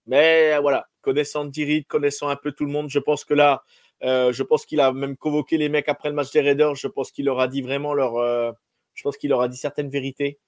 Mais 0.05 0.59
voilà, 0.59 0.87
connaissant 1.01 1.45
Dirit, 1.45 1.85
connaissant 1.85 2.27
un 2.27 2.35
peu 2.35 2.51
tout 2.51 2.65
le 2.65 2.71
monde, 2.71 2.89
je 2.89 2.99
pense 2.99 3.23
que 3.23 3.33
là, 3.33 3.63
euh, 4.03 4.31
je 4.31 4.43
pense 4.43 4.65
qu'il 4.65 4.79
a 4.79 4.93
même 4.93 5.17
convoqué 5.17 5.57
les 5.57 5.69
mecs 5.69 5.89
après 5.89 6.09
le 6.09 6.15
match 6.15 6.31
des 6.31 6.41
Raiders. 6.41 6.75
Je 6.75 6.87
pense 6.87 7.11
qu'il 7.11 7.25
leur 7.25 7.39
a 7.39 7.47
dit 7.47 7.61
vraiment 7.61 7.93
leur. 7.93 8.17
Euh, 8.17 8.51
je 8.93 9.03
pense 9.03 9.17
qu'il 9.17 9.29
leur 9.29 9.41
a 9.41 9.47
dit 9.47 9.57
certaines 9.57 9.89
vérités. 9.89 10.39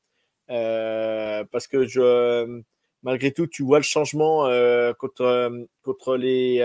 Euh, 0.50 1.44
parce 1.52 1.68
que 1.68 1.86
je, 1.88 2.62
malgré 3.04 3.32
tout, 3.32 3.48
tu 3.48 3.64
vois 3.64 3.80
le 3.80 3.84
changement 3.84 4.44
contre, 4.98 5.68
contre 5.84 6.18
les. 6.18 6.60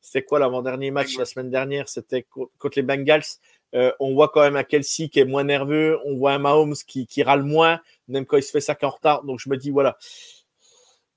C'était 0.00 0.22
quoi 0.22 0.38
l'avant-dernier 0.38 0.90
match 0.90 1.16
la 1.16 1.24
semaine 1.24 1.50
dernière? 1.50 1.88
C'était 1.88 2.26
contre 2.58 2.76
les 2.76 2.82
Bengals. 2.82 3.24
on 3.72 4.14
voit 4.14 4.28
quand 4.28 4.42
même 4.42 4.56
un 4.56 4.64
Kelsey 4.64 5.08
qui 5.08 5.20
est 5.20 5.24
moins 5.24 5.44
nerveux. 5.44 5.98
On 6.04 6.16
voit 6.16 6.32
un 6.32 6.38
Mahomes 6.38 6.74
qui, 6.86 7.06
qui 7.06 7.22
râle 7.22 7.42
moins, 7.42 7.80
même 8.08 8.26
quand 8.26 8.36
il 8.36 8.42
se 8.42 8.50
fait 8.50 8.60
ça 8.60 8.76
en 8.82 8.90
retard. 8.90 9.24
Donc 9.24 9.40
je 9.40 9.48
me 9.48 9.56
dis, 9.56 9.70
voilà, 9.70 9.96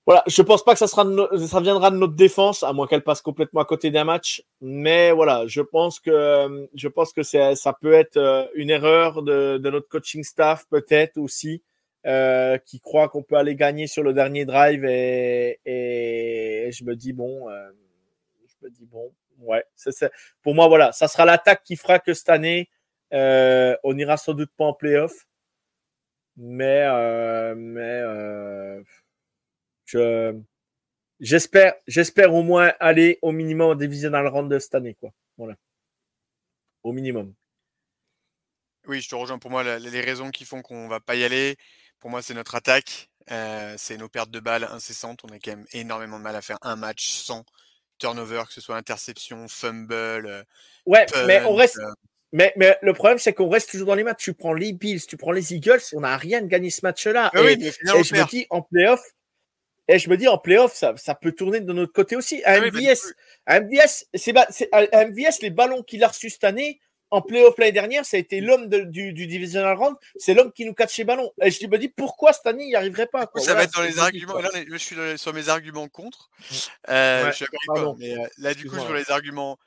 voilà, 0.08 0.24
je 0.26 0.42
pense 0.42 0.64
pas 0.64 0.72
que 0.72 0.80
ça, 0.80 0.88
sera 0.88 1.06
ça 1.48 1.60
viendra 1.60 1.92
de 1.92 1.98
notre 1.98 2.16
défense, 2.16 2.64
à 2.64 2.72
moins 2.72 2.88
qu'elle 2.88 3.04
passe 3.04 3.22
complètement 3.22 3.60
à 3.60 3.66
côté 3.66 3.92
d'un 3.92 4.06
match. 4.06 4.42
Mais 4.62 5.12
voilà, 5.12 5.46
je 5.48 5.60
pense 5.60 6.00
que 6.00 6.70
je 6.74 6.88
pense 6.88 7.12
que 7.12 7.24
ça 7.24 7.74
peut 7.82 7.92
être 7.92 8.16
euh, 8.16 8.48
une 8.56 8.70
erreur 8.70 9.22
de, 9.22 9.58
notre 9.58 9.90
coaching 9.90 10.24
staff, 10.24 10.66
peut-être 10.70 11.18
aussi, 11.18 11.62
euh, 12.06 12.58
qui 12.58 12.80
croit 12.80 13.10
qu'on 13.10 13.22
peut 13.22 13.36
aller 13.36 13.58
gagner 13.58 13.86
sur 13.86 14.02
le 14.02 14.14
dernier 14.14 14.46
drive. 14.46 14.86
Et, 14.86 15.60
et 15.66 16.72
je 16.72 16.86
me 16.86 16.96
dis 16.96 17.12
bon, 17.12 17.50
euh, 17.50 17.70
je 18.48 18.66
me 18.66 18.72
dis 18.72 18.86
bon, 18.86 19.12
ouais, 19.42 19.66
pour 20.42 20.56
moi 20.56 20.70
voilà, 20.70 20.94
ça 20.94 21.10
sera 21.10 21.26
l'attaque 21.26 21.64
qui 21.64 21.76
fera 21.76 22.00
que 22.00 22.14
cette 22.14 22.30
année, 22.30 22.70
on 23.12 23.98
ira 23.98 24.16
sans 24.16 24.34
doute 24.34 24.52
pas 24.56 24.64
en 24.64 24.74
playoff. 24.74 25.28
Mais 26.38 26.86
mais 27.56 28.04
j'espère, 31.20 31.74
j'espère 31.88 32.34
au 32.34 32.44
moins 32.44 32.74
aller 32.80 33.20
au 33.22 33.32
minimum 33.32 33.72
en 33.72 33.76
divisional 33.76 34.28
round 34.28 34.52
de 34.52 34.60
cette 34.60 34.76
année, 34.76 34.96
quoi. 34.96 35.12
Voilà. 35.38 35.56
Au 36.84 36.92
minimum. 36.94 37.34
Oui, 38.88 39.02
je 39.02 39.10
te 39.10 39.16
rejoins. 39.16 39.40
Pour 39.40 39.52
moi, 39.52 39.64
les 39.78 40.02
raisons 40.02 40.32
qui 40.32 40.46
font 40.46 40.62
qu'on 40.62 40.88
va 40.88 41.00
pas 41.00 41.16
y 41.16 41.24
aller, 41.24 41.58
pour 42.00 42.10
moi, 42.10 42.22
c'est 42.22 42.34
notre 42.34 42.56
attaque. 42.56 43.10
Euh, 43.30 43.76
c'est 43.78 43.98
nos 43.98 44.08
pertes 44.08 44.32
de 44.32 44.40
balles 44.40 44.64
incessantes. 44.64 45.20
On 45.24 45.34
a 45.34 45.40
quand 45.40 45.52
même 45.52 45.66
énormément 45.74 46.18
de 46.18 46.24
mal 46.24 46.36
à 46.36 46.42
faire 46.42 46.58
un 46.62 46.78
match 46.78 47.10
sans 47.10 47.44
turnover, 47.98 48.44
que 48.48 48.54
ce 48.54 48.62
soit 48.62 48.78
interception, 48.78 49.48
fumble. 49.48 49.94
Euh, 49.94 50.44
ouais, 50.86 51.06
mais 51.26 51.44
on 51.44 51.56
reste. 51.56 51.78
Euh. 51.78 51.92
Mais, 52.34 52.54
mais 52.56 52.78
le 52.82 52.94
problème, 52.94 53.18
c'est 53.18 53.34
qu'on 53.34 53.50
reste 53.50 53.72
toujours 53.72 53.88
dans 53.88 53.96
les 53.96 54.04
matchs. 54.04 54.24
Tu 54.24 54.34
prends 54.34 54.54
les 54.54 54.74
Bills, 54.74 55.06
tu 55.06 55.18
prends 55.18 55.32
les 55.32 55.54
Eagles, 55.54 55.82
on 55.94 56.02
n'a 56.02 56.18
rien 56.18 56.42
de 56.42 56.48
gagné 56.48 56.70
ce 56.70 56.82
match-là. 56.84 57.32
Ah 57.34 57.40
et, 57.40 57.44
oui, 57.44 57.68
et 57.68 57.72
je 58.04 58.16
me 58.16 58.30
dis, 58.30 58.46
en 58.50 58.62
playoff, 58.62 59.02
et 59.88 60.00
je 60.00 60.10
me 60.10 60.18
dis, 60.18 60.28
en 60.28 60.38
playoff, 60.38 60.74
ça, 60.74 60.96
ça 60.98 61.16
peut 61.16 61.32
tourner 61.32 61.60
de 61.62 61.74
notre 61.74 61.94
côté 61.94 62.16
aussi. 62.16 62.44
À 62.44 62.60
MVS, 62.60 63.14
à 63.46 63.62
MVS, 63.62 64.06
c'est, 64.14 64.36
à 64.72 65.06
MVS, 65.06 65.42
les 65.42 65.50
ballons 65.50 65.84
qu'il 65.84 66.04
a 66.04 66.10
reçus 66.10 66.30
cette 66.30 66.44
année, 66.44 66.80
en 67.10 67.22
playoff 67.22 67.58
l'année 67.58 67.72
dernière, 67.72 68.06
ça 68.06 68.18
a 68.18 68.20
été 68.20 68.42
l'homme 68.42 68.68
du, 68.68 69.14
du 69.14 69.28
divisional 69.28 69.78
round. 69.78 69.96
C'est 70.18 70.34
l'homme 70.34 70.52
qui 70.52 70.66
nous 70.66 70.74
catche 70.74 70.98
les 70.98 71.06
ballons. 71.06 71.32
Et 71.42 71.52
je 71.52 71.66
me 71.66 71.78
dis, 71.78 71.88
pourquoi 71.88 72.34
cette 72.34 72.48
année, 72.48 72.66
il 72.66 72.70
n'y 72.70 72.76
arriverait 72.76 73.08
pas 73.08 73.30
Ça 73.38 73.54
va 73.54 73.64
être 73.64 73.74
dans 73.74 73.84
les 73.84 74.00
arguments. 74.00 74.40
Là, 74.40 74.50
je 74.54 74.78
suis 74.78 74.96
sur 75.16 75.34
mes 75.34 75.50
arguments 75.50 75.88
contre. 75.88 76.30
Euh, 76.90 77.32
je 77.32 77.36
suis 77.36 77.46
d'accord 77.68 77.96
Mais 77.98 78.18
euh, 78.18 78.28
là, 78.38 78.54
du 78.54 78.70
coup, 78.70 78.78
sur 78.80 78.94
les 78.94 79.10
arguments 79.10 79.58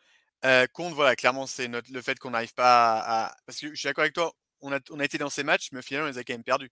euh, 0.45 0.67
contre, 0.73 0.95
voilà, 0.95 1.17
clairement, 1.17 1.47
c'est 1.47 1.69
notre, 1.69 1.91
le 1.93 2.03
fait 2.03 2.19
qu'on 2.19 2.31
n'arrive 2.31 2.55
pas 2.55 2.99
à, 2.99 3.37
Parce 3.47 3.59
que 3.59 3.71
je 3.71 3.75
suis 3.75 3.87
d'accord 3.87 4.03
avec 4.03 4.15
toi, 4.15 4.33
on 4.61 4.73
a, 4.73 4.79
on 4.91 5.01
a 5.01 5.05
été 5.05 5.17
dans 5.17 5.31
ces 5.31 5.43
matchs, 5.43 5.69
mais 5.73 5.79
au 5.79 5.83
final, 5.83 6.05
on 6.05 6.07
les 6.07 6.19
a 6.19 6.25
quand 6.25 6.35
même 6.35 6.45
perdus. 6.45 6.71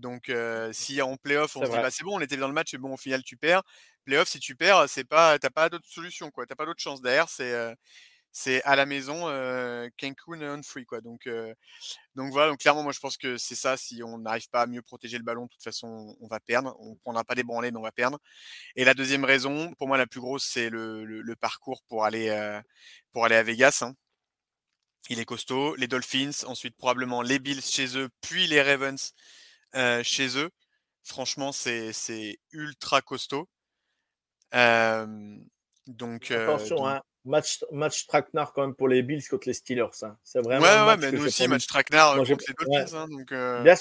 Donc, 0.00 0.32
si 0.72 1.00
en 1.02 1.16
playoff, 1.16 1.56
on 1.56 1.64
se 1.64 1.70
dit, 1.70 1.76
bah, 1.76 1.90
c'est 1.90 2.04
bon, 2.04 2.16
on 2.16 2.20
était 2.20 2.36
dans 2.36 2.48
le 2.48 2.54
match, 2.54 2.74
et 2.74 2.78
bon, 2.78 2.94
au 2.94 2.96
final, 2.96 3.22
tu 3.22 3.36
perds. 3.36 3.62
Playoff, 4.04 4.28
si 4.28 4.40
tu 4.40 4.56
perds, 4.56 4.88
c'est 4.88 5.04
pas, 5.04 5.38
t'as 5.38 5.50
pas 5.50 5.68
d'autre 5.68 5.88
solution, 5.88 6.30
quoi. 6.30 6.46
T'as 6.46 6.54
pas 6.56 6.66
d'autre 6.66 6.80
chance. 6.80 7.00
Derrière, 7.00 7.28
c'est, 7.28 7.74
c'est 8.32 8.62
à 8.62 8.76
la 8.76 8.86
maison, 8.86 9.26
Cancun 9.98 10.58
on 10.58 10.62
free, 10.62 10.84
quoi. 10.84 11.00
Donc, 11.00 11.28
donc 12.14 12.32
voilà. 12.32 12.50
Donc 12.50 12.60
clairement, 12.60 12.82
moi, 12.82 12.92
je 12.92 13.00
pense 13.00 13.16
que 13.16 13.36
c'est 13.36 13.54
ça. 13.54 13.76
Si 13.76 14.02
on 14.02 14.18
n'arrive 14.18 14.48
pas 14.50 14.62
à 14.62 14.66
mieux 14.66 14.82
protéger 14.82 15.18
le 15.18 15.24
ballon, 15.24 15.44
de 15.44 15.50
toute 15.50 15.62
façon, 15.62 16.16
on 16.20 16.28
va 16.28 16.40
perdre. 16.40 16.76
On 16.80 16.94
prendra 16.96 17.24
pas 17.24 17.34
des 17.34 17.42
branlées, 17.42 17.70
mais 17.70 17.78
on 17.78 17.82
va 17.82 17.92
perdre. 17.92 18.18
Et 18.76 18.84
la 18.84 18.94
deuxième 18.94 19.24
raison, 19.24 19.74
pour 19.74 19.88
moi, 19.88 19.98
la 19.98 20.06
plus 20.06 20.20
grosse, 20.20 20.44
c'est 20.44 20.70
le, 20.70 21.04
le, 21.04 21.36
parcours 21.36 21.82
pour 21.88 22.04
aller, 22.04 22.60
pour 23.12 23.24
aller 23.24 23.36
à 23.36 23.42
Vegas. 23.42 23.80
Hein. 23.82 23.94
Il 25.08 25.18
est 25.18 25.24
costaud. 25.24 25.74
Les 25.76 25.88
Dolphins, 25.88 26.44
ensuite 26.46 26.76
probablement 26.76 27.22
les 27.22 27.38
Bills 27.38 27.62
chez 27.62 27.96
eux, 27.96 28.10
puis 28.20 28.46
les 28.46 28.62
Ravens 28.62 29.12
chez 30.02 30.38
eux. 30.38 30.50
Franchement, 31.02 31.52
c'est 31.52 32.38
ultra 32.52 33.00
costaud. 33.00 33.48
donc, 34.52 36.30
Attention, 36.30 36.86
Hein, 36.86 37.00
match, 37.24 37.64
match 37.72 38.06
traquenard 38.06 38.52
quand 38.52 38.62
même 38.62 38.74
pour 38.74 38.88
les 38.88 39.02
Bills 39.02 39.26
contre 39.28 39.48
les 39.48 39.54
Steelers. 39.54 39.86
Hein. 40.02 40.16
C'est 40.24 40.40
vraiment. 40.40 40.64
Ouais, 40.64 40.88
ouais, 40.88 40.96
mais 40.98 41.12
nous 41.12 41.26
aussi, 41.26 41.48
match 41.48 41.66
traquenard 41.66 42.16
contre 42.16 42.30
les 42.30 42.54
Dolphins. 42.66 42.96
Hein, 42.96 43.08
donc, 43.08 43.30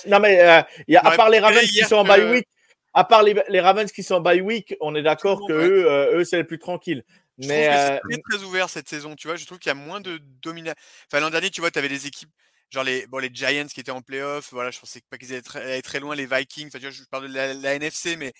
non, 0.07 0.19
mais 0.19 0.65
y 0.87 0.95
a, 0.95 1.01
à 1.01 1.15
part 1.15 1.29
les 1.29 1.39
Ravens 1.39 1.67
qui 1.67 1.83
sont 1.83 1.97
en 1.97 2.03
bye 2.03 2.31
week, 2.31 2.47
à 2.93 3.03
part 3.03 3.23
les, 3.23 3.35
les, 3.49 3.59
Ravens 3.59 3.91
qui 3.91 4.03
sont 4.03 4.15
en 4.15 4.21
bye 4.21 4.41
week, 4.41 4.75
on 4.81 4.95
est 4.95 5.03
d'accord 5.03 5.45
que 5.47 5.53
eux, 5.53 6.19
eux 6.19 6.23
c'est 6.23 6.37
les 6.37 6.43
plus 6.43 6.59
tranquilles. 6.59 7.03
Mais 7.37 7.69
c'est 7.71 7.99
très, 7.99 8.21
très 8.37 8.43
ouvert 8.43 8.69
cette 8.69 8.89
saison, 8.89 9.15
tu 9.15 9.27
vois. 9.27 9.37
Je 9.37 9.45
trouve 9.45 9.59
qu'il 9.59 9.69
y 9.69 9.71
a 9.71 9.75
moins 9.75 10.01
de 10.01 10.19
domination. 10.41 10.75
Enfin, 11.07 11.21
l'an 11.21 11.29
dernier, 11.29 11.49
tu 11.49 11.61
vois, 11.61 11.71
tu 11.71 11.79
avais 11.79 11.89
des 11.89 12.05
équipes 12.07 12.31
genre 12.69 12.83
les, 12.83 13.07
bon, 13.07 13.17
les 13.17 13.29
Giants 13.33 13.67
qui 13.67 13.79
étaient 13.79 13.91
en 13.91 14.01
playoff, 14.01 14.51
voilà, 14.51 14.71
je 14.71 14.79
pensais 14.79 15.01
pas 15.09 15.17
qu'ils 15.17 15.31
allaient 15.33 15.41
très, 15.41 15.81
très 15.81 15.99
loin, 15.99 16.15
les 16.15 16.25
Vikings, 16.25 16.67
enfin, 16.67 16.79
tu 16.79 16.85
vois, 16.85 16.91
je 16.91 17.03
parle 17.05 17.27
de 17.27 17.33
la, 17.33 17.75
NFC, 17.75 18.15
mais 18.15 18.33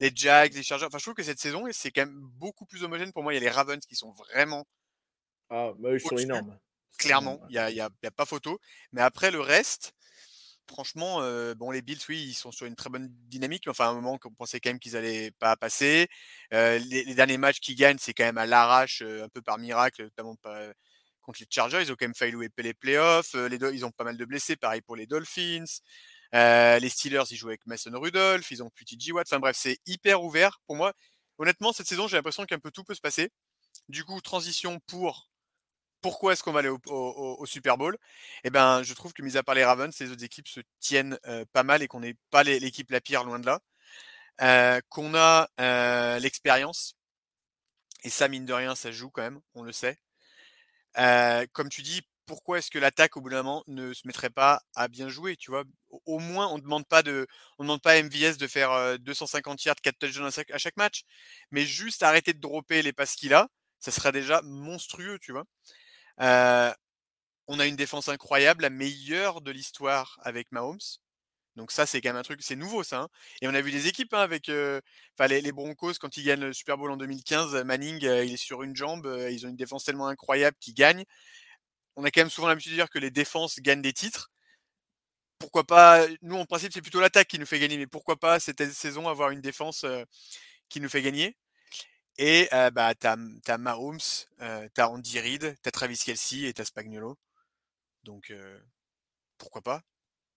les 0.00 0.10
Jags, 0.14 0.54
les 0.54 0.62
Chargers, 0.62 0.86
enfin, 0.86 0.98
je 0.98 1.04
trouve 1.04 1.14
que 1.14 1.22
cette 1.22 1.38
saison, 1.38 1.64
c'est 1.72 1.90
quand 1.90 2.02
même 2.02 2.18
beaucoup 2.20 2.66
plus 2.66 2.84
homogène. 2.84 3.12
Pour 3.12 3.22
moi, 3.22 3.32
il 3.32 3.36
y 3.36 3.38
a 3.38 3.40
les 3.40 3.50
Ravens 3.50 3.84
qui 3.84 3.96
sont 3.96 4.12
vraiment. 4.12 4.66
Ah, 5.48 5.72
bah, 5.78 5.90
ils 5.92 6.00
sont 6.00 6.16
énormes. 6.16 6.58
Clairement, 6.98 7.40
il 7.48 7.52
n'y 7.52 7.58
a, 7.58 7.70
y 7.70 7.80
a, 7.80 7.88
y 8.02 8.06
a, 8.06 8.10
pas 8.10 8.26
photo. 8.26 8.58
Mais 8.92 9.02
après, 9.02 9.30
le 9.30 9.40
reste, 9.40 9.92
franchement, 10.66 11.20
bon, 11.54 11.70
les 11.70 11.82
Bills, 11.82 12.00
oui, 12.08 12.22
ils 12.22 12.34
sont 12.34 12.52
sur 12.52 12.66
une 12.66 12.74
très 12.74 12.90
bonne 12.90 13.08
dynamique. 13.10 13.64
Mais 13.66 13.70
enfin, 13.70 13.86
à 13.86 13.88
un 13.88 13.94
moment, 13.94 14.18
on 14.22 14.30
pensait 14.34 14.60
quand 14.60 14.70
même 14.70 14.78
qu'ils 14.78 14.96
allaient 14.96 15.30
pas 15.38 15.56
passer. 15.56 16.08
les, 16.50 17.14
derniers 17.14 17.38
matchs 17.38 17.60
qu'ils 17.60 17.76
gagnent, 17.76 17.98
c'est 17.98 18.12
quand 18.12 18.24
même 18.24 18.38
à 18.38 18.46
l'arrache, 18.46 19.02
un 19.02 19.28
peu 19.28 19.40
par 19.40 19.58
miracle, 19.58 20.04
notamment 20.04 20.36
pas, 20.36 20.72
contre 21.26 21.40
les 21.40 21.46
Chargers. 21.50 21.82
Ils 21.82 21.92
ont 21.92 21.96
quand 21.98 22.06
même 22.06 22.14
failli 22.14 22.32
louer 22.32 22.48
les 22.56 22.74
playoffs. 22.74 23.34
les 23.34 23.58
ils 23.74 23.84
ont 23.84 23.90
pas 23.90 24.04
mal 24.04 24.16
de 24.16 24.24
blessés, 24.24 24.56
pareil 24.56 24.80
pour 24.80 24.96
les 24.96 25.06
Dolphins. 25.06 25.64
les 26.32 26.88
Steelers, 26.88 27.24
ils 27.30 27.36
jouent 27.36 27.48
avec 27.48 27.66
Mason 27.66 27.92
Rudolph. 27.94 28.50
Ils 28.50 28.62
ont 28.62 28.70
plus 28.70 28.84
TJ 28.84 29.12
Watt. 29.12 29.26
Enfin 29.28 29.40
bref, 29.40 29.56
c'est 29.58 29.78
hyper 29.86 30.22
ouvert 30.22 30.60
pour 30.66 30.76
moi. 30.76 30.94
Honnêtement, 31.38 31.72
cette 31.72 31.86
saison, 31.86 32.08
j'ai 32.08 32.16
l'impression 32.16 32.46
qu'un 32.46 32.58
peu 32.58 32.70
tout 32.70 32.84
peut 32.84 32.94
se 32.94 33.00
passer. 33.00 33.30
Du 33.88 34.04
coup, 34.04 34.20
transition 34.20 34.80
pour 34.86 35.30
pourquoi 36.02 36.32
est-ce 36.32 36.42
qu'on 36.42 36.52
va 36.52 36.60
aller 36.60 36.68
au, 36.68 37.46
Super 37.46 37.76
Bowl? 37.76 37.96
Eh 38.44 38.50
ben, 38.50 38.82
je 38.82 38.94
trouve 38.94 39.12
que 39.12 39.22
mis 39.22 39.36
à 39.36 39.42
part 39.42 39.54
les 39.56 39.64
Ravens, 39.64 39.98
les 39.98 40.10
autres 40.10 40.24
équipes 40.24 40.48
se 40.48 40.60
tiennent 40.78 41.18
pas 41.52 41.64
mal 41.64 41.82
et 41.82 41.88
qu'on 41.88 42.00
n'est 42.00 42.16
pas 42.30 42.44
l'équipe 42.44 42.90
la 42.90 43.00
pire 43.00 43.24
loin 43.24 43.40
de 43.40 43.46
là. 43.46 44.82
qu'on 44.88 45.14
a 45.14 45.48
l'expérience 46.20 46.96
et 48.06 48.10
ça 48.10 48.28
mine 48.28 48.46
de 48.46 48.52
rien, 48.52 48.76
ça 48.76 48.92
joue 48.92 49.10
quand 49.10 49.22
même, 49.22 49.40
on 49.54 49.64
le 49.64 49.72
sait. 49.72 49.98
Comme 51.52 51.68
tu 51.68 51.82
dis, 51.82 52.02
pourquoi 52.26 52.58
est-ce 52.58 52.70
que 52.70 52.78
l'attaque 52.78 53.16
au 53.16 53.20
bout 53.20 53.30
d'un 53.30 53.42
moment 53.42 53.62
ne 53.68 53.92
se 53.94 54.02
mettrait 54.06 54.30
pas 54.30 54.62
à 54.74 54.88
bien 54.88 55.08
jouer 55.08 55.36
Tu 55.36 55.50
vois, 55.50 55.64
au 56.06 56.18
moins 56.18 56.48
on 56.48 56.56
ne 56.56 56.62
demande 56.62 56.86
pas 56.86 57.02
de, 57.02 57.26
on 57.58 57.64
demande 57.64 57.82
pas 57.82 57.92
à 57.92 57.96
MVS 58.02 58.36
de 58.38 58.46
faire 58.48 58.98
250 58.98 59.64
yards, 59.64 59.76
4 59.82 59.98
touchdowns 59.98 60.30
à 60.52 60.58
chaque 60.58 60.76
match, 60.76 61.04
mais 61.52 61.64
juste 61.66 62.02
arrêter 62.02 62.32
de 62.34 62.40
dropper 62.40 62.82
les 62.82 62.92
passes 62.92 63.14
qu'il 63.16 63.34
a, 63.34 63.48
ça 63.80 63.92
serait 63.92 64.12
déjà 64.12 64.40
monstrueux, 64.42 65.18
tu 65.20 65.32
vois? 65.32 65.44
On 67.48 67.58
a 67.58 67.66
une 67.66 67.74
défense 67.74 68.08
incroyable, 68.08 68.62
la 68.62 68.70
meilleure 68.70 69.40
de 69.40 69.50
l'histoire 69.50 70.16
avec 70.22 70.52
Mahomes. 70.52 70.78
Donc 71.56 71.72
ça, 71.72 71.86
c'est 71.86 72.00
quand 72.00 72.10
même 72.10 72.16
un 72.16 72.22
truc, 72.22 72.40
c'est 72.42 72.56
nouveau 72.56 72.82
ça. 72.84 73.00
Hein. 73.00 73.08
Et 73.40 73.48
on 73.48 73.54
a 73.54 73.60
vu 73.62 73.72
des 73.72 73.88
équipes 73.88 74.12
hein, 74.12 74.20
avec 74.20 74.48
les, 74.48 75.52
Broncos 75.52 75.94
quand 75.98 76.16
ils 76.16 76.24
gagnent 76.24 76.40
le 76.40 76.52
Super 76.52 76.76
Bowl 76.76 76.90
en 76.90 76.96
2015. 76.96 77.54
Manning, 77.64 77.98
il 78.02 78.34
est 78.34 78.36
sur 78.36 78.62
une 78.62 78.76
jambe. 78.76 79.06
ils 79.30 79.46
ont 79.46 79.48
une 79.48 79.56
défense 79.56 79.84
tellement 79.84 80.08
incroyable 80.08 80.56
qu'ils 80.60 80.74
gagnent. 80.74 81.04
On 81.96 82.04
a 82.04 82.10
quand 82.10 82.20
même 82.20 82.30
souvent 82.30 82.48
l'habitude 82.48 82.72
de 82.72 82.76
dire 82.76 82.90
que 82.90 82.98
les 82.98 83.10
défenses 83.10 83.58
gagnent 83.60 83.82
des 83.82 83.94
titres. 83.94 84.30
Pourquoi 85.38 85.64
pas 85.64 86.06
Nous, 86.22 86.36
en 86.36 86.44
principe, 86.46 86.72
c'est 86.72 86.82
plutôt 86.82 87.00
l'attaque 87.00 87.28
qui 87.28 87.38
nous 87.38 87.46
fait 87.46 87.58
gagner, 87.58 87.78
mais 87.78 87.86
pourquoi 87.86 88.16
pas 88.16 88.38
cette 88.40 88.70
saison 88.72 89.08
avoir 89.08 89.30
une 89.30 89.40
défense 89.40 89.86
qui 90.68 90.80
nous 90.80 90.88
fait 90.90 91.02
gagner? 91.02 91.36
Et 92.18 92.48
bah, 92.72 92.94
tu 92.94 93.06
as, 93.06 93.58
Mahomes, 93.58 93.98
tu 93.98 94.80
as 94.80 94.90
Andy 94.90 95.20
Reid, 95.20 95.56
tu 95.62 95.70
Travis 95.70 95.98
Kelsey 95.98 96.44
et 96.44 96.52
tu 96.54 96.62
as 96.62 96.66
Spagnolo. 96.66 97.18
Donc, 98.04 98.32
pourquoi 99.38 99.62
pas? 99.62 99.82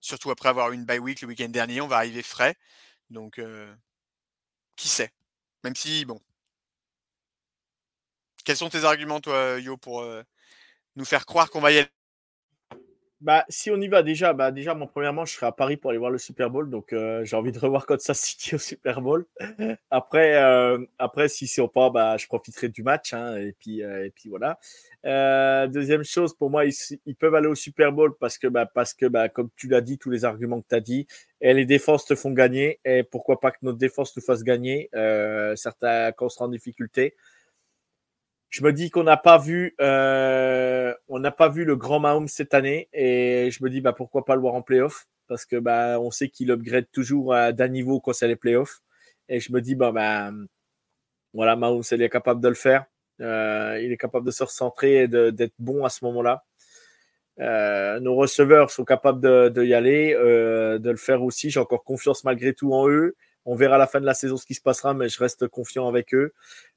Surtout 0.02 0.32
après 0.32 0.50
avoir 0.50 0.72
eu 0.72 0.76
une 0.76 0.86
bye 0.86 1.00
week 1.00 1.22
le 1.22 1.28
week-end 1.28 1.50
dernier, 1.50 1.82
on 1.82 1.88
va 1.88 1.98
arriver 1.98 2.24
frais. 2.24 2.56
Donc, 3.10 3.40
qui 4.76 4.88
sait? 4.90 5.12
Même 5.64 5.76
si, 5.76 6.06
bon. 6.06 6.20
Quels 8.46 8.58
sont 8.58 8.70
tes 8.70 8.84
arguments, 8.86 9.20
toi, 9.22 9.60
Yo, 9.60 9.78
pour 9.78 10.06
nous 10.96 11.06
faire 11.06 11.26
croire 11.26 11.50
qu'on 11.52 11.62
va 11.62 11.72
y 11.72 11.80
aller? 11.80 11.90
Bah, 13.22 13.46
si 13.50 13.70
on 13.70 13.82
y 13.82 13.90
va 13.90 14.02
déjà, 14.02 14.32
bah, 14.32 14.52
déjà, 14.52 14.74
mon 14.76 14.88
premièrement, 14.88 15.26
je 15.26 15.34
serai 15.34 15.48
à 15.48 15.52
Paris 15.52 15.76
pour 15.76 15.90
aller 15.90 16.00
voir 16.00 16.12
le 16.12 16.18
Super 16.18 16.50
Bowl. 16.50 16.70
Donc, 16.70 16.94
euh, 16.94 17.26
j'ai 17.26 17.36
envie 17.36 17.52
de 17.52 17.60
revoir 17.60 17.86
Kansas 17.86 18.18
City 18.18 18.56
au 18.56 18.58
Super 18.58 19.02
Bowl. 19.02 19.26
Après, 19.92 20.36
euh, 20.36 20.78
après 20.98 21.28
si 21.28 21.48
c'est 21.48 21.68
pas, 21.68 21.90
bah, 21.90 22.16
je 22.18 22.28
profiterai 22.28 22.70
du 22.70 22.82
match. 22.82 23.14
Hein, 23.14 23.36
et, 23.36 23.54
puis, 23.60 23.84
euh, 23.84 24.06
et 24.06 24.10
puis 24.12 24.30
voilà. 24.30 24.58
deuxième 25.68 26.04
chose, 26.04 26.34
pour 26.34 26.50
moi, 26.50 26.64
ils, 26.66 27.16
peuvent 27.16 27.36
aller 27.36 27.48
au 27.48 27.56
Super 27.56 27.92
Bowl 27.92 28.16
parce 28.18 28.38
que, 28.38 28.48
bah, 28.48 28.66
parce 28.66 28.94
que 28.94 29.06
bah, 29.06 29.28
comme 29.28 29.50
tu 29.58 29.68
l'as 29.68 29.82
dit, 29.82 29.98
tous 29.98 30.10
les 30.10 30.24
arguments 30.24 30.62
que 30.62 30.68
tu 30.70 30.76
as 30.76 30.80
dit, 30.80 31.08
et 31.42 31.54
les 31.54 31.66
défenses 31.66 32.06
te 32.06 32.16
font 32.16 32.32
gagner. 32.32 32.80
Et 32.86 33.04
pourquoi 33.04 33.42
pas 33.42 33.52
que 33.52 33.58
notre 33.64 33.78
défense 33.78 34.16
nous 34.16 34.24
fasse 34.24 34.44
gagner 34.44 34.90
certains 35.56 36.14
quand 36.14 36.28
on 36.28 36.30
sera 36.30 36.46
en 36.46 36.50
difficulté 36.50 37.16
je 38.50 38.64
me 38.64 38.74
dis 38.74 38.90
qu'on 38.90 39.04
n'a 39.04 39.18
pas 39.18 39.38
vu, 39.38 39.76
euh, 39.80 40.94
on 41.08 41.20
n'a 41.20 41.32
pas 41.32 41.50
vu 41.50 41.66
le 41.66 41.76
grand 41.76 42.00
Mahomes 42.00 42.28
cette 42.28 42.54
année, 42.54 42.90
et 42.94 43.50
je 43.52 43.64
me 43.64 43.70
dis 43.70 43.82
bah 43.82 43.94
pourquoi 43.94 44.26
pas 44.26 44.36
le 44.36 44.42
voir 44.42 44.56
en 44.56 44.62
playoff, 44.62 45.08
parce 45.28 45.46
que 45.46 45.58
bah 45.58 46.00
on 46.00 46.12
sait 46.12 46.30
qu'il 46.30 46.52
upgrade 46.52 46.88
toujours 46.92 47.34
d'un 47.54 47.68
niveau 47.68 48.00
quand 48.00 48.14
c'est 48.14 48.28
les 48.28 48.36
playoffs, 48.36 48.80
et 49.30 49.40
je 49.40 49.52
me 49.54 49.62
dis 49.62 49.76
bah 49.76 49.92
bah 49.92 50.32
voilà 51.34 51.56
Mahomes 51.56 51.84
il 51.92 52.02
est 52.02 52.10
capable 52.10 52.42
de 52.42 52.48
le 52.50 52.56
faire, 52.56 52.86
euh, 53.22 53.80
il 53.84 53.92
est 53.92 53.98
capable 53.98 54.26
de 54.26 54.32
se 54.32 54.44
recentrer 54.44 55.04
et 55.04 55.08
d'être 55.08 55.54
bon 55.60 55.86
à 55.86 55.90
ce 55.90 56.04
moment-là. 56.06 56.44
Euh, 57.40 58.00
nos 58.02 58.16
receveurs 58.16 58.70
sont 58.70 58.84
capables 58.84 59.22
de, 59.22 59.50
de 59.50 59.64
y 59.64 59.74
aller, 59.74 60.14
de 60.14 60.90
le 60.90 60.98
faire 60.98 61.24
aussi. 61.24 61.50
J'ai 61.50 61.60
encore 61.60 61.84
confiance 61.84 62.24
malgré 62.24 62.54
tout 62.54 62.74
en 62.74 62.90
eux. 62.90 63.16
On 63.52 63.56
verra 63.56 63.76
à 63.76 63.78
la 63.80 63.88
fin 63.88 64.00
de 64.00 64.06
la 64.06 64.14
saison 64.14 64.38
ce 64.38 64.46
qui 64.46 64.54
se 64.54 64.62
passera, 64.62 64.94
mais 64.94 65.10
je 65.10 65.18
reste 65.18 65.48
confiant 65.48 65.88
avec 65.88 66.14
eux. 66.14 66.34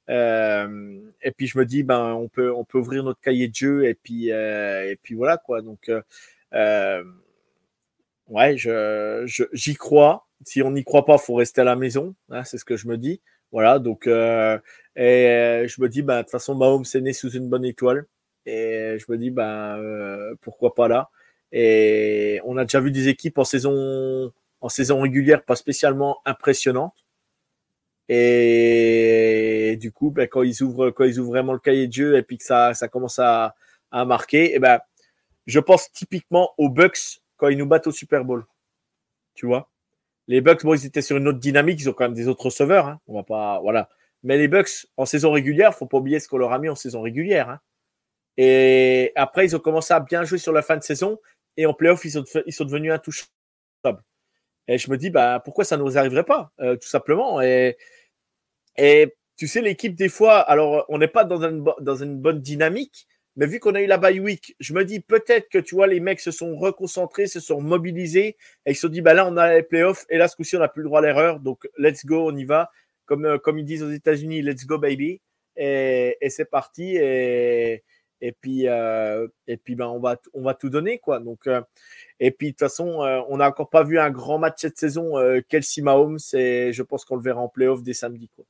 Euh, 0.09 0.99
et 1.21 1.29
puis 1.29 1.45
je 1.45 1.59
me 1.59 1.67
dis, 1.67 1.83
ben, 1.83 2.13
on 2.13 2.27
peut, 2.27 2.51
ouvrir 2.73 3.03
notre 3.03 3.21
cahier 3.21 3.47
de 3.47 3.53
jeu 3.53 3.85
et 3.85 3.93
puis, 3.93 4.31
euh, 4.31 4.95
voilà 5.11 5.37
quoi. 5.37 5.61
Donc, 5.61 5.91
euh, 6.53 7.03
ouais, 8.27 8.57
je, 8.57 9.47
j'y 9.53 9.75
crois. 9.75 10.25
Si 10.45 10.63
on 10.63 10.71
n'y 10.71 10.83
croit 10.83 11.05
pas, 11.05 11.19
faut 11.19 11.35
rester 11.35 11.61
à 11.61 11.63
la 11.63 11.75
maison. 11.75 12.15
Hein, 12.31 12.43
c'est 12.43 12.57
ce 12.57 12.65
que 12.65 12.75
je 12.75 12.87
me 12.87 12.97
dis. 12.97 13.21
Voilà. 13.51 13.77
Donc, 13.77 14.07
et 14.07 14.09
je 15.67 15.79
me 15.79 15.87
dis, 15.87 16.01
ben, 16.01 16.17
de 16.17 16.21
toute 16.23 16.31
façon, 16.31 16.55
Mahomes 16.55 16.85
est 16.91 17.01
né 17.01 17.13
sous 17.13 17.29
une 17.29 17.49
bonne 17.49 17.65
étoile. 17.65 18.07
Et 18.47 18.97
je 18.97 19.05
me 19.11 19.19
dis, 19.19 19.29
ben, 19.29 19.79
pourquoi 20.41 20.73
pas 20.73 20.87
là? 20.87 21.11
Et 21.51 22.41
on 22.45 22.57
a 22.57 22.63
déjà 22.63 22.79
vu 22.79 22.89
des 22.89 23.09
équipes 23.09 23.37
en 23.37 23.43
saison, 23.43 24.33
en 24.63 24.69
saison 24.69 25.01
régulière 25.01 25.43
pas 25.43 25.57
spécialement 25.57 26.21
impressionnantes. 26.25 26.95
Et 28.07 29.77
du 29.79 29.91
coup, 29.91 30.09
ben, 30.09 30.27
quand 30.27 30.41
ils 30.41 30.63
ouvrent, 30.63 30.89
quand 30.89 31.03
ils 31.03 31.19
ouvrent 31.19 31.31
vraiment 31.31 31.53
le 31.53 31.59
cahier 31.59 31.87
de 31.87 31.93
jeu 31.93 32.17
et 32.17 32.23
puis 32.23 32.37
que 32.37 32.45
ça, 32.45 32.73
ça 32.73 32.87
commence 32.87 33.19
à, 33.19 33.55
à 33.91 34.05
marquer, 34.05 34.51
et 34.51 34.55
eh 34.55 34.59
ben, 34.59 34.79
je 35.47 35.59
pense 35.59 35.91
typiquement 35.91 36.51
aux 36.57 36.69
Bucks 36.69 37.21
quand 37.37 37.49
ils 37.49 37.57
nous 37.57 37.65
battent 37.65 37.87
au 37.87 37.91
Super 37.91 38.23
Bowl. 38.23 38.45
Tu 39.35 39.45
vois, 39.45 39.69
les 40.27 40.39
Bucks, 40.39 40.63
bon, 40.63 40.75
ils 40.75 40.85
étaient 40.85 41.01
sur 41.01 41.17
une 41.17 41.27
autre 41.27 41.39
dynamique, 41.39 41.81
ils 41.81 41.89
ont 41.89 41.93
quand 41.93 42.05
même 42.05 42.13
des 42.13 42.29
autres 42.29 42.45
receveurs. 42.45 42.87
Hein. 42.87 43.01
On 43.07 43.15
va 43.15 43.23
pas, 43.23 43.59
voilà. 43.59 43.89
Mais 44.23 44.37
les 44.37 44.47
Bucks 44.47 44.87
en 44.95 45.05
saison 45.05 45.31
régulière, 45.31 45.75
faut 45.75 45.87
pas 45.87 45.97
oublier 45.97 46.19
ce 46.21 46.29
qu'on 46.29 46.37
leur 46.37 46.53
a 46.53 46.59
mis 46.59 46.69
en 46.69 46.75
saison 46.75 47.01
régulière. 47.01 47.49
Hein. 47.49 47.59
Et 48.37 49.11
après, 49.15 49.45
ils 49.45 49.55
ont 49.57 49.59
commencé 49.59 49.93
à 49.93 49.99
bien 49.99 50.23
jouer 50.23 50.37
sur 50.37 50.53
la 50.53 50.61
fin 50.61 50.77
de 50.77 50.83
saison 50.83 51.19
et 51.57 51.65
en 51.65 51.73
playoff, 51.73 52.05
ils 52.05 52.11
sont, 52.11 52.23
ils 52.45 52.53
sont 52.53 52.63
devenus 52.63 52.93
intouchables. 52.93 54.01
Et 54.67 54.77
je 54.77 54.89
me 54.89 54.97
dis, 54.97 55.09
bah, 55.09 55.41
pourquoi 55.43 55.65
ça 55.65 55.77
ne 55.77 55.83
nous 55.83 55.97
arriverait 55.97 56.23
pas, 56.23 56.51
euh, 56.61 56.75
tout 56.77 56.87
simplement. 56.87 57.41
Et, 57.41 57.77
et 58.77 59.13
tu 59.37 59.47
sais, 59.47 59.61
l'équipe, 59.61 59.95
des 59.95 60.09
fois, 60.09 60.39
alors, 60.39 60.85
on 60.89 60.97
n'est 60.99 61.07
pas 61.07 61.25
dans 61.25 61.43
une, 61.43 61.65
dans 61.81 61.95
une 61.95 62.17
bonne 62.17 62.41
dynamique, 62.41 63.07
mais 63.35 63.47
vu 63.47 63.59
qu'on 63.59 63.75
a 63.75 63.81
eu 63.81 63.87
la 63.87 63.97
bye 63.97 64.19
week, 64.19 64.55
je 64.59 64.73
me 64.73 64.85
dis 64.85 64.99
peut-être 64.99 65.49
que, 65.49 65.57
tu 65.57 65.75
vois, 65.75 65.87
les 65.87 65.99
mecs 65.99 66.19
se 66.19 66.31
sont 66.31 66.55
reconcentrés, 66.55 67.27
se 67.27 67.39
sont 67.39 67.61
mobilisés, 67.61 68.37
et 68.65 68.71
ils 68.71 68.75
se 68.75 68.81
sont 68.81 68.89
dit, 68.89 69.01
bah 69.01 69.13
là, 69.13 69.27
on 69.27 69.37
a 69.37 69.55
les 69.55 69.63
playoffs, 69.63 70.05
et 70.09 70.17
là, 70.17 70.27
ce 70.27 70.35
coup-ci, 70.35 70.55
on 70.55 70.59
n'a 70.59 70.69
plus 70.69 70.83
le 70.83 70.87
droit 70.87 70.99
à 70.99 71.03
l'erreur, 71.03 71.39
donc 71.39 71.67
let's 71.77 72.05
go, 72.05 72.29
on 72.29 72.35
y 72.35 72.45
va. 72.45 72.69
Comme, 73.05 73.25
euh, 73.25 73.37
comme 73.37 73.57
ils 73.59 73.65
disent 73.65 73.83
aux 73.83 73.91
États-Unis, 73.91 74.41
let's 74.41 74.65
go, 74.65 74.77
baby. 74.77 75.21
Et, 75.57 76.17
et 76.21 76.29
c'est 76.29 76.45
parti. 76.45 76.95
Et, 76.95 77.83
et 78.23 78.31
puis, 78.31 78.69
euh, 78.69 79.27
et 79.47 79.57
puis 79.57 79.75
ben, 79.75 79.87
on, 79.87 79.99
va, 79.99 80.15
on 80.33 80.43
va 80.43 80.53
tout 80.53 80.69
donner. 80.69 80.97
Quoi. 80.97 81.19
Donc, 81.19 81.45
euh, 81.45 81.61
et 82.21 82.31
puis, 82.31 82.47
de 82.47 82.51
toute 82.53 82.59
façon, 82.59 83.03
euh, 83.03 83.21
on 83.27 83.37
n'a 83.37 83.49
encore 83.49 83.69
pas 83.69 83.83
vu 83.83 83.99
un 83.99 84.11
grand 84.11 84.37
match 84.37 84.61
cette 84.61 84.77
saison. 84.77 85.15
Kelsey 85.49 85.81
Mahomes, 85.81 86.19
et 86.31 86.71
je 86.71 86.83
pense 86.83 87.03
qu'on 87.03 87.17
le 87.17 87.21
verra 87.21 87.41
en 87.41 87.49
playoff 87.49 87.83
dès 87.83 87.93
samedi. 87.93 88.29
Quoi. 88.29 88.45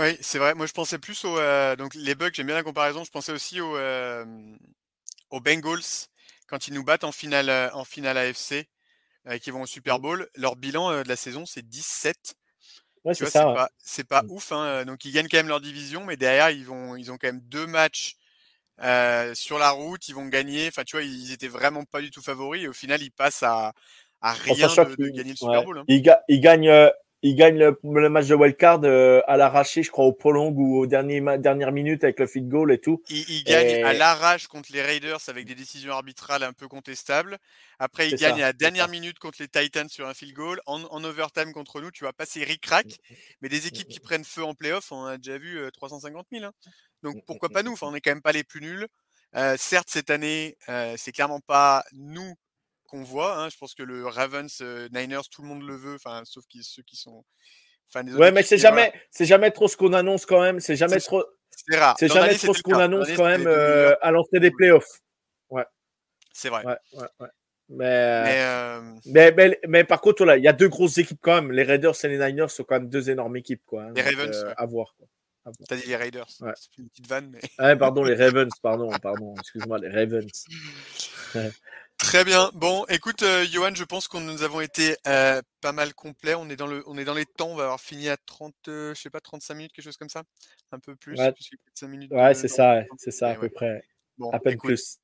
Oui, 0.00 0.16
c'est 0.20 0.38
vrai. 0.38 0.54
Moi, 0.54 0.66
je 0.66 0.72
pensais 0.72 0.98
plus 0.98 1.24
aux. 1.24 1.36
donc, 1.76 1.94
les 1.94 2.16
Bucks, 2.16 2.34
j'aime 2.34 2.46
bien 2.46 2.56
la 2.56 2.64
comparaison. 2.64 3.04
Je 3.04 3.10
pensais 3.10 3.32
aussi 3.32 3.60
aux, 3.60 3.76
aux 5.30 5.40
Bengals 5.40 6.08
quand 6.48 6.66
ils 6.66 6.74
nous 6.74 6.82
battent 6.82 7.04
en 7.04 7.12
finale, 7.12 7.70
en 7.74 7.84
finale 7.84 8.18
AFC, 8.18 8.66
qui 9.40 9.52
vont 9.52 9.62
au 9.62 9.66
Super 9.66 10.00
Bowl. 10.00 10.28
Leur 10.34 10.56
bilan 10.56 11.02
de 11.02 11.08
la 11.08 11.16
saison, 11.16 11.46
c'est 11.46 11.68
17 11.68 12.34
c'est 13.12 13.32
pas, 13.32 13.68
pas 14.08 14.22
mmh. 14.22 14.30
ouf. 14.30 14.52
Hein, 14.52 14.84
donc 14.84 15.04
ils 15.04 15.12
gagnent 15.12 15.28
quand 15.28 15.38
même 15.38 15.48
leur 15.48 15.60
division, 15.60 16.04
mais 16.04 16.16
derrière 16.16 16.50
ils 16.50 16.64
vont, 16.64 16.96
ils 16.96 17.10
ont 17.10 17.18
quand 17.18 17.28
même 17.28 17.40
deux 17.40 17.66
matchs 17.66 18.16
sur 19.34 19.58
la 19.58 19.70
route, 19.70 20.08
ils 20.08 20.14
vont 20.14 20.26
gagner. 20.26 20.68
Enfin, 20.68 20.84
tu 20.84 20.96
vois, 20.96 21.04
ils 21.04 21.32
étaient 21.32 21.48
vraiment 21.48 21.84
pas 21.84 22.00
du 22.00 22.10
tout 22.10 22.22
favoris. 22.22 22.62
Et 22.62 22.68
au 22.68 22.72
final, 22.72 23.02
ils 23.02 23.10
passent 23.10 23.42
à, 23.42 23.72
à 24.20 24.32
rien 24.32 24.68
de, 24.68 25.08
gagner 25.10 25.30
le 25.30 25.36
Super 25.36 25.64
Bowl. 25.64 25.78
Hein. 25.78 25.84
Ils, 25.88 26.40
gagnent 26.40 26.90
il 27.22 27.34
gagne 27.34 27.58
le, 27.58 28.08
match 28.08 28.26
de 28.26 28.34
wildcard 28.34 28.80
euh, 28.84 29.20
à 29.26 29.36
l'arraché, 29.36 29.82
je 29.82 29.90
crois, 29.90 30.04
au 30.04 30.12
prolong 30.12 30.52
ou 30.54 30.78
aux 30.78 30.86
dernières 30.86 31.38
dernière 31.38 31.72
minute 31.72 32.04
avec 32.04 32.20
le 32.20 32.26
feed 32.26 32.48
goal 32.48 32.72
et 32.72 32.78
tout. 32.78 33.02
Il, 33.08 33.28
il 33.28 33.44
gagne 33.44 33.82
à 33.82 33.92
l'arrache 33.92 34.46
contre 34.46 34.70
les 34.72 34.82
Raiders 34.82 35.20
avec 35.26 35.44
des 35.44 35.56
décisions 35.56 35.92
arbitrales 35.92 36.44
un 36.44 36.52
peu 36.52 36.68
contestables. 36.68 37.38
Après, 37.80 38.08
il 38.08 38.16
gagne 38.16 38.42
à 38.42 38.46
la 38.46 38.52
dernière 38.52 38.88
minute 38.88 39.18
contre 39.18 39.38
les 39.40 39.48
Titans 39.48 39.88
sur 39.88 40.06
un 40.06 40.14
field 40.14 40.34
goal. 40.34 40.60
En, 40.66 40.82
en 40.84 41.02
overtime 41.02 41.52
contre 41.52 41.80
nous, 41.80 41.90
tu 41.90 42.04
vas 42.04 42.12
passer 42.12 42.44
ric-rac. 42.44 42.86
Mm, 42.86 42.90
mm, 42.90 43.16
Mais 43.42 43.48
des 43.48 43.66
équipes 43.66 43.88
qui 43.88 43.98
mm, 43.98 44.02
prennent 44.02 44.24
feu 44.24 44.44
en 44.44 44.54
playoff, 44.54 44.92
on 44.92 45.04
a 45.04 45.16
déjà 45.16 45.38
vu 45.38 45.60
350 45.72 46.26
euh, 46.32 46.38
000. 46.38 46.44
Hein. 46.44 46.52
Donc 47.02 47.24
pourquoi 47.26 47.48
pas 47.48 47.62
nous? 47.62 47.72
Enfin, 47.72 47.88
On 47.88 47.92
n'est 47.92 48.00
quand 48.00 48.12
même 48.12 48.22
pas 48.22 48.32
les 48.32 48.44
plus 48.44 48.60
nuls. 48.60 48.86
Euh, 49.36 49.56
certes, 49.58 49.88
cette 49.90 50.10
année, 50.10 50.56
euh, 50.68 50.94
c'est 50.96 51.12
clairement 51.12 51.40
pas 51.40 51.84
nous 51.92 52.34
qu'on 52.88 53.02
voit. 53.04 53.36
Hein. 53.38 53.48
Je 53.50 53.56
pense 53.56 53.74
que 53.74 53.82
le 53.84 54.06
Ravens 54.06 54.58
euh, 54.62 54.88
Niners, 54.92 55.28
tout 55.30 55.42
le 55.42 55.48
monde 55.48 55.62
le 55.62 55.76
veut, 55.76 55.94
enfin, 55.94 56.22
sauf 56.24 56.44
qui, 56.48 56.64
ceux 56.64 56.82
qui 56.82 56.96
sont 56.96 57.24
fans 57.88 58.02
des 58.02 58.12
autres 58.12 58.20
Ouais, 58.20 58.32
mais 58.32 58.42
c'est 58.42 58.58
jamais, 58.58 58.92
c'est 59.10 59.26
jamais 59.26 59.50
trop 59.52 59.68
ce 59.68 59.76
qu'on 59.76 59.92
annonce 59.92 60.26
quand 60.26 60.40
même. 60.42 60.58
C'est 60.60 60.76
jamais 60.76 60.98
trop, 61.00 61.24
C'est 61.50 61.76
rare. 61.76 61.96
c'est 61.98 62.12
jamais 62.12 62.34
trop 62.34 62.52
ce 62.54 62.62
qu'on 62.62 62.78
annonce 62.78 63.08
quand 63.12 63.26
même 63.26 63.46
euh, 63.46 63.94
à 64.00 64.10
l'entrée 64.10 64.40
des 64.40 64.50
playoffs. 64.50 65.00
C'est 66.32 66.50
vrai. 66.50 66.64
Ouais, 66.64 66.76
ouais, 66.92 67.06
ouais. 67.20 67.28
Mais, 67.70 68.22
Mais 68.24 68.40
euh, 68.42 68.80
mais, 69.06 69.32
mais, 69.36 69.60
mais 69.66 69.84
par 69.84 70.00
contre, 70.00 70.24
il 70.36 70.42
y 70.44 70.48
a 70.48 70.52
deux 70.52 70.68
grosses 70.68 70.98
équipes 70.98 71.18
quand 71.20 71.34
même. 71.34 71.50
Les 71.52 71.64
Raiders 71.64 71.94
et 72.04 72.08
les 72.08 72.18
Niners 72.18 72.48
sont 72.48 72.62
quand 72.62 72.76
même 72.76 72.88
deux 72.88 73.10
énormes 73.10 73.36
équipes, 73.36 73.62
quoi. 73.66 73.82
hein. 73.82 73.92
Les 73.96 74.02
Donc, 74.04 74.14
Ravens, 74.14 74.36
euh, 74.36 74.46
ouais. 74.46 74.54
à 74.56 74.66
voir. 74.66 74.94
Quoi. 74.96 75.08
t'as 75.68 75.76
dit 75.76 75.86
les 75.88 75.96
Raiders. 75.96 76.28
Ouais. 76.40 76.52
C'est 76.54 76.78
une 76.78 76.88
petite 76.90 77.08
vanne, 77.08 77.30
mais. 77.32 77.40
Ah, 77.58 77.74
pardon, 77.76 78.04
les 78.04 78.14
Ravens, 78.14 78.52
pardon, 78.62 78.88
pardon, 79.02 79.34
excuse-moi, 79.40 79.78
les 79.78 79.88
Ravens. 79.88 80.30
Très 81.98 82.24
bien. 82.24 82.50
Bon, 82.54 82.86
écoute, 82.88 83.22
euh, 83.22 83.44
Johan, 83.44 83.74
je 83.74 83.84
pense 83.84 84.06
qu'on 84.08 84.20
nous 84.20 84.42
avons 84.42 84.60
été 84.60 84.96
euh, 85.06 85.42
pas 85.60 85.72
mal 85.72 85.92
complets. 85.94 86.34
On 86.36 86.48
est 86.48 86.56
dans 86.56 86.66
le, 86.68 86.82
on 86.86 86.96
est 86.96 87.04
dans 87.04 87.12
les 87.14 87.26
temps. 87.26 87.48
On 87.48 87.56
va 87.56 87.64
avoir 87.64 87.80
fini 87.80 88.08
à 88.08 88.16
30, 88.16 88.54
euh, 88.68 88.94
je 88.94 89.00
sais 89.00 89.10
pas, 89.10 89.20
35 89.20 89.54
minutes, 89.54 89.72
quelque 89.72 89.84
chose 89.84 89.96
comme 89.96 90.08
ça. 90.08 90.22
Un 90.70 90.78
peu 90.78 90.94
plus. 90.94 91.18
Ouais. 91.18 91.32
puisqu'il 91.32 91.54
y 91.54 91.58
a 91.58 91.62
plus 91.64 91.72
de 91.72 91.78
5 91.78 91.88
minutes 91.88 92.12
Ouais, 92.12 92.34
c'est 92.34 92.48
ça, 92.48 92.82
c'est 92.98 93.10
ça 93.10 93.30
à 93.30 93.34
peu 93.34 93.42
ouais. 93.42 93.48
près. 93.50 93.82
Bon, 94.16 94.30
À 94.30 94.38
peine 94.38 94.54
écoute, 94.54 94.70
plus. 94.70 94.98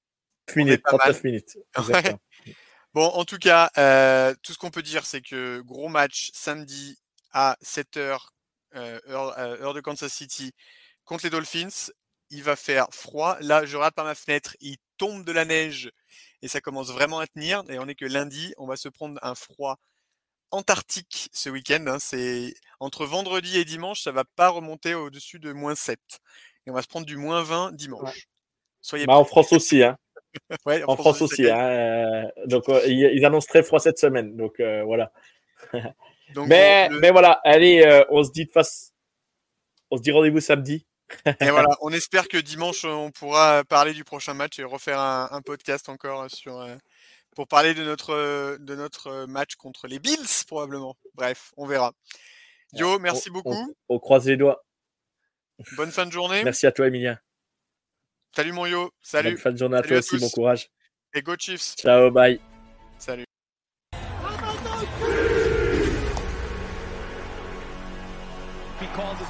minutes, 0.56 0.82
pas 0.82 0.92
mal. 0.92 1.00
39 1.14 1.24
minutes. 1.24 1.58
Ouais. 1.88 2.16
Bon, 2.94 3.06
en 3.06 3.24
tout 3.24 3.38
cas, 3.38 3.70
euh, 3.76 4.32
tout 4.42 4.52
ce 4.52 4.58
qu'on 4.58 4.70
peut 4.70 4.82
dire, 4.82 5.04
c'est 5.04 5.20
que 5.20 5.60
gros 5.62 5.88
match 5.88 6.30
samedi 6.32 6.96
à 7.32 7.56
7h, 7.60 8.28
euh, 8.76 9.00
heure, 9.08 9.36
heure 9.36 9.74
de 9.74 9.80
Kansas 9.80 10.12
City, 10.12 10.52
contre 11.04 11.24
les 11.24 11.30
Dolphins. 11.30 11.90
Il 12.30 12.42
va 12.44 12.54
faire 12.56 12.86
froid. 12.92 13.36
Là, 13.40 13.66
je 13.66 13.76
rate 13.76 13.94
par 13.94 14.04
ma 14.04 14.14
fenêtre, 14.14 14.56
il 14.60 14.76
tombe 14.96 15.24
de 15.24 15.32
la 15.32 15.44
neige 15.44 15.90
et 16.44 16.48
ça 16.48 16.60
commence 16.60 16.92
vraiment 16.92 17.20
à 17.20 17.26
tenir. 17.26 17.62
Et 17.70 17.78
on 17.78 17.88
est 17.88 17.94
que 17.94 18.04
lundi, 18.04 18.52
on 18.58 18.66
va 18.66 18.76
se 18.76 18.88
prendre 18.90 19.18
un 19.22 19.34
froid 19.34 19.78
antarctique 20.50 21.30
ce 21.32 21.48
week-end. 21.48 21.82
hein. 21.86 21.98
C'est 21.98 22.54
entre 22.80 23.06
vendredi 23.06 23.58
et 23.58 23.64
dimanche, 23.64 24.02
ça 24.02 24.12
va 24.12 24.24
pas 24.36 24.50
remonter 24.50 24.94
au-dessus 24.94 25.38
de 25.38 25.52
moins 25.52 25.74
7. 25.74 25.98
Et 26.66 26.70
on 26.70 26.74
va 26.74 26.82
se 26.82 26.86
prendre 26.86 27.06
du 27.06 27.16
moins 27.16 27.42
20 27.42 27.72
dimanche. 27.72 28.28
Soyez 28.82 29.06
Bah, 29.06 29.14
en 29.16 29.24
France 29.24 29.52
aussi, 29.54 29.82
hein. 29.82 29.96
Ouais, 30.66 30.82
En 30.84 30.96
France 30.96 31.22
aussi, 31.22 31.48
hein. 31.48 31.56
euh, 31.58 32.22
Donc, 32.46 32.68
euh, 32.68 32.84
ils, 32.86 33.24
annoncent 33.24 33.46
très 33.48 33.62
froid 33.62 33.78
cette 33.78 33.98
semaine. 33.98 34.36
Donc, 34.36 34.60
euh, 34.60 34.82
voilà. 34.84 35.12
Donc, 36.34 36.46
Mais, 36.48 36.90
le- 36.90 37.00
mais 37.00 37.10
voilà, 37.10 37.40
allez, 37.44 37.82
euh, 37.86 38.04
on 38.10 38.22
se 38.22 38.32
dit 38.32 38.44
de 38.44 38.50
face. 38.50 38.92
On 39.90 39.96
se 39.96 40.02
dit 40.02 40.10
rendez-vous 40.10 40.40
samedi. 40.40 40.86
Et 41.40 41.50
voilà, 41.50 41.68
on 41.82 41.92
espère 41.92 42.28
que 42.28 42.36
dimanche, 42.38 42.84
on 42.84 43.10
pourra 43.10 43.64
parler 43.64 43.92
du 43.94 44.04
prochain 44.04 44.34
match 44.34 44.58
et 44.58 44.64
refaire 44.64 44.98
un, 45.00 45.28
un 45.30 45.42
podcast 45.42 45.88
encore 45.88 46.30
sur, 46.30 46.60
euh, 46.60 46.74
pour 47.36 47.46
parler 47.48 47.74
de 47.74 47.84
notre, 47.84 48.10
euh, 48.10 48.56
de 48.58 48.74
notre 48.74 49.26
match 49.26 49.54
contre 49.56 49.86
les 49.86 49.98
Bills, 49.98 50.44
probablement. 50.46 50.96
Bref, 51.14 51.52
on 51.56 51.66
verra. 51.66 51.92
Yo, 52.72 52.98
merci 52.98 53.28
On- 53.30 53.32
beaucoup. 53.32 53.52
On, 53.52 53.94
on 53.96 53.98
croise 53.98 54.26
les 54.26 54.36
doigts. 54.36 54.64
Bonne 55.76 55.92
fin 55.92 56.06
de 56.06 56.12
journée. 56.12 56.42
Merci 56.42 56.66
à 56.66 56.72
toi, 56.72 56.88
Emilien. 56.88 57.18
Salut 58.34 58.52
mon 58.52 58.66
yo. 58.66 58.80
Bonne 58.82 58.90
Salut. 59.02 59.38
fin 59.38 59.52
de 59.52 59.56
journée 59.58 59.76
à 59.76 59.78
Salut 59.82 59.88
toi 59.88 59.96
à 59.96 59.98
aussi. 60.00 60.18
Bon 60.18 60.30
courage. 60.30 60.68
Et 61.14 61.22
go 61.22 61.34
Chiefs. 61.38 61.76
Ciao, 61.76 62.10
bye. 62.10 62.40
Salut. 62.98 63.24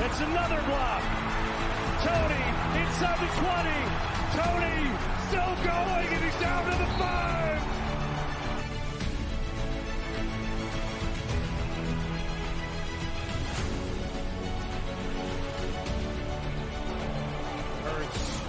It's 0.00 0.20
another 0.20 0.60
block. 0.66 1.02
Tony 2.02 2.44
inside 2.82 3.18
the 3.20 3.30
20. 3.40 4.14
Tony 4.34 5.14
still 5.28 5.54
going 5.64 6.08
and 6.12 6.24
he's 6.24 6.40
down 6.40 6.64
to 6.64 6.70
the 6.76 6.86
five. 6.98 7.62
Hurts 17.84 18.40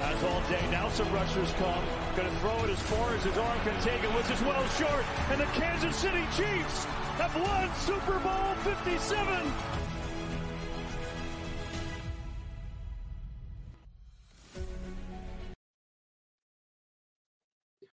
has 0.00 0.24
all 0.24 0.40
day. 0.50 0.70
Now 0.70 0.88
some 0.90 1.12
rushers 1.12 1.52
come. 1.52 1.84
Going 2.16 2.28
to 2.28 2.36
throw 2.40 2.64
it 2.64 2.70
as 2.70 2.80
far 2.80 3.14
as 3.14 3.22
his 3.22 3.38
arm 3.38 3.58
can 3.60 3.80
take 3.82 4.02
it, 4.02 4.12
which 4.14 4.30
is 4.30 4.40
well 4.42 4.66
short. 4.70 5.04
And 5.30 5.40
the 5.40 5.46
Kansas 5.46 5.96
City 5.96 6.26
Chiefs 6.36 6.84
have 7.16 7.34
won 7.36 7.70
Super 7.76 8.18
Bowl 8.18 8.54
57. 8.64 9.89